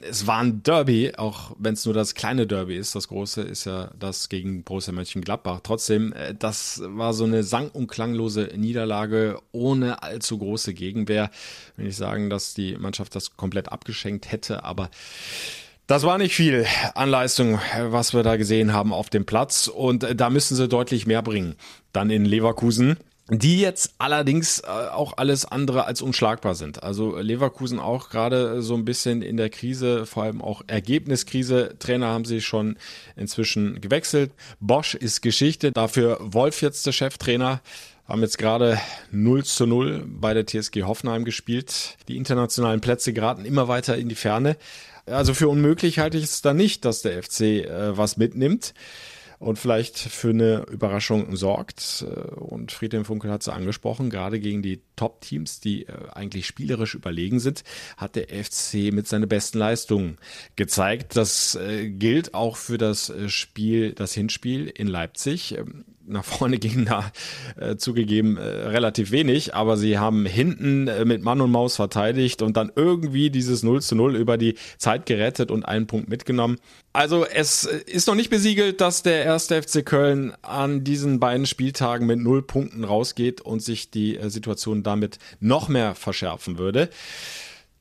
Es 0.00 0.26
war 0.26 0.38
ein 0.38 0.62
Derby, 0.62 1.12
auch 1.16 1.56
wenn 1.58 1.74
es 1.74 1.84
nur 1.84 1.92
das 1.92 2.14
kleine 2.14 2.46
Derby 2.46 2.76
ist. 2.76 2.94
Das 2.94 3.08
große 3.08 3.42
ist 3.42 3.66
ja 3.66 3.90
das 3.98 4.30
gegen 4.30 4.62
Borussia 4.62 4.94
Mönchengladbach. 4.94 5.60
Trotzdem, 5.62 6.14
äh, 6.14 6.34
das 6.34 6.80
war 6.82 7.12
so 7.12 7.24
eine 7.24 7.42
sang- 7.42 7.68
und 7.68 7.88
klanglose 7.88 8.50
Niederlage 8.56 9.40
ohne 9.52 10.02
allzu 10.02 10.38
große 10.38 10.72
Gegenwehr. 10.72 11.30
Will 11.76 11.88
ich 11.88 11.96
sagen, 11.96 12.30
dass 12.30 12.54
die 12.54 12.78
Mannschaft 12.78 13.14
das 13.14 13.36
komplett 13.36 13.70
abgeschenkt 13.70 14.32
hätte, 14.32 14.64
aber 14.64 14.90
das 15.88 16.02
war 16.04 16.18
nicht 16.18 16.36
viel 16.36 16.66
an 16.94 17.08
Leistung, 17.08 17.58
was 17.88 18.12
wir 18.12 18.22
da 18.22 18.36
gesehen 18.36 18.74
haben 18.74 18.92
auf 18.92 19.08
dem 19.08 19.24
Platz. 19.24 19.68
Und 19.68 20.04
äh, 20.04 20.14
da 20.14 20.30
müssen 20.30 20.54
sie 20.54 20.68
deutlich 20.68 21.06
mehr 21.06 21.22
bringen. 21.22 21.56
Dann 21.92 22.10
in 22.10 22.26
Leverkusen. 22.26 22.98
Die 23.30 23.60
jetzt 23.60 23.94
allerdings 23.98 24.60
äh, 24.60 24.66
auch 24.66 25.14
alles 25.16 25.46
andere 25.46 25.86
als 25.86 26.02
unschlagbar 26.02 26.54
sind. 26.54 26.82
Also 26.82 27.18
Leverkusen 27.18 27.78
auch 27.78 28.10
gerade 28.10 28.60
so 28.60 28.74
ein 28.74 28.84
bisschen 28.84 29.22
in 29.22 29.38
der 29.38 29.48
Krise, 29.48 30.04
vor 30.04 30.24
allem 30.24 30.42
auch 30.42 30.62
Ergebniskrise. 30.66 31.74
Trainer 31.78 32.08
haben 32.08 32.26
sie 32.26 32.42
schon 32.42 32.76
inzwischen 33.16 33.80
gewechselt. 33.80 34.30
Bosch 34.60 34.94
ist 34.94 35.22
Geschichte. 35.22 35.72
Dafür 35.72 36.18
Wolf 36.20 36.60
jetzt 36.60 36.86
der 36.86 36.92
Cheftrainer 36.92 37.62
haben 38.06 38.22
jetzt 38.22 38.38
gerade 38.38 38.78
0 39.10 39.44
zu 39.44 39.66
0 39.66 40.04
bei 40.06 40.34
der 40.34 40.46
TSG 40.46 40.82
Hoffenheim 40.82 41.24
gespielt. 41.24 41.96
Die 42.08 42.16
internationalen 42.16 42.80
Plätze 42.80 43.14
geraten 43.14 43.44
immer 43.46 43.68
weiter 43.68 43.96
in 43.96 44.08
die 44.08 44.14
Ferne. 44.14 44.56
Also 45.10 45.34
für 45.34 45.48
unmöglich 45.48 45.98
halte 45.98 46.18
ich 46.18 46.24
es 46.24 46.42
da 46.42 46.54
nicht, 46.54 46.84
dass 46.84 47.02
der 47.02 47.22
FC 47.22 47.40
äh, 47.40 47.96
was 47.96 48.16
mitnimmt 48.16 48.74
und 49.38 49.58
vielleicht 49.58 49.98
für 49.98 50.30
eine 50.30 50.66
Überraschung 50.70 51.36
sorgt. 51.36 52.04
Äh, 52.08 52.34
und 52.34 52.72
Friedhelm 52.72 53.04
Funkel 53.04 53.30
hat 53.30 53.42
es 53.42 53.48
angesprochen, 53.48 54.10
gerade 54.10 54.40
gegen 54.40 54.62
die 54.62 54.82
Top-Teams, 54.96 55.60
die 55.60 55.86
äh, 55.86 55.92
eigentlich 56.12 56.46
spielerisch 56.46 56.94
überlegen 56.94 57.40
sind, 57.40 57.62
hat 57.96 58.16
der 58.16 58.28
FC 58.28 58.92
mit 58.92 59.06
seinen 59.06 59.28
besten 59.28 59.58
Leistungen 59.58 60.18
gezeigt. 60.56 61.16
Das 61.16 61.54
äh, 61.54 61.88
gilt 61.88 62.34
auch 62.34 62.56
für 62.56 62.78
das 62.78 63.12
Spiel, 63.28 63.92
das 63.92 64.14
Hinspiel 64.14 64.66
in 64.66 64.88
Leipzig. 64.88 65.56
Nach 66.08 66.24
vorne 66.24 66.58
ging 66.58 66.84
da 66.86 67.12
äh, 67.56 67.76
zugegeben 67.76 68.36
äh, 68.36 68.42
relativ 68.42 69.10
wenig, 69.10 69.54
aber 69.54 69.76
sie 69.76 69.98
haben 69.98 70.26
hinten 70.26 70.88
äh, 70.88 71.04
mit 71.04 71.22
Mann 71.22 71.40
und 71.40 71.50
Maus 71.50 71.76
verteidigt 71.76 72.42
und 72.42 72.56
dann 72.56 72.72
irgendwie 72.74 73.30
dieses 73.30 73.62
0 73.62 73.82
zu 73.82 73.94
0 73.94 74.16
über 74.16 74.38
die 74.38 74.54
Zeit 74.78 75.06
gerettet 75.06 75.50
und 75.50 75.64
einen 75.64 75.86
Punkt 75.86 76.08
mitgenommen. 76.08 76.58
Also 76.92 77.24
es 77.24 77.66
äh, 77.66 77.78
ist 77.86 78.08
noch 78.08 78.14
nicht 78.14 78.30
besiegelt, 78.30 78.80
dass 78.80 79.02
der 79.02 79.24
erste 79.24 79.62
FC 79.62 79.84
Köln 79.84 80.32
an 80.42 80.84
diesen 80.84 81.20
beiden 81.20 81.46
Spieltagen 81.46 82.06
mit 82.06 82.18
null 82.18 82.42
Punkten 82.42 82.84
rausgeht 82.84 83.40
und 83.40 83.60
sich 83.60 83.90
die 83.90 84.16
äh, 84.16 84.30
Situation 84.30 84.82
damit 84.82 85.18
noch 85.40 85.68
mehr 85.68 85.94
verschärfen 85.94 86.58
würde. 86.58 86.88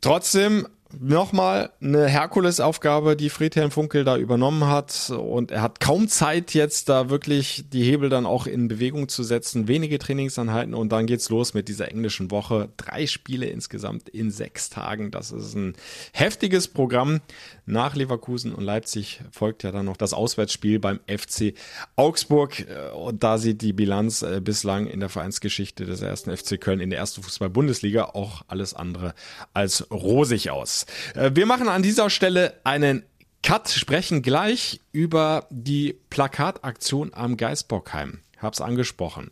Trotzdem 0.02 0.68
nochmal 1.00 1.72
eine 1.82 2.08
Herkulesaufgabe, 2.08 3.16
die 3.16 3.30
Friedhelm 3.30 3.72
Funkel 3.72 4.04
da 4.04 4.18
übernommen 4.18 4.68
hat. 4.68 5.10
Und 5.10 5.52
er 5.52 5.62
hat 5.62 5.80
kaum 5.80 6.08
Zeit, 6.08 6.54
jetzt 6.54 6.90
da 6.90 7.10
wirklich 7.10 7.66
die 7.72 7.84
Hebel 7.84 8.10
dann 8.10 8.26
auch 8.26 8.48
in 8.48 8.68
Bewegung 8.68 9.08
zu 9.08 9.24
setzen. 9.24 9.68
Wenige 9.68 10.00
Trainingsanheiten 10.00 10.74
und 10.74 10.92
dann 10.92 11.06
geht's 11.06 11.30
los 11.30 11.54
mit 11.54 11.68
dieser 11.68 11.90
englischen 11.92 12.32
Woche. 12.32 12.70
Drei 12.78 13.08
Spiele 13.08 13.48
insgesamt 13.48 14.10
in 14.10 14.32
sechs 14.32 14.70
Tagen. 14.70 15.12
Das 15.12 15.32
ist 15.32 15.56
ein 15.56 15.76
heftiges 16.14 16.68
Programm. 16.68 17.22
Nach 17.70 17.98
Leverkusen 17.98 18.56
und 18.56 18.64
Leipzig 18.64 19.20
folgt 19.30 19.64
ja 19.64 19.74
dann 19.74 19.86
noch 19.86 19.98
das 19.98 20.14
Auswärtsspiel 20.14 20.80
beim 20.80 21.02
FC 21.06 21.54
Augsburg. 21.98 22.66
Und 22.96 23.24
da 23.24 23.38
sieht 23.38 23.62
die 23.62 23.74
Bilanz 23.74 24.22
äh, 24.22 24.40
bislang 24.42 24.88
in 24.88 25.02
der 25.02 25.10
Vereinsgeschichte 25.10 25.86
des 25.86 26.02
ersten 26.02 26.36
FC 26.36 26.62
Köln 26.62 26.80
in 26.80 26.90
der 26.90 27.00
ersten 27.00 27.24
Fußball-Bundesliga 27.24 28.06
auch 28.06 28.44
alles 28.48 28.74
andere 28.74 29.14
als 29.54 29.92
rosig 29.92 30.50
aus. 30.50 30.86
Äh, 31.14 31.32
wir 31.34 31.46
machen 31.46 31.68
an 31.68 31.84
dieser 31.84 32.10
Stelle 32.10 32.54
einen 32.64 33.04
Cut, 33.44 33.68
sprechen 33.70 34.22
gleich 34.22 34.80
über 34.94 35.46
die 35.50 36.00
Plakataktion 36.10 37.14
am 37.14 37.36
Geisbockheim. 37.36 38.22
Hab's 38.38 38.62
angesprochen. 38.62 39.32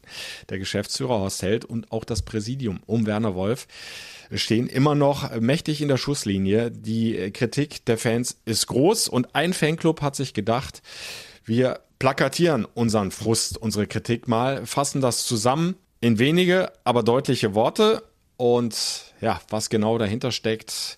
Der 0.49 0.59
Geschäftsführer 0.59 1.19
Horst 1.19 1.41
Held 1.41 1.65
und 1.65 1.91
auch 1.91 2.03
das 2.03 2.21
Präsidium 2.21 2.79
um 2.85 3.05
Werner 3.05 3.35
Wolf 3.35 3.67
stehen 4.33 4.67
immer 4.67 4.95
noch 4.95 5.39
mächtig 5.39 5.81
in 5.81 5.87
der 5.87 5.97
Schusslinie. 5.97 6.71
Die 6.71 7.31
Kritik 7.31 7.85
der 7.85 7.97
Fans 7.97 8.37
ist 8.45 8.67
groß 8.67 9.07
und 9.07 9.35
ein 9.35 9.53
Fanclub 9.53 10.01
hat 10.01 10.15
sich 10.15 10.33
gedacht, 10.33 10.81
wir 11.43 11.81
plakatieren 11.99 12.65
unseren 12.65 13.11
Frust, 13.11 13.57
unsere 13.57 13.87
Kritik 13.87 14.27
mal, 14.27 14.65
fassen 14.65 15.01
das 15.01 15.25
zusammen 15.25 15.75
in 16.01 16.19
wenige, 16.19 16.71
aber 16.83 17.03
deutliche 17.03 17.53
Worte 17.53 18.03
und 18.37 18.75
ja, 19.21 19.39
was 19.49 19.69
genau 19.69 19.97
dahinter 19.97 20.31
steckt, 20.31 20.97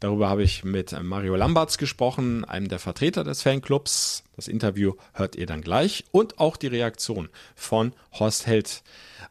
Darüber 0.00 0.28
habe 0.28 0.44
ich 0.44 0.64
mit 0.64 0.94
Mario 1.02 1.34
Lamberts 1.34 1.76
gesprochen, 1.76 2.44
einem 2.44 2.68
der 2.68 2.78
Vertreter 2.78 3.24
des 3.24 3.42
Fanclubs. 3.42 4.22
Das 4.38 4.46
Interview 4.46 4.92
hört 5.14 5.34
ihr 5.34 5.46
dann 5.46 5.62
gleich 5.62 6.04
und 6.12 6.38
auch 6.38 6.56
die 6.56 6.68
Reaktion 6.68 7.28
von 7.56 7.92
Horst 8.12 8.46
Held. 8.46 8.84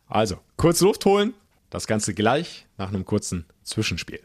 Also, 0.10 0.39
kurz 0.58 0.82
Luft 0.82 1.05
holen, 1.05 1.34
das 1.70 1.88
Ganze 1.88 2.14
gleich 2.14 2.68
nach 2.78 2.89
einem 2.89 3.05
kurzen 3.05 3.45
Zwischenspiel. 3.64 4.20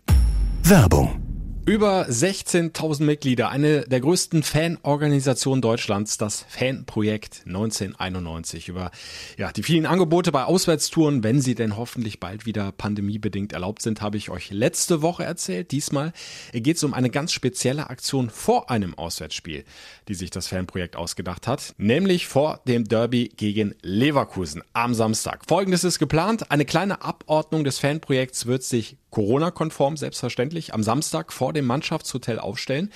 Werbung 0.64 1.31
über 1.64 2.08
16.000 2.08 3.04
Mitglieder, 3.04 3.48
eine 3.50 3.82
der 3.82 4.00
größten 4.00 4.42
Fanorganisationen 4.42 5.62
Deutschlands, 5.62 6.18
das 6.18 6.44
Fanprojekt 6.48 7.42
1991. 7.46 8.68
Über 8.68 8.90
ja, 9.38 9.52
die 9.52 9.62
vielen 9.62 9.86
Angebote 9.86 10.32
bei 10.32 10.44
Auswärtstouren, 10.44 11.22
wenn 11.22 11.40
sie 11.40 11.54
denn 11.54 11.76
hoffentlich 11.76 12.18
bald 12.18 12.46
wieder 12.46 12.72
pandemiebedingt 12.72 13.52
erlaubt 13.52 13.82
sind, 13.82 14.02
habe 14.02 14.16
ich 14.16 14.28
euch 14.28 14.50
letzte 14.50 15.02
Woche 15.02 15.24
erzählt. 15.24 15.70
Diesmal 15.70 16.12
geht 16.52 16.78
es 16.78 16.82
um 16.82 16.94
eine 16.94 17.10
ganz 17.10 17.32
spezielle 17.32 17.90
Aktion 17.90 18.28
vor 18.28 18.68
einem 18.68 18.98
Auswärtsspiel, 18.98 19.64
die 20.08 20.14
sich 20.14 20.30
das 20.30 20.48
Fanprojekt 20.48 20.96
ausgedacht 20.96 21.46
hat, 21.46 21.74
nämlich 21.78 22.26
vor 22.26 22.60
dem 22.66 22.88
Derby 22.88 23.32
gegen 23.36 23.76
Leverkusen 23.82 24.64
am 24.72 24.94
Samstag. 24.94 25.44
Folgendes 25.46 25.84
ist 25.84 26.00
geplant. 26.00 26.50
Eine 26.50 26.64
kleine 26.64 27.02
Abordnung 27.02 27.62
des 27.62 27.78
Fanprojekts 27.78 28.46
wird 28.46 28.64
sich 28.64 28.96
Corona-konform 29.12 29.98
selbstverständlich 29.98 30.72
am 30.72 30.82
Samstag 30.82 31.34
vor 31.34 31.51
dem 31.52 31.66
Mannschaftshotel 31.66 32.38
aufstellen. 32.38 32.92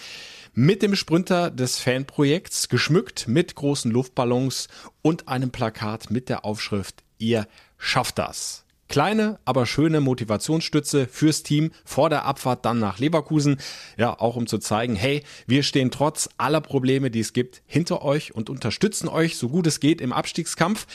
Mit 0.55 0.83
dem 0.83 0.97
Sprinter 0.97 1.51
des 1.51 1.79
Fanprojekts, 1.79 2.69
geschmückt 2.69 3.29
mit 3.29 3.55
großen 3.55 3.91
Luftballons 3.91 4.69
und 5.03 5.29
einem 5.29 5.51
Plakat 5.51 6.11
mit 6.11 6.29
der 6.29 6.45
Aufschrift 6.45 7.03
Ihr 7.19 7.47
schafft 7.79 8.19
das. 8.19 8.66
Kleine, 8.89 9.39
aber 9.45 9.67
schöne 9.67 10.01
Motivationsstütze 10.01 11.07
fürs 11.07 11.43
Team 11.43 11.73
vor 11.85 12.09
der 12.09 12.25
Abfahrt 12.25 12.65
dann 12.65 12.79
nach 12.79 12.99
Leverkusen. 12.99 13.59
Ja, 13.97 14.19
auch 14.19 14.37
um 14.37 14.47
zu 14.47 14.59
zeigen, 14.59 14.95
hey, 14.95 15.25
wir 15.47 15.65
stehen 15.65 15.91
trotz 15.91 16.29
aller 16.39 16.61
Probleme, 16.61 17.11
die 17.11 17.21
es 17.21 17.33
gibt, 17.33 17.63
hinter 17.67 18.03
euch 18.03 18.35
und 18.35 18.49
unterstützen 18.49 19.09
euch 19.09 19.37
so 19.37 19.49
gut 19.49 19.67
es 19.67 19.81
geht 19.81 20.01
im 20.01 20.13
Abstiegskampf. 20.13 20.87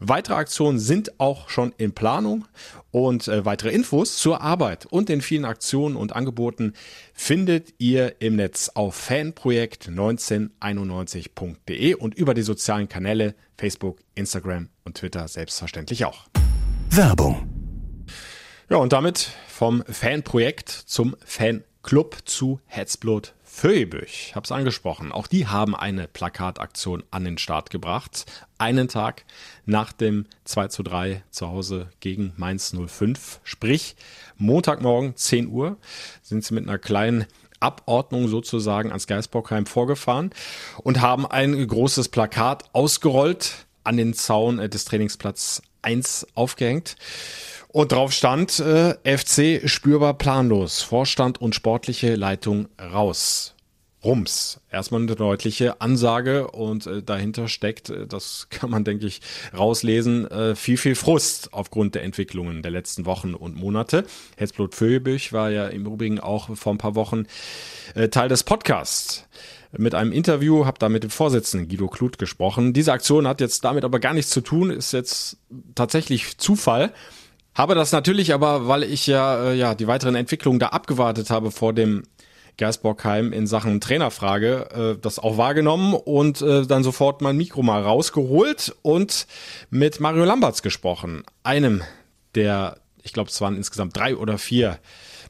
Weitere 0.00 0.36
Aktionen 0.36 0.78
sind 0.78 1.20
auch 1.20 1.50
schon 1.50 1.74
in 1.76 1.92
Planung 1.92 2.46
und 2.90 3.28
äh, 3.28 3.44
weitere 3.44 3.70
Infos 3.70 4.16
zur 4.16 4.40
Arbeit 4.40 4.86
und 4.86 5.08
den 5.08 5.20
vielen 5.20 5.44
Aktionen 5.44 5.94
und 5.96 6.16
Angeboten 6.16 6.72
findet 7.12 7.74
ihr 7.78 8.14
im 8.20 8.36
Netz 8.36 8.70
auf 8.74 9.10
fanprojekt1991.de 9.10 11.94
und 11.94 12.14
über 12.14 12.34
die 12.34 12.42
sozialen 12.42 12.88
Kanäle 12.88 13.34
Facebook, 13.56 13.98
Instagram 14.14 14.68
und 14.84 14.96
Twitter 14.96 15.26
selbstverständlich 15.28 16.04
auch. 16.04 16.26
Werbung. 16.96 17.48
Ja, 18.70 18.76
und 18.76 18.92
damit 18.92 19.30
vom 19.48 19.82
Fanprojekt 19.84 20.70
zum 20.70 21.16
Fanclub 21.24 22.18
zu 22.24 22.60
Hetzblut 22.66 23.34
Föhebüch. 23.42 24.32
Es 24.40 24.52
angesprochen. 24.52 25.10
Auch 25.10 25.26
die 25.26 25.48
haben 25.48 25.74
eine 25.74 26.06
Plakataktion 26.06 27.02
an 27.10 27.24
den 27.24 27.38
Start 27.38 27.70
gebracht. 27.70 28.26
Einen 28.58 28.86
Tag 28.86 29.24
nach 29.66 29.92
dem 29.92 30.26
2 30.44 30.68
zu 30.68 30.84
3 30.84 31.24
zu 31.30 31.48
Hause 31.48 31.88
gegen 31.98 32.32
Mainz 32.36 32.72
05. 32.72 33.40
Sprich, 33.42 33.96
Montagmorgen 34.36 35.16
10 35.16 35.48
Uhr 35.48 35.78
sind 36.22 36.44
sie 36.44 36.54
mit 36.54 36.68
einer 36.68 36.78
kleinen 36.78 37.26
Abordnung 37.58 38.28
sozusagen 38.28 38.90
ans 38.90 39.08
Geisbockheim 39.08 39.66
vorgefahren 39.66 40.30
und 40.84 41.00
haben 41.00 41.26
ein 41.26 41.66
großes 41.66 42.08
Plakat 42.08 42.72
ausgerollt 42.72 43.66
an 43.82 43.96
den 43.96 44.14
Zaun 44.14 44.58
des 44.58 44.84
Trainingsplatz 44.84 45.60
1 45.84 46.26
aufgehängt. 46.34 46.96
Und 47.68 47.90
drauf 47.92 48.12
stand 48.12 48.60
äh, 48.60 48.94
FC 49.04 49.68
spürbar 49.68 50.14
planlos, 50.14 50.82
Vorstand 50.82 51.40
und 51.40 51.54
sportliche 51.54 52.14
Leitung 52.14 52.68
raus. 52.80 53.54
Rums. 54.04 54.60
Erstmal 54.70 55.00
eine 55.00 55.16
deutliche 55.16 55.80
Ansage 55.80 56.48
und 56.48 56.86
äh, 56.86 57.02
dahinter 57.02 57.48
steckt, 57.48 57.90
äh, 57.90 58.06
das 58.06 58.48
kann 58.50 58.70
man, 58.70 58.84
denke 58.84 59.06
ich, 59.06 59.20
rauslesen, 59.56 60.30
äh, 60.30 60.54
viel, 60.54 60.76
viel 60.76 60.94
Frust 60.94 61.52
aufgrund 61.52 61.94
der 61.94 62.02
Entwicklungen 62.02 62.62
der 62.62 62.70
letzten 62.70 63.06
Wochen 63.06 63.34
und 63.34 63.56
Monate. 63.56 64.04
Herzblut 64.36 64.74
Föhlbüch 64.74 65.32
war 65.32 65.50
ja 65.50 65.66
im 65.66 65.86
Übrigen 65.86 66.20
auch 66.20 66.54
vor 66.56 66.74
ein 66.74 66.78
paar 66.78 66.94
Wochen 66.94 67.24
äh, 67.94 68.08
Teil 68.08 68.28
des 68.28 68.44
Podcasts 68.44 69.26
mit 69.78 69.94
einem 69.94 70.12
Interview, 70.12 70.66
habe 70.66 70.78
da 70.78 70.88
mit 70.88 71.02
dem 71.02 71.10
Vorsitzenden 71.10 71.68
Guido 71.68 71.88
Kluth 71.88 72.18
gesprochen. 72.18 72.72
Diese 72.72 72.92
Aktion 72.92 73.26
hat 73.26 73.40
jetzt 73.40 73.64
damit 73.64 73.84
aber 73.84 73.98
gar 73.98 74.14
nichts 74.14 74.30
zu 74.30 74.40
tun, 74.40 74.70
ist 74.70 74.92
jetzt 74.92 75.38
tatsächlich 75.74 76.38
Zufall. 76.38 76.92
Habe 77.54 77.74
das 77.74 77.92
natürlich 77.92 78.34
aber, 78.34 78.66
weil 78.66 78.82
ich 78.82 79.06
ja, 79.06 79.50
äh, 79.50 79.54
ja 79.54 79.74
die 79.74 79.86
weiteren 79.86 80.16
Entwicklungen 80.16 80.58
da 80.58 80.68
abgewartet 80.68 81.30
habe 81.30 81.50
vor 81.50 81.72
dem 81.72 82.02
Gersbockheim 82.56 83.32
in 83.32 83.46
Sachen 83.46 83.80
Trainerfrage 83.80 84.96
äh, 84.96 85.00
das 85.00 85.18
auch 85.18 85.36
wahrgenommen 85.36 85.94
und 85.94 86.40
äh, 86.42 86.66
dann 86.66 86.84
sofort 86.84 87.20
mein 87.20 87.36
Mikro 87.36 87.62
mal 87.62 87.82
rausgeholt 87.82 88.74
und 88.82 89.26
mit 89.70 90.00
Mario 90.00 90.24
Lamberts 90.24 90.62
gesprochen, 90.62 91.24
einem 91.42 91.82
der, 92.34 92.78
ich 93.02 93.12
glaube, 93.12 93.30
es 93.30 93.40
waren 93.40 93.56
insgesamt 93.56 93.96
drei 93.96 94.16
oder 94.16 94.38
vier 94.38 94.78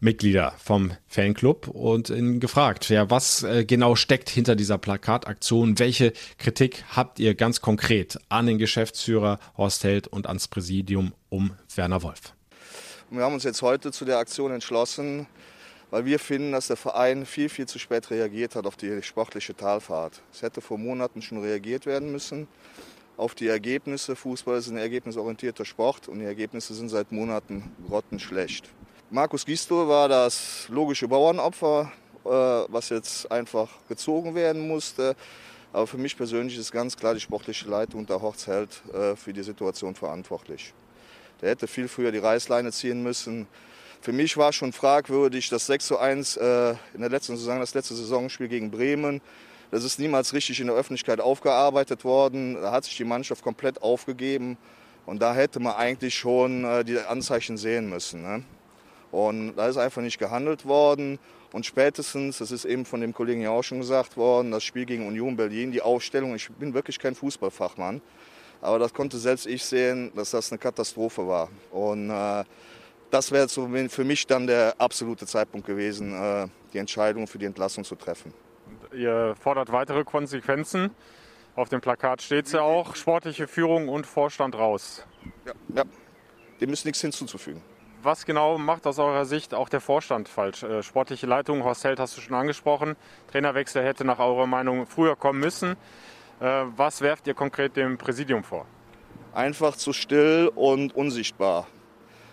Mitglieder 0.04 0.54
vom 0.62 0.92
Fanclub 1.08 1.66
und 1.66 2.10
ihn 2.10 2.38
gefragt, 2.38 2.90
ja, 2.90 3.10
was 3.10 3.42
äh, 3.42 3.64
genau 3.64 3.96
steckt 3.96 4.28
hinter 4.28 4.54
dieser 4.54 4.78
Plakataktion? 4.78 5.78
Welche 5.78 6.12
Kritik 6.38 6.84
habt 6.94 7.18
ihr 7.18 7.34
ganz 7.34 7.62
konkret 7.62 8.18
an 8.28 8.46
den 8.46 8.58
Geschäftsführer 8.58 9.40
Horst 9.56 9.82
Held 9.82 10.06
und 10.06 10.26
ans 10.26 10.46
Präsidium 10.46 11.14
um 11.30 11.56
Werner 11.74 12.02
Wolf? 12.02 12.34
Wir 13.10 13.22
haben 13.22 13.34
uns 13.34 13.44
jetzt 13.44 13.62
heute 13.62 13.92
zu 13.92 14.04
der 14.04 14.18
Aktion 14.18 14.52
entschlossen, 14.52 15.26
weil 15.90 16.04
wir 16.04 16.18
finden, 16.18 16.52
dass 16.52 16.66
der 16.66 16.76
Verein 16.76 17.24
viel, 17.24 17.48
viel 17.48 17.66
zu 17.66 17.78
spät 17.78 18.10
reagiert 18.10 18.56
hat 18.56 18.66
auf 18.66 18.76
die 18.76 19.02
sportliche 19.02 19.56
Talfahrt. 19.56 20.20
Es 20.32 20.42
hätte 20.42 20.60
vor 20.60 20.78
Monaten 20.78 21.22
schon 21.22 21.40
reagiert 21.40 21.86
werden 21.86 22.12
müssen 22.12 22.46
auf 23.16 23.34
die 23.34 23.48
Ergebnisse. 23.48 24.16
Fußball 24.16 24.58
ist 24.58 24.68
ein 24.68 24.76
ergebnisorientierter 24.76 25.64
Sport 25.64 26.08
und 26.08 26.18
die 26.18 26.24
Ergebnisse 26.26 26.74
sind 26.74 26.90
seit 26.90 27.12
Monaten 27.12 27.72
grottenschlecht. 27.88 28.68
Markus 29.10 29.44
Gisto 29.44 29.86
war 29.86 30.08
das 30.08 30.66
logische 30.70 31.06
Bauernopfer, 31.06 31.92
äh, 32.24 32.28
was 32.28 32.88
jetzt 32.88 33.30
einfach 33.30 33.68
gezogen 33.86 34.34
werden 34.34 34.66
musste. 34.66 35.14
Aber 35.72 35.86
für 35.86 35.98
mich 35.98 36.16
persönlich 36.16 36.56
ist 36.56 36.72
ganz 36.72 36.96
klar 36.96 37.12
die 37.12 37.20
sportliche 37.20 37.68
Leitung 37.68 38.00
unter 38.00 38.22
Horst 38.22 38.46
Held 38.46 38.82
äh, 38.94 39.14
für 39.14 39.32
die 39.32 39.42
Situation 39.42 39.94
verantwortlich. 39.94 40.72
Der 41.42 41.50
hätte 41.50 41.66
viel 41.66 41.86
früher 41.86 42.12
die 42.12 42.18
Reißleine 42.18 42.72
ziehen 42.72 43.02
müssen. 43.02 43.46
Für 44.00 44.12
mich 44.12 44.36
war 44.38 44.52
schon 44.52 44.72
fragwürdig, 44.72 45.50
das 45.50 45.66
6 45.66 45.86
zu 45.86 45.98
1 45.98 46.36
äh, 46.38 46.74
in 46.94 47.00
der 47.00 47.10
letzten 47.10 47.36
Saison, 47.36 47.60
das 47.60 47.74
letzte 47.74 47.94
Saisonspiel 47.94 48.48
gegen 48.48 48.70
Bremen. 48.70 49.20
Das 49.70 49.84
ist 49.84 49.98
niemals 49.98 50.32
richtig 50.32 50.60
in 50.60 50.68
der 50.68 50.76
Öffentlichkeit 50.76 51.20
aufgearbeitet 51.20 52.04
worden. 52.04 52.54
Da 52.54 52.72
hat 52.72 52.84
sich 52.84 52.96
die 52.96 53.04
Mannschaft 53.04 53.44
komplett 53.44 53.82
aufgegeben. 53.82 54.56
Und 55.04 55.20
da 55.20 55.34
hätte 55.34 55.60
man 55.60 55.74
eigentlich 55.74 56.14
schon 56.14 56.84
die 56.86 56.98
Anzeichen 56.98 57.58
sehen 57.58 57.90
müssen. 57.90 58.22
Ne? 58.22 58.42
Und 59.14 59.54
da 59.54 59.68
ist 59.68 59.76
einfach 59.76 60.02
nicht 60.02 60.18
gehandelt 60.18 60.66
worden. 60.66 61.20
Und 61.52 61.64
spätestens, 61.64 62.38
das 62.38 62.50
ist 62.50 62.64
eben 62.64 62.84
von 62.84 63.00
dem 63.00 63.14
Kollegen 63.14 63.42
ja 63.42 63.50
auch 63.50 63.62
schon 63.62 63.78
gesagt 63.78 64.16
worden, 64.16 64.50
das 64.50 64.64
Spiel 64.64 64.86
gegen 64.86 65.06
Union 65.06 65.36
Berlin, 65.36 65.70
die 65.70 65.80
Aufstellung, 65.80 66.34
ich 66.34 66.50
bin 66.50 66.74
wirklich 66.74 66.98
kein 66.98 67.14
Fußballfachmann, 67.14 68.02
aber 68.60 68.80
das 68.80 68.92
konnte 68.92 69.16
selbst 69.18 69.46
ich 69.46 69.64
sehen, 69.64 70.10
dass 70.16 70.32
das 70.32 70.50
eine 70.50 70.58
Katastrophe 70.58 71.28
war. 71.28 71.48
Und 71.70 72.10
äh, 72.10 72.42
das 73.12 73.30
wäre 73.30 73.48
für 73.48 74.04
mich 74.04 74.26
dann 74.26 74.48
der 74.48 74.74
absolute 74.78 75.26
Zeitpunkt 75.28 75.64
gewesen, 75.64 76.12
äh, 76.12 76.48
die 76.72 76.78
Entscheidung 76.78 77.28
für 77.28 77.38
die 77.38 77.46
Entlassung 77.46 77.84
zu 77.84 77.94
treffen. 77.94 78.34
Ihr 78.92 79.36
fordert 79.38 79.70
weitere 79.70 80.02
Konsequenzen. 80.02 80.90
Auf 81.54 81.68
dem 81.68 81.80
Plakat 81.80 82.20
steht 82.20 82.46
es 82.46 82.52
ja 82.52 82.62
auch, 82.62 82.96
sportliche 82.96 83.46
Führung 83.46 83.88
und 83.88 84.08
Vorstand 84.08 84.56
raus. 84.56 85.06
Ja, 85.46 85.52
ja. 85.72 85.84
dem 86.60 86.72
ist 86.72 86.84
nichts 86.84 87.00
hinzuzufügen. 87.00 87.62
Was 88.04 88.26
genau 88.26 88.58
macht 88.58 88.86
aus 88.86 88.98
eurer 88.98 89.24
Sicht 89.24 89.54
auch 89.54 89.70
der 89.70 89.80
Vorstand 89.80 90.28
falsch? 90.28 90.62
Äh, 90.62 90.82
sportliche 90.82 91.26
Leitung, 91.26 91.64
Horst 91.64 91.84
Held 91.84 91.98
hast 91.98 92.14
du 92.14 92.20
schon 92.20 92.34
angesprochen. 92.34 92.96
Trainerwechsel 93.32 93.82
hätte 93.82 94.04
nach 94.04 94.18
eurer 94.18 94.46
Meinung 94.46 94.86
früher 94.86 95.16
kommen 95.16 95.40
müssen. 95.40 95.70
Äh, 96.38 96.64
was 96.76 97.00
werft 97.00 97.26
ihr 97.26 97.32
konkret 97.32 97.78
dem 97.78 97.96
Präsidium 97.96 98.44
vor? 98.44 98.66
Einfach 99.32 99.74
zu 99.76 99.94
still 99.94 100.52
und 100.54 100.94
unsichtbar. 100.94 101.66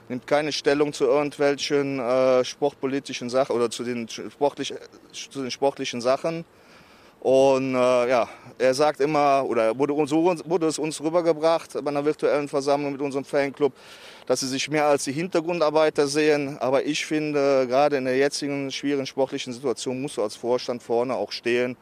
Nimmt 0.10 0.28
keine 0.28 0.52
Stellung 0.52 0.92
zu 0.92 1.06
irgendwelchen 1.06 2.02
äh, 2.02 2.44
sportpolitischen 2.44 3.30
Sachen 3.30 3.56
oder 3.56 3.70
zu 3.70 3.86
den, 3.86 4.10
sportlich, 4.10 4.74
zu 5.14 5.42
den 5.42 5.52
sportlichen 5.52 6.02
Sachen 6.02 6.44
und 7.22 7.76
äh, 7.76 8.10
ja, 8.10 8.28
er 8.58 8.74
sagt 8.74 9.00
immer, 9.00 9.46
oder 9.48 9.78
wurde, 9.78 9.94
so 10.08 10.24
wurde 10.26 10.66
es 10.66 10.80
uns 10.80 11.00
rübergebracht 11.00 11.74
bei 11.84 11.92
einer 11.92 12.04
virtuellen 12.04 12.48
Versammlung 12.48 12.94
mit 12.94 13.02
unserem 13.02 13.24
Fanclub, 13.24 13.74
dass 14.26 14.42
sie 14.42 14.48
sich 14.48 14.70
mehr 14.70 14.86
als 14.86 15.04
die 15.04 15.12
Hintergrundarbeiter 15.12 16.08
sehen. 16.08 16.58
Aber 16.60 16.86
ich 16.86 17.06
finde, 17.06 17.68
gerade 17.68 17.98
in 17.98 18.06
der 18.06 18.18
jetzigen 18.18 18.72
schwierigen 18.72 19.06
sportlichen 19.06 19.54
Situation 19.54 20.02
musst 20.02 20.18
du 20.18 20.24
als 20.24 20.36
Vorstand 20.36 20.84
vorne 20.84 21.16
auch 21.16 21.32
stehen, 21.32 21.78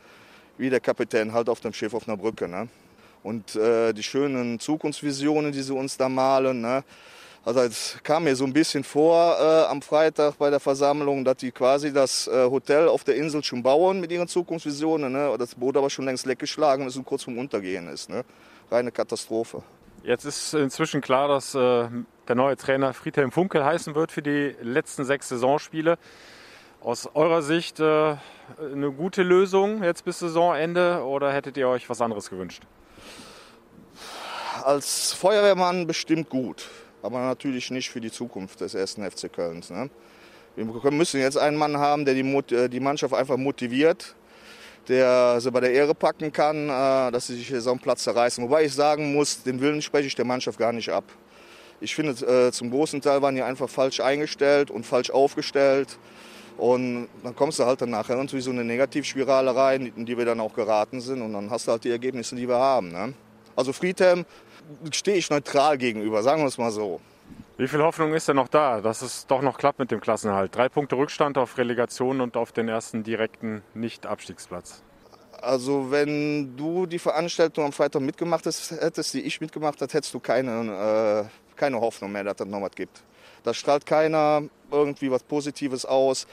wie 0.57 0.69
der 0.69 0.79
Kapitän 0.79 1.33
halt 1.33 1.49
auf 1.49 1.59
dem 1.61 1.73
Schiff 1.73 1.93
auf 1.93 2.07
einer 2.07 2.17
Brücke. 2.17 2.47
Ne? 2.47 2.67
Und 3.23 3.55
äh, 3.55 3.93
die 3.93 4.03
schönen 4.03 4.59
Zukunftsvisionen, 4.59 5.51
die 5.51 5.61
sie 5.61 5.73
uns 5.73 5.97
da 5.97 6.09
malen, 6.09 6.61
ne? 6.61 6.83
Also 7.45 7.61
es 7.61 7.97
kam 8.03 8.25
mir 8.25 8.35
so 8.35 8.43
ein 8.43 8.51
bisschen 8.51 8.83
vor 8.83 9.37
äh, 9.39 9.65
am 9.71 9.81
Freitag 9.81 10.37
bei 10.37 10.49
der 10.49 10.59
Versammlung, 10.59 11.23
dass 11.23 11.37
die 11.37 11.51
quasi 11.51 11.93
das 11.93 12.27
äh, 12.27 12.49
Hotel 12.49 12.89
auf 12.89 13.05
der 13.05 13.15
Insel 13.15 13.43
schon 13.43 13.63
bauen 13.63 14.01
mit 14.01 14.11
ihren 14.11 14.27
Zukunftsvisionen. 14.27 15.11
Ne? 15.11 15.35
Das 15.39 15.55
Boot 15.55 15.77
aber 15.77 15.89
schon 15.89 16.05
längst 16.05 16.25
leckgeschlagen 16.25 16.85
ist 16.85 16.97
und 16.97 17.05
kurz 17.05 17.23
vorm 17.23 17.37
Untergehen 17.37 17.87
ist. 17.87 18.09
Ne? 18.09 18.25
Reine 18.69 18.91
Katastrophe. 18.91 19.63
Jetzt 20.03 20.25
ist 20.25 20.53
inzwischen 20.53 21.01
klar, 21.01 21.27
dass 21.27 21.55
äh, 21.55 21.87
der 22.27 22.35
neue 22.35 22.55
Trainer 22.55 22.93
Friedhelm 22.93 23.31
Funkel 23.31 23.63
heißen 23.63 23.95
wird 23.95 24.11
für 24.11 24.21
die 24.21 24.55
letzten 24.61 25.05
sechs 25.05 25.29
Saisonspiele. 25.29 25.97
Aus 26.81 27.09
eurer 27.13 27.41
Sicht 27.41 27.79
äh, 27.79 28.15
eine 28.61 28.91
gute 28.91 29.23
Lösung 29.23 29.83
jetzt 29.83 30.05
bis 30.05 30.19
Saisonende 30.19 31.03
oder 31.03 31.31
hättet 31.31 31.57
ihr 31.57 31.67
euch 31.67 31.89
was 31.89 32.01
anderes 32.01 32.29
gewünscht? 32.29 32.63
Als 34.63 35.13
Feuerwehrmann 35.13 35.87
bestimmt 35.87 36.29
gut 36.29 36.69
aber 37.01 37.19
natürlich 37.19 37.71
nicht 37.71 37.89
für 37.89 38.01
die 38.01 38.11
Zukunft 38.11 38.61
des 38.61 38.73
ersten 38.73 39.09
FC 39.09 39.31
Kölns. 39.31 39.69
Ne? 39.69 39.89
Wir 40.55 40.91
müssen 40.91 41.19
jetzt 41.19 41.37
einen 41.37 41.57
Mann 41.57 41.77
haben, 41.77 42.05
der 42.05 42.13
die, 42.13 42.53
äh, 42.53 42.69
die 42.69 42.79
Mannschaft 42.79 43.13
einfach 43.13 43.37
motiviert, 43.37 44.15
der 44.89 45.39
sie 45.39 45.51
bei 45.51 45.61
der 45.61 45.71
Ehre 45.71 45.95
packen 45.95 46.33
kann, 46.33 46.67
äh, 46.67 47.11
dass 47.11 47.27
sie 47.27 47.35
sich 47.35 47.53
so 47.61 47.71
einen 47.71 47.79
Platz 47.79 48.03
zerreißen. 48.03 48.43
Wobei 48.43 48.65
ich 48.65 48.73
sagen 48.73 49.13
muss, 49.13 49.43
den 49.43 49.61
Willen 49.61 49.81
spreche 49.81 50.07
ich 50.07 50.15
der 50.15 50.25
Mannschaft 50.25 50.59
gar 50.59 50.73
nicht 50.73 50.89
ab. 50.89 51.05
Ich 51.79 51.95
finde, 51.95 52.11
äh, 52.25 52.51
zum 52.51 52.71
großen 52.71 52.99
Teil 52.99 53.21
waren 53.21 53.35
die 53.35 53.41
einfach 53.41 53.69
falsch 53.69 54.01
eingestellt 54.01 54.69
und 54.69 54.85
falsch 54.85 55.11
aufgestellt. 55.11 55.97
Und 56.57 57.07
dann 57.23 57.35
kommst 57.35 57.59
du 57.59 57.65
halt 57.65 57.81
dann 57.81 57.91
nachher 57.91 58.17
irgendwie 58.17 58.41
so 58.41 58.51
eine 58.51 58.65
Negativspirale 58.65 59.55
rein, 59.55 59.93
in 59.95 60.05
die 60.05 60.17
wir 60.17 60.25
dann 60.25 60.41
auch 60.41 60.53
geraten 60.53 60.99
sind. 60.99 61.21
Und 61.21 61.31
dann 61.31 61.49
hast 61.49 61.67
du 61.67 61.71
halt 61.71 61.85
die 61.85 61.91
Ergebnisse, 61.91 62.35
die 62.35 62.49
wir 62.49 62.57
haben. 62.57 62.91
Ne? 62.91 63.13
Also 63.55 63.71
Friedhelm 63.71 64.25
stehe 64.91 65.17
ich 65.17 65.29
neutral 65.29 65.77
gegenüber, 65.77 66.21
sagen 66.21 66.41
wir 66.41 66.47
es 66.47 66.57
mal 66.57 66.71
so. 66.71 66.99
Wie 67.59 67.67
viel 67.67 67.83
Hoffnung 67.83 68.13
ist 68.13 68.25
denn 68.25 68.37
noch 68.37 68.47
da, 68.47 68.79
dass 68.79 69.01
es 69.01 69.27
doch 69.27 69.41
noch 69.41 69.57
klappt 69.57 69.79
mit 69.79 69.91
dem 69.91 69.99
Klassenhalt? 69.99 70.55
Drei 70.55 70.69
Punkte 70.69 70.95
Rückstand 70.95 71.37
auf 71.37 71.57
Relegation 71.57 72.21
und 72.21 72.37
auf 72.37 72.53
den 72.53 72.69
ersten 72.69 73.03
direkten 73.03 73.63
Nicht-Abstiegsplatz. 73.73 74.81
Also 75.41 75.91
wenn 75.91 76.55
du 76.55 76.85
die 76.85 76.99
Veranstaltung 76.99 77.65
am 77.65 77.73
Freitag 77.73 78.01
mitgemacht 78.01 78.45
hättest, 78.45 79.13
die 79.13 79.23
ich 79.23 79.41
mitgemacht 79.41 79.81
habe, 79.81 79.91
hättest 79.91 80.13
du 80.13 80.21
keine, 80.21 81.27
äh, 81.27 81.57
keine 81.57 81.81
Hoffnung 81.81 82.13
mehr, 82.13 82.23
dass 82.23 82.39
es 82.39 82.47
noch 82.47 82.61
was 82.61 82.71
gibt. 82.71 83.03
Da 83.43 83.53
strahlt 83.53 83.85
keiner 83.85 84.43
irgendwie 84.71 85.11
was 85.11 85.23
Positives 85.23 85.83
aus. 85.83 86.27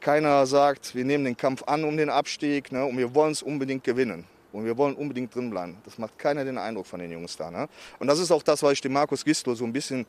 Keiner 0.00 0.46
sagt, 0.46 0.94
wir 0.94 1.04
nehmen 1.04 1.26
den 1.26 1.36
Kampf 1.36 1.62
an 1.64 1.84
um 1.84 1.98
den 1.98 2.08
Abstieg 2.08 2.72
ne, 2.72 2.86
und 2.86 2.96
wir 2.96 3.14
wollen 3.14 3.32
es 3.32 3.42
unbedingt 3.42 3.84
gewinnen. 3.84 4.24
Und 4.50 4.64
wir 4.64 4.78
wollen 4.78 4.94
unbedingt 4.94 5.34
drin 5.34 5.50
bleiben. 5.50 5.76
Das 5.84 5.98
macht 5.98 6.18
keiner 6.18 6.42
den 6.42 6.56
Eindruck 6.56 6.86
von 6.86 7.00
den 7.00 7.12
Jungs 7.12 7.36
da. 7.36 7.50
Ne? 7.50 7.68
Und 7.98 8.06
das 8.06 8.18
ist 8.18 8.30
auch 8.30 8.42
das, 8.42 8.62
was 8.62 8.72
ich 8.72 8.80
dem 8.80 8.94
Markus 8.94 9.26
Gisto 9.26 9.54
so 9.54 9.64
ein 9.64 9.72
bisschen 9.74 10.06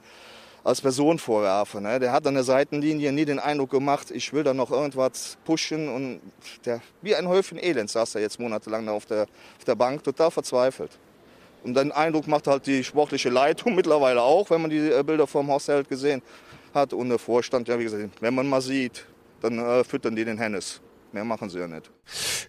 als 0.64 0.82
Person 0.82 1.18
vorwerfe. 1.18 1.82
Ne? 1.82 2.00
Der 2.00 2.12
hat 2.12 2.28
an 2.28 2.36
der 2.36 2.44
Seitenlinie 2.44 3.12
nie 3.12 3.26
den 3.26 3.40
Eindruck 3.40 3.72
gemacht, 3.72 4.12
ich 4.12 4.32
will 4.34 4.44
da 4.44 4.54
noch 4.54 4.72
irgendwas 4.72 5.38
pushen. 5.44 5.90
Und 5.90 6.22
der, 6.66 6.82
wie 7.02 7.16
ein 7.16 7.28
Häufchen 7.28 7.58
Elend 7.58 7.90
saß 7.90 8.16
er 8.16 8.22
jetzt 8.22 8.40
monatelang 8.40 8.88
auf 8.90 9.06
der, 9.06 9.24
auf 9.58 9.64
der 9.66 9.76
Bank, 9.76 10.04
total 10.04 10.32
verzweifelt. 10.32 10.92
Und 11.64 11.76
den 11.76 11.92
Eindruck 11.92 12.28
macht 12.28 12.48
halt 12.48 12.66
die 12.66 12.84
sportliche 12.84 13.30
Leitung 13.30 13.76
mittlerweile 13.76 14.22
auch, 14.22 14.50
wenn 14.50 14.62
man 14.62 14.70
die 14.70 14.90
äh, 14.90 15.04
Bilder 15.04 15.28
vom 15.28 15.48
Haushalt 15.50 15.90
gesehen 15.90 16.22
hat. 16.74 16.94
Und 16.94 17.10
der 17.10 17.20
Vorstand, 17.20 17.68
ja 17.68 17.78
wie 17.80 17.84
gesagt, 17.84 18.10
wenn 18.20 18.36
man 18.36 18.48
mal 18.48 18.62
sieht, 18.62 19.06
dann 19.42 19.58
äh, 19.58 19.84
füttern 19.84 20.16
die 20.16 20.26
den 20.26 20.38
Hennes. 20.38 20.82
Mehr 21.14 21.26
machen 21.26 21.50
sie 21.50 21.60
ja 21.60 21.68
nicht. 21.68 21.92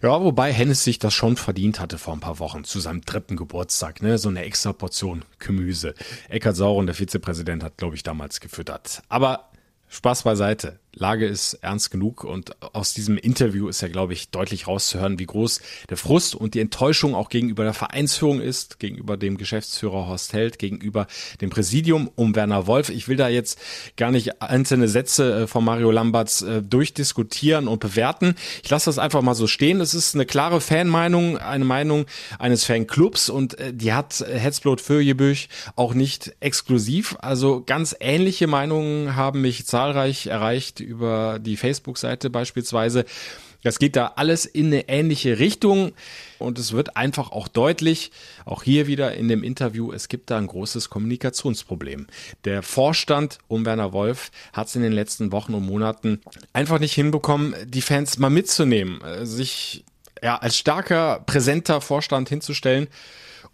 Ja, 0.01 0.21
wobei 0.21 0.53
Hennes 0.53 0.83
sich 0.83 0.99
das 0.99 1.13
schon 1.13 1.35
verdient 1.37 1.79
hatte 1.79 1.97
vor 1.97 2.13
ein 2.13 2.19
paar 2.19 2.39
Wochen 2.39 2.63
zu 2.63 2.79
seinem 2.79 3.01
dritten 3.01 3.35
Geburtstag, 3.35 4.01
ne? 4.01 4.17
So 4.17 4.29
eine 4.29 4.43
extra 4.43 4.73
Portion 4.73 5.23
Gemüse. 5.39 5.93
Eckhard 6.29 6.55
Sauren, 6.55 6.85
der 6.85 6.95
Vizepräsident, 6.95 7.63
hat, 7.63 7.77
glaube 7.77 7.95
ich, 7.95 8.03
damals 8.03 8.39
gefüttert. 8.39 9.01
Aber 9.09 9.51
Spaß 9.89 10.23
beiseite. 10.23 10.79
Lage 10.95 11.25
ist 11.25 11.55
ernst 11.55 11.89
genug 11.89 12.23
und 12.23 12.55
aus 12.73 12.93
diesem 12.93 13.17
Interview 13.17 13.67
ist 13.67 13.81
ja, 13.81 13.87
glaube 13.87 14.13
ich, 14.13 14.29
deutlich 14.29 14.67
rauszuhören, 14.67 15.17
wie 15.17 15.25
groß 15.25 15.59
der 15.89 15.97
Frust 15.97 16.35
und 16.35 16.53
die 16.53 16.59
Enttäuschung 16.59 17.15
auch 17.15 17.29
gegenüber 17.29 17.63
der 17.63 17.73
Vereinsführung 17.73 18.39
ist, 18.39 18.79
gegenüber 18.79 19.17
dem 19.17 19.37
Geschäftsführer 19.37 20.07
Horst 20.07 20.33
Held, 20.33 20.59
gegenüber 20.59 21.07
dem 21.41 21.49
Präsidium 21.49 22.11
um 22.15 22.35
Werner 22.35 22.67
Wolf. 22.67 22.89
Ich 22.89 23.07
will 23.07 23.17
da 23.17 23.27
jetzt 23.27 23.59
gar 23.97 24.11
nicht 24.11 24.41
einzelne 24.41 24.87
Sätze 24.87 25.43
äh, 25.43 25.47
von 25.47 25.65
Mario 25.65 25.89
Lamberts 25.89 26.43
äh, 26.43 26.61
durchdiskutieren 26.61 27.67
und 27.67 27.79
bewerten. 27.79 28.35
Ich 28.63 28.69
lasse 28.69 28.85
das 28.85 28.99
einfach 28.99 29.23
mal 29.23 29.35
so 29.35 29.47
stehen. 29.47 29.81
Es 29.81 29.95
ist 29.95 30.13
eine 30.13 30.25
klare 30.27 30.61
Fanmeinung, 30.61 31.37
eine 31.39 31.65
Meinung 31.65 32.05
eines 32.37 32.65
Fanclubs 32.65 33.29
und 33.29 33.59
äh, 33.59 33.73
die 33.73 33.93
hat 33.93 34.23
Hetzblot 34.27 34.79
Föjebüch 34.79 35.49
auch 35.75 35.95
nicht 35.95 36.35
exklusiv. 36.39 37.15
Also 37.19 37.63
ganz 37.65 37.95
ähnliche 37.99 38.45
Meinungen 38.45 39.15
haben 39.15 39.41
mich 39.41 39.65
zahlreich 39.65 40.27
erreicht 40.27 40.82
über 40.83 41.39
die 41.39 41.57
Facebook-Seite 41.57 42.29
beispielsweise. 42.29 43.05
Das 43.63 43.79
geht 43.79 43.95
da 43.95 44.13
alles 44.17 44.45
in 44.45 44.67
eine 44.67 44.89
ähnliche 44.89 45.39
Richtung 45.39 45.93
und 46.37 46.59
es 46.59 46.73
wird 46.73 46.97
einfach 46.97 47.31
auch 47.31 47.47
deutlich, 47.47 48.11
auch 48.45 48.63
hier 48.63 48.87
wieder 48.87 49.15
in 49.15 49.29
dem 49.29 49.41
Interview, 49.41 49.93
es 49.93 50.09
gibt 50.09 50.29
da 50.29 50.37
ein 50.37 50.47
großes 50.47 50.89
Kommunikationsproblem. 50.89 52.07
Der 52.43 52.61
Vorstand 52.61 53.37
um 53.47 53.65
Werner 53.65 53.93
Wolf 53.93 54.31
hat 54.51 54.67
es 54.67 54.75
in 54.75 54.81
den 54.81 54.91
letzten 54.91 55.31
Wochen 55.31 55.53
und 55.53 55.65
Monaten 55.65 56.19
einfach 56.51 56.79
nicht 56.79 56.93
hinbekommen, 56.93 57.55
die 57.65 57.81
Fans 57.81 58.19
mal 58.19 58.29
mitzunehmen, 58.29 59.01
äh, 59.01 59.25
sich 59.25 59.85
ja, 60.21 60.37
als 60.37 60.57
starker, 60.57 61.21
präsenter 61.25 61.81
Vorstand 61.81 62.29
hinzustellen 62.29 62.87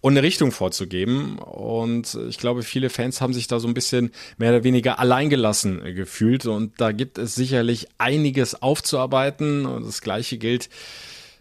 und 0.02 0.14
eine 0.14 0.24
Richtung 0.24 0.52
vorzugeben. 0.52 1.39
Und 1.39 2.18
ich 2.30 2.38
glaube, 2.38 2.64
viele 2.64 2.89
Fans 2.89 3.22
haben 3.22 3.34
sich 3.34 3.47
da 3.47 3.60
so 3.60 3.68
ein 3.68 3.74
bisschen 3.74 4.12
mehr 4.38 4.52
oder 4.52 4.64
weniger 4.64 5.00
alleingelassen 5.00 5.95
gefühlt. 5.95 6.45
Und 6.45 6.80
da 6.80 6.91
gibt 6.91 7.18
es 7.18 7.36
sicherlich 7.36 7.88
einiges 7.97 8.62
aufzuarbeiten. 8.62 9.66
Und 9.66 9.86
das 9.86 10.02
Gleiche 10.02 10.38
gilt, 10.38 10.70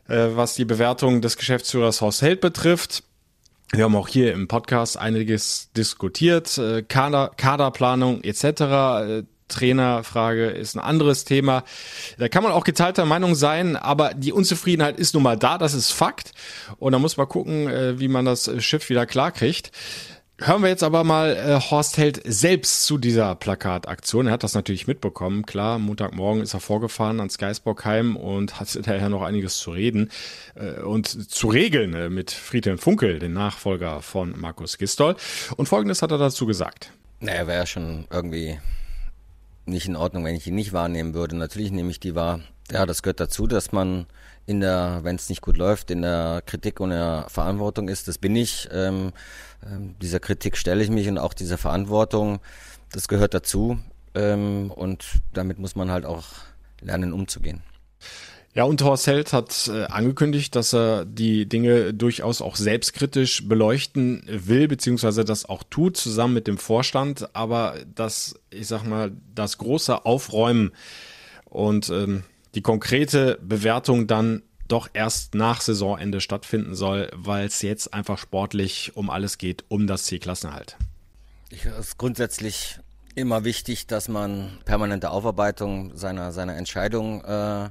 äh, 0.09 0.29
was 0.33 0.55
die 0.55 0.65
Bewertung 0.65 1.21
des 1.21 1.37
Geschäftsführers 1.37 2.01
Horst 2.01 2.23
Held 2.23 2.41
betrifft. 2.41 3.05
Wir 3.73 3.85
haben 3.85 3.97
auch 3.97 4.09
hier 4.09 4.33
im 4.33 4.49
Podcast 4.49 4.97
einiges 4.97 5.71
diskutiert, 5.77 6.57
äh, 6.57 6.83
Kader, 6.83 7.33
Kaderplanung 7.37 8.25
etc. 8.25 9.25
Trainerfrage 9.49 10.47
ist 10.47 10.77
ein 10.77 10.81
anderes 10.81 11.25
Thema. 11.25 11.65
Da 12.19 12.29
kann 12.29 12.43
man 12.43 12.53
auch 12.53 12.65
geteilter 12.65 13.05
Meinung 13.05 13.35
sein, 13.35 13.77
aber 13.77 14.15
die 14.15 14.33
Unzufriedenheit 14.33 14.99
ist 14.99 15.15
nun 15.15 15.23
mal 15.23 15.37
da, 15.37 15.59
das 15.59 15.75
ist 15.75 15.91
Fakt. 15.91 16.33
Und 16.79 16.93
da 16.93 16.99
muss 16.99 17.17
man 17.17 17.29
gucken, 17.29 17.69
äh, 17.69 17.99
wie 17.99 18.09
man 18.09 18.25
das 18.25 18.51
Schiff 18.63 18.89
wieder 18.89 19.07
klarkriegt. 19.07 19.73
Hören 20.41 20.63
wir 20.63 20.69
jetzt 20.69 20.85
aber 20.85 21.03
mal 21.03 21.35
äh, 21.35 21.61
Horst 21.61 21.99
Held 21.99 22.23
selbst 22.25 22.85
zu 22.85 22.97
dieser 22.97 23.35
Plakataktion. 23.35 24.29
Er 24.29 24.35
hat 24.35 24.45
das 24.45 24.55
natürlich 24.55 24.87
mitbekommen. 24.87 25.45
Klar, 25.45 25.81
Montagmorgen 25.81 26.43
ist 26.43 26.55
er 26.55 26.61
vorgefahren 26.61 27.19
ans 27.19 27.39
Geisbockheim 27.39 28.15
und 28.15 28.61
hat 28.61 28.69
hinterher 28.73 29.09
noch 29.09 29.23
einiges 29.23 29.59
zu 29.59 29.73
reden 29.73 30.13
äh, 30.55 30.81
und 30.81 31.09
zu 31.09 31.49
regeln 31.49 31.93
äh, 31.93 32.09
mit 32.09 32.31
Friedhelm 32.31 32.79
Funkel, 32.79 33.19
den 33.19 33.33
Nachfolger 33.33 34.01
von 34.01 34.39
Markus 34.39 34.79
Gistol. 34.79 35.17
Und 35.57 35.69
folgendes 35.69 36.03
hat 36.03 36.13
er 36.13 36.19
dazu 36.19 36.47
gesagt. 36.47 36.93
Naja, 37.19 37.49
wäre 37.49 37.67
schon 37.67 38.07
irgendwie 38.09 38.61
nicht 39.69 39.87
in 39.87 39.97
Ordnung, 39.97 40.25
wenn 40.25 40.35
ich 40.35 40.47
ihn 40.47 40.55
nicht 40.55 40.73
wahrnehmen 40.73 41.14
würde. 41.14 41.37
Natürlich 41.37 41.71
nehme 41.71 41.91
ich 41.91 42.01
die 42.01 42.14
wahr. 42.14 42.41
Ja, 42.71 42.87
das 42.87 43.03
gehört 43.03 43.21
dazu, 43.21 43.47
dass 43.47 43.73
man 43.73 44.07
in 44.47 44.61
der, 44.61 45.01
wenn 45.03 45.16
es 45.16 45.29
nicht 45.29 45.43
gut 45.43 45.57
läuft, 45.57 45.91
in 45.91 46.03
der 46.03 46.43
Kritik 46.45 46.81
und 46.81 46.91
der 46.91 47.27
Verantwortung 47.29 47.89
ist. 47.89 48.09
Das 48.09 48.19
bin 48.19 48.35
ich. 48.37 48.69
Ähm, 48.73 49.12
ähm, 49.66 49.95
dieser 50.01 50.21
Kritik 50.21 50.57
stelle 50.57 50.83
ich 50.83 50.91
mich 50.91 51.09
und 51.09 51.19
auch 51.19 51.35
dieser 51.35 51.59
Verantwortung, 51.59 52.41
das 52.93 53.09
gehört 53.09 53.35
dazu. 53.35 53.79
ähm, 54.14 54.71
und 54.71 55.05
damit 55.33 55.59
muss 55.59 55.77
man 55.77 55.91
halt 55.91 56.05
auch 56.07 56.25
lernen 56.81 57.12
umzugehen. 57.12 57.62
Ja, 58.59 58.65
und 58.65 58.83
Horst 58.83 59.07
Held 59.07 59.33
hat 59.33 59.71
äh, 59.73 59.85
angekündigt, 59.85 60.57
dass 60.57 60.75
er 60.75 61.05
die 61.05 61.49
Dinge 61.49 61.95
durchaus 61.95 62.43
auch 62.43 62.57
selbstkritisch 62.57 63.47
beleuchten 63.47 64.25
will, 64.27 64.67
beziehungsweise 64.67 65.25
das 65.25 65.49
auch 65.49 65.63
tut, 65.63 65.97
zusammen 65.97 66.35
mit 66.35 66.49
dem 66.49 66.59
Vorstand. 66.59 67.37
Aber 67.37 67.77
das, 67.95 68.35
ich 68.51 68.67
sag 68.67 68.83
mal, 68.83 69.13
das 69.33 69.59
große 69.59 70.05
Aufräumen 70.05 70.73
und 71.45 71.89
ähm, 71.91 72.25
die 72.57 72.61
konkrete 72.61 73.39
Bewertung 73.41 74.09
dann 74.09 74.43
doch 74.67 74.89
erst 74.93 75.37
nach 75.37 75.61
Saisonende 75.61 76.21
stattfinden 76.21 76.75
soll, 76.75 77.13
weil 77.15 77.47
es 77.47 77.63
jetzt 77.63 77.95
einfach 77.95 78.19
sportlich 78.19 78.91
um 78.97 79.09
alles 79.09 79.39
geht, 79.39 79.67
um 79.69 79.87
das 79.87 80.03
Ziel 80.03 80.19
Klassenhalt. 80.19 80.77
Ich, 81.51 81.65
es 81.65 81.79
ist 81.79 81.99
grundsätzlich 81.99 82.81
immer 83.15 83.45
wichtig, 83.45 83.87
dass 83.87 84.09
man 84.09 84.59
permanente 84.65 85.13
Aufarbeitung 85.13 85.97
seiner, 85.97 86.33
seiner 86.33 86.57
Entscheidung 86.57 87.23
äh, 87.25 87.69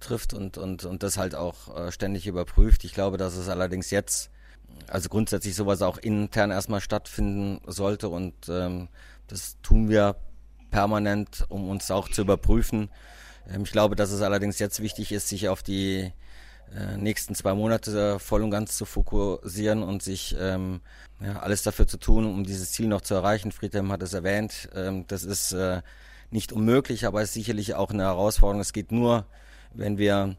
trifft 0.00 0.34
und, 0.34 0.58
und, 0.58 0.84
und 0.84 1.02
das 1.02 1.16
halt 1.16 1.34
auch 1.34 1.76
äh, 1.76 1.92
ständig 1.92 2.26
überprüft. 2.26 2.84
Ich 2.84 2.94
glaube, 2.94 3.16
dass 3.16 3.36
es 3.36 3.48
allerdings 3.48 3.90
jetzt, 3.90 4.30
also 4.86 5.08
grundsätzlich 5.08 5.54
sowas 5.54 5.82
auch 5.82 5.98
intern 5.98 6.50
erstmal 6.50 6.80
stattfinden 6.80 7.60
sollte 7.66 8.08
und 8.08 8.34
ähm, 8.48 8.88
das 9.26 9.56
tun 9.62 9.88
wir 9.88 10.16
permanent, 10.70 11.44
um 11.48 11.68
uns 11.68 11.90
auch 11.90 12.08
zu 12.08 12.22
überprüfen. 12.22 12.90
Ähm, 13.48 13.62
ich 13.62 13.72
glaube, 13.72 13.96
dass 13.96 14.10
es 14.10 14.22
allerdings 14.22 14.58
jetzt 14.58 14.80
wichtig 14.80 15.12
ist, 15.12 15.28
sich 15.28 15.48
auf 15.48 15.62
die 15.62 16.12
äh, 16.74 16.96
nächsten 16.96 17.34
zwei 17.34 17.54
Monate 17.54 18.18
voll 18.18 18.42
und 18.42 18.50
ganz 18.50 18.76
zu 18.76 18.84
fokussieren 18.84 19.82
und 19.82 20.02
sich 20.02 20.36
ähm, 20.38 20.80
ja, 21.20 21.40
alles 21.40 21.62
dafür 21.62 21.86
zu 21.86 21.98
tun, 21.98 22.26
um 22.26 22.44
dieses 22.44 22.72
Ziel 22.72 22.88
noch 22.88 23.00
zu 23.00 23.14
erreichen. 23.14 23.52
Friedhelm 23.52 23.90
hat 23.90 24.02
es 24.02 24.12
erwähnt. 24.12 24.68
Ähm, 24.74 25.06
das 25.08 25.24
ist 25.24 25.52
äh, 25.52 25.82
nicht 26.30 26.52
unmöglich, 26.52 27.06
aber 27.06 27.22
es 27.22 27.30
ist 27.30 27.34
sicherlich 27.34 27.74
auch 27.74 27.90
eine 27.90 28.04
Herausforderung. 28.04 28.60
Es 28.60 28.72
geht 28.72 28.92
nur 28.92 29.26
wenn 29.74 29.98
wir 29.98 30.36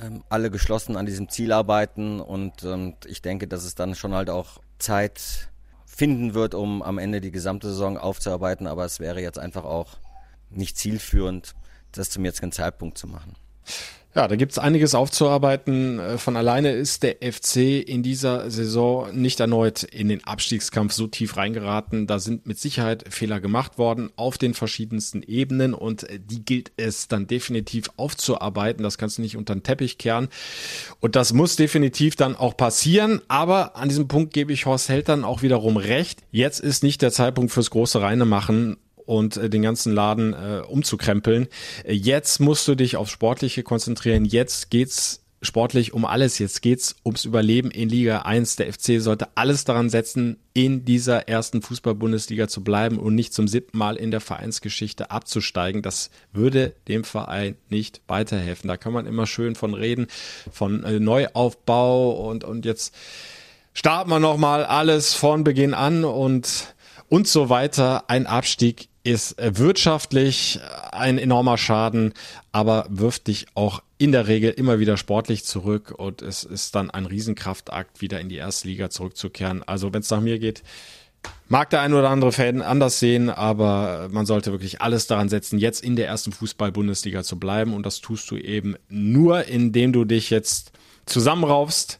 ähm, 0.00 0.24
alle 0.28 0.50
geschlossen 0.50 0.96
an 0.96 1.06
diesem 1.06 1.28
Ziel 1.28 1.52
arbeiten 1.52 2.20
und, 2.20 2.64
und 2.64 3.04
ich 3.06 3.22
denke, 3.22 3.48
dass 3.48 3.64
es 3.64 3.74
dann 3.74 3.94
schon 3.94 4.14
halt 4.14 4.30
auch 4.30 4.60
Zeit 4.78 5.48
finden 5.86 6.34
wird, 6.34 6.54
um 6.54 6.82
am 6.82 6.98
Ende 6.98 7.20
die 7.20 7.32
gesamte 7.32 7.68
Saison 7.68 7.98
aufzuarbeiten, 7.98 8.66
aber 8.66 8.84
es 8.84 9.00
wäre 9.00 9.20
jetzt 9.20 9.38
einfach 9.38 9.64
auch 9.64 9.98
nicht 10.50 10.76
zielführend, 10.76 11.54
das 11.92 12.10
zum 12.10 12.24
jetzigen 12.24 12.52
Zeitpunkt 12.52 12.98
zu 12.98 13.06
machen. 13.06 13.34
Ja, 14.18 14.26
da 14.26 14.34
gibt's 14.34 14.58
einiges 14.58 14.96
aufzuarbeiten. 14.96 16.00
Äh, 16.00 16.18
von 16.18 16.36
alleine 16.36 16.72
ist 16.72 17.04
der 17.04 17.18
FC 17.22 17.88
in 17.88 18.02
dieser 18.02 18.50
Saison 18.50 19.14
nicht 19.14 19.38
erneut 19.38 19.84
in 19.84 20.08
den 20.08 20.24
Abstiegskampf 20.24 20.92
so 20.92 21.06
tief 21.06 21.36
reingeraten. 21.36 22.08
Da 22.08 22.18
sind 22.18 22.44
mit 22.44 22.58
Sicherheit 22.58 23.04
Fehler 23.14 23.38
gemacht 23.38 23.78
worden 23.78 24.10
auf 24.16 24.36
den 24.36 24.54
verschiedensten 24.54 25.22
Ebenen 25.22 25.72
und 25.72 26.02
äh, 26.02 26.18
die 26.18 26.44
gilt 26.44 26.72
es 26.76 27.06
dann 27.06 27.28
definitiv 27.28 27.90
aufzuarbeiten. 27.96 28.82
Das 28.82 28.98
kannst 28.98 29.18
du 29.18 29.22
nicht 29.22 29.36
unter 29.36 29.54
den 29.54 29.62
Teppich 29.62 29.98
kehren. 29.98 30.26
Und 30.98 31.14
das 31.14 31.32
muss 31.32 31.54
definitiv 31.54 32.16
dann 32.16 32.34
auch 32.34 32.56
passieren. 32.56 33.20
Aber 33.28 33.76
an 33.76 33.88
diesem 33.88 34.08
Punkt 34.08 34.34
gebe 34.34 34.52
ich 34.52 34.66
Horst 34.66 34.88
Held 34.88 35.08
dann 35.08 35.22
auch 35.22 35.42
wiederum 35.42 35.76
recht. 35.76 36.24
Jetzt 36.32 36.58
ist 36.58 36.82
nicht 36.82 37.02
der 37.02 37.12
Zeitpunkt 37.12 37.52
fürs 37.52 37.70
große 37.70 38.00
Reine 38.00 38.24
machen 38.24 38.78
und 39.08 39.38
äh, 39.38 39.48
den 39.48 39.62
ganzen 39.62 39.94
Laden 39.94 40.34
äh, 40.34 40.60
umzukrempeln. 40.68 41.48
Äh, 41.84 41.94
jetzt 41.94 42.40
musst 42.40 42.68
du 42.68 42.74
dich 42.74 42.96
aufs 42.96 43.10
Sportliche 43.10 43.62
konzentrieren. 43.62 44.26
Jetzt 44.26 44.70
geht's 44.70 45.24
sportlich 45.40 45.94
um 45.94 46.04
alles. 46.04 46.38
Jetzt 46.38 46.60
geht's 46.60 46.96
ums 47.06 47.24
Überleben 47.24 47.70
in 47.70 47.88
Liga 47.88 48.18
1. 48.22 48.56
Der 48.56 48.70
FC 48.70 49.00
sollte 49.00 49.28
alles 49.34 49.64
daran 49.64 49.88
setzen, 49.88 50.36
in 50.52 50.84
dieser 50.84 51.26
ersten 51.26 51.62
Fußball-Bundesliga 51.62 52.48
zu 52.48 52.62
bleiben 52.62 52.98
und 52.98 53.14
nicht 53.14 53.32
zum 53.32 53.48
siebten 53.48 53.78
Mal 53.78 53.96
in 53.96 54.10
der 54.10 54.20
Vereinsgeschichte 54.20 55.10
abzusteigen. 55.10 55.80
Das 55.80 56.10
würde 56.32 56.74
dem 56.86 57.02
Verein 57.02 57.56
nicht 57.70 58.02
weiterhelfen. 58.08 58.68
Da 58.68 58.76
kann 58.76 58.92
man 58.92 59.06
immer 59.06 59.26
schön 59.26 59.54
von 59.54 59.72
reden, 59.72 60.08
von 60.52 60.84
äh, 60.84 61.00
Neuaufbau 61.00 62.10
und, 62.28 62.44
und 62.44 62.66
jetzt 62.66 62.94
starten 63.72 64.10
wir 64.10 64.20
nochmal 64.20 64.66
alles 64.66 65.14
von 65.14 65.44
Beginn 65.44 65.72
an 65.72 66.04
und 66.04 66.74
und 67.08 67.26
so 67.26 67.48
weiter. 67.48 68.08
Ein 68.08 68.26
Abstieg 68.26 68.88
ist 69.04 69.38
äh, 69.38 69.56
wirtschaftlich 69.56 70.60
äh, 70.62 70.96
ein 70.96 71.18
enormer 71.18 71.58
Schaden, 71.58 72.12
aber 72.52 72.86
wirft 72.88 73.28
dich 73.28 73.46
auch 73.54 73.82
in 73.96 74.12
der 74.12 74.28
Regel 74.28 74.50
immer 74.50 74.78
wieder 74.78 74.96
sportlich 74.96 75.44
zurück 75.44 75.92
und 75.96 76.22
es 76.22 76.44
ist 76.44 76.74
dann 76.74 76.90
ein 76.90 77.06
Riesenkraftakt, 77.06 78.00
wieder 78.00 78.20
in 78.20 78.28
die 78.28 78.36
erste 78.36 78.68
Liga 78.68 78.90
zurückzukehren. 78.90 79.62
Also 79.66 79.92
wenn 79.92 80.02
es 80.02 80.10
nach 80.10 80.20
mir 80.20 80.38
geht, 80.38 80.62
mag 81.48 81.70
der 81.70 81.80
ein 81.80 81.94
oder 81.94 82.10
andere 82.10 82.30
Fan 82.30 82.62
anders 82.62 83.00
sehen, 83.00 83.30
aber 83.30 84.08
man 84.12 84.26
sollte 84.26 84.52
wirklich 84.52 84.80
alles 84.82 85.06
daran 85.06 85.28
setzen, 85.28 85.58
jetzt 85.58 85.82
in 85.82 85.96
der 85.96 86.06
ersten 86.06 86.30
Fußball-Bundesliga 86.30 87.24
zu 87.24 87.38
bleiben 87.38 87.74
und 87.74 87.84
das 87.84 88.00
tust 88.00 88.30
du 88.30 88.36
eben 88.36 88.76
nur, 88.88 89.46
indem 89.46 89.92
du 89.92 90.04
dich 90.04 90.30
jetzt 90.30 90.72
zusammenraufst, 91.06 91.98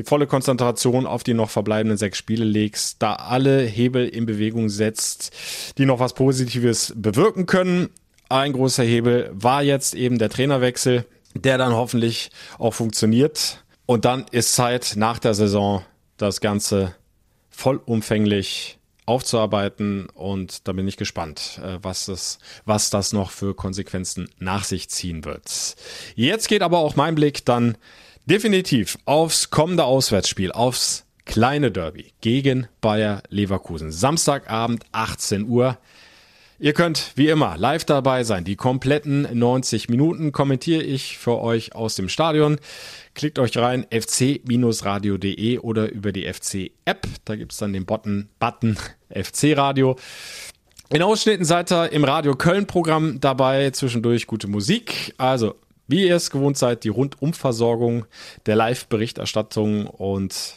die 0.00 0.08
volle 0.08 0.26
Konzentration 0.26 1.06
auf 1.06 1.24
die 1.24 1.34
noch 1.34 1.50
verbleibenden 1.50 1.98
sechs 1.98 2.16
Spiele 2.16 2.44
legst, 2.44 3.02
da 3.02 3.16
alle 3.16 3.60
Hebel 3.60 4.08
in 4.08 4.24
Bewegung 4.24 4.70
setzt, 4.70 5.30
die 5.76 5.84
noch 5.84 6.00
was 6.00 6.14
Positives 6.14 6.94
bewirken 6.96 7.44
können. 7.44 7.90
Ein 8.30 8.54
großer 8.54 8.82
Hebel 8.82 9.30
war 9.34 9.62
jetzt 9.62 9.94
eben 9.94 10.18
der 10.18 10.30
Trainerwechsel, 10.30 11.04
der 11.34 11.58
dann 11.58 11.74
hoffentlich 11.74 12.30
auch 12.58 12.72
funktioniert. 12.72 13.62
Und 13.84 14.06
dann 14.06 14.24
ist 14.30 14.54
Zeit 14.54 14.94
nach 14.96 15.18
der 15.18 15.34
Saison 15.34 15.84
das 16.16 16.40
Ganze 16.40 16.94
vollumfänglich 17.50 18.78
aufzuarbeiten 19.04 20.08
und 20.14 20.66
da 20.66 20.72
bin 20.72 20.86
ich 20.86 20.96
gespannt, 20.96 21.60
äh, 21.62 21.78
was 21.82 22.06
das, 22.06 22.38
was 22.64 22.88
das 22.88 23.12
noch 23.12 23.32
für 23.32 23.54
Konsequenzen 23.54 24.30
nach 24.38 24.64
sich 24.64 24.88
ziehen 24.88 25.24
wird. 25.24 25.74
Jetzt 26.14 26.48
geht 26.48 26.62
aber 26.62 26.78
auch 26.78 26.96
mein 26.96 27.16
Blick 27.16 27.44
dann 27.44 27.76
definitiv 28.26 28.98
aufs 29.04 29.50
kommende 29.50 29.84
Auswärtsspiel, 29.84 30.52
aufs 30.52 31.04
kleine 31.24 31.70
Derby 31.70 32.12
gegen 32.20 32.66
Bayer 32.80 33.22
Leverkusen. 33.28 33.92
Samstagabend 33.92 34.84
18 34.92 35.46
Uhr. 35.46 35.78
Ihr 36.58 36.74
könnt 36.74 37.12
wie 37.14 37.28
immer 37.28 37.56
live 37.56 37.86
dabei 37.86 38.22
sein. 38.22 38.44
Die 38.44 38.56
kompletten 38.56 39.26
90 39.32 39.88
Minuten 39.88 40.30
kommentiere 40.30 40.82
ich 40.82 41.16
für 41.16 41.38
euch 41.38 41.74
aus 41.74 41.94
dem 41.94 42.10
Stadion. 42.10 42.58
Klickt 43.14 43.38
euch 43.38 43.56
rein 43.56 43.86
fc-radio.de 43.90 45.58
oder 45.58 45.90
über 45.90 46.12
die 46.12 46.30
FC-App. 46.30 47.06
Da 47.24 47.36
gibt 47.36 47.52
es 47.52 47.58
dann 47.58 47.72
den 47.72 47.86
Button, 47.86 48.28
Button 48.38 48.76
FC 49.08 49.56
Radio. 49.56 49.96
In 50.90 51.02
Ausschnitten 51.02 51.46
seid 51.46 51.72
ihr 51.72 51.92
im 51.92 52.04
Radio 52.04 52.34
Köln-Programm 52.34 53.20
dabei. 53.20 53.70
Zwischendurch 53.70 54.26
gute 54.26 54.48
Musik. 54.48 55.14
Also 55.16 55.54
wie 55.90 56.06
ihr 56.06 56.16
es 56.16 56.30
gewohnt 56.30 56.56
seid, 56.56 56.84
die 56.84 56.88
Rundumversorgung 56.88 58.06
der 58.46 58.56
Live-Berichterstattung. 58.56 59.86
Und 59.86 60.54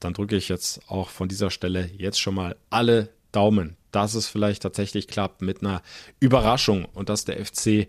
dann 0.00 0.14
drücke 0.14 0.36
ich 0.36 0.48
jetzt 0.48 0.80
auch 0.88 1.10
von 1.10 1.28
dieser 1.28 1.50
Stelle 1.50 1.90
jetzt 1.96 2.20
schon 2.20 2.34
mal 2.34 2.56
alle 2.70 3.08
Daumen, 3.32 3.76
dass 3.90 4.14
es 4.14 4.28
vielleicht 4.28 4.62
tatsächlich 4.62 5.08
klappt 5.08 5.42
mit 5.42 5.62
einer 5.62 5.82
Überraschung 6.20 6.86
und 6.94 7.08
dass 7.08 7.24
der 7.24 7.44
FC 7.44 7.88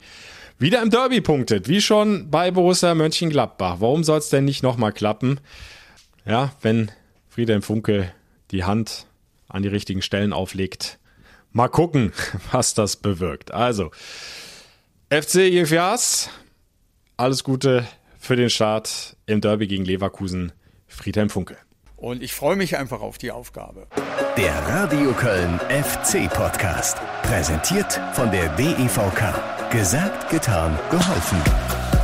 wieder 0.60 0.82
im 0.82 0.90
Derby 0.90 1.22
punktet, 1.22 1.68
wie 1.68 1.82
schon 1.82 2.32
bei 2.32 2.50
Borussia 2.50 2.96
Mönchengladbach. 2.96 3.78
Warum 3.80 4.04
soll 4.04 4.18
es 4.18 4.30
denn 4.30 4.46
nicht 4.46 4.64
nochmal 4.64 4.92
klappen? 4.92 5.40
Ja, 6.26 6.54
wenn 6.62 6.92
Friedhelm 7.30 7.62
Funke 7.62 8.12
die 8.52 8.64
Hand 8.64 9.06
an 9.48 9.62
die 9.62 9.70
richtigen 9.70 10.02
Stellen 10.02 10.34
auflegt. 10.34 10.98
Mal 11.52 11.68
gucken, 11.68 12.12
was 12.52 12.74
das 12.74 12.96
bewirkt. 12.96 13.52
Also, 13.52 13.92
FC 15.10 15.36
IFAs, 15.36 16.30
alles 17.18 17.44
Gute 17.44 17.86
für 18.20 18.36
den 18.36 18.50
Start 18.50 19.18
im 19.26 19.42
Derby 19.42 19.68
gegen 19.68 19.84
Leverkusen. 19.84 20.54
Friedhelm 20.88 21.30
Funke. 21.30 21.58
Und 21.98 22.22
ich 22.22 22.34
freue 22.34 22.56
mich 22.56 22.78
einfach 22.78 23.02
auf 23.02 23.18
die 23.18 23.32
Aufgabe. 23.32 23.88
Der 24.38 24.54
Radio 24.68 25.12
Köln 25.14 25.60
FC 25.68 26.32
Podcast. 26.32 26.98
Präsentiert 27.24 28.00
von 28.14 28.30
der 28.32 28.50
DEVK. 28.50 29.72
Gesagt, 29.72 30.30
getan, 30.30 30.78
geholfen. 30.92 31.97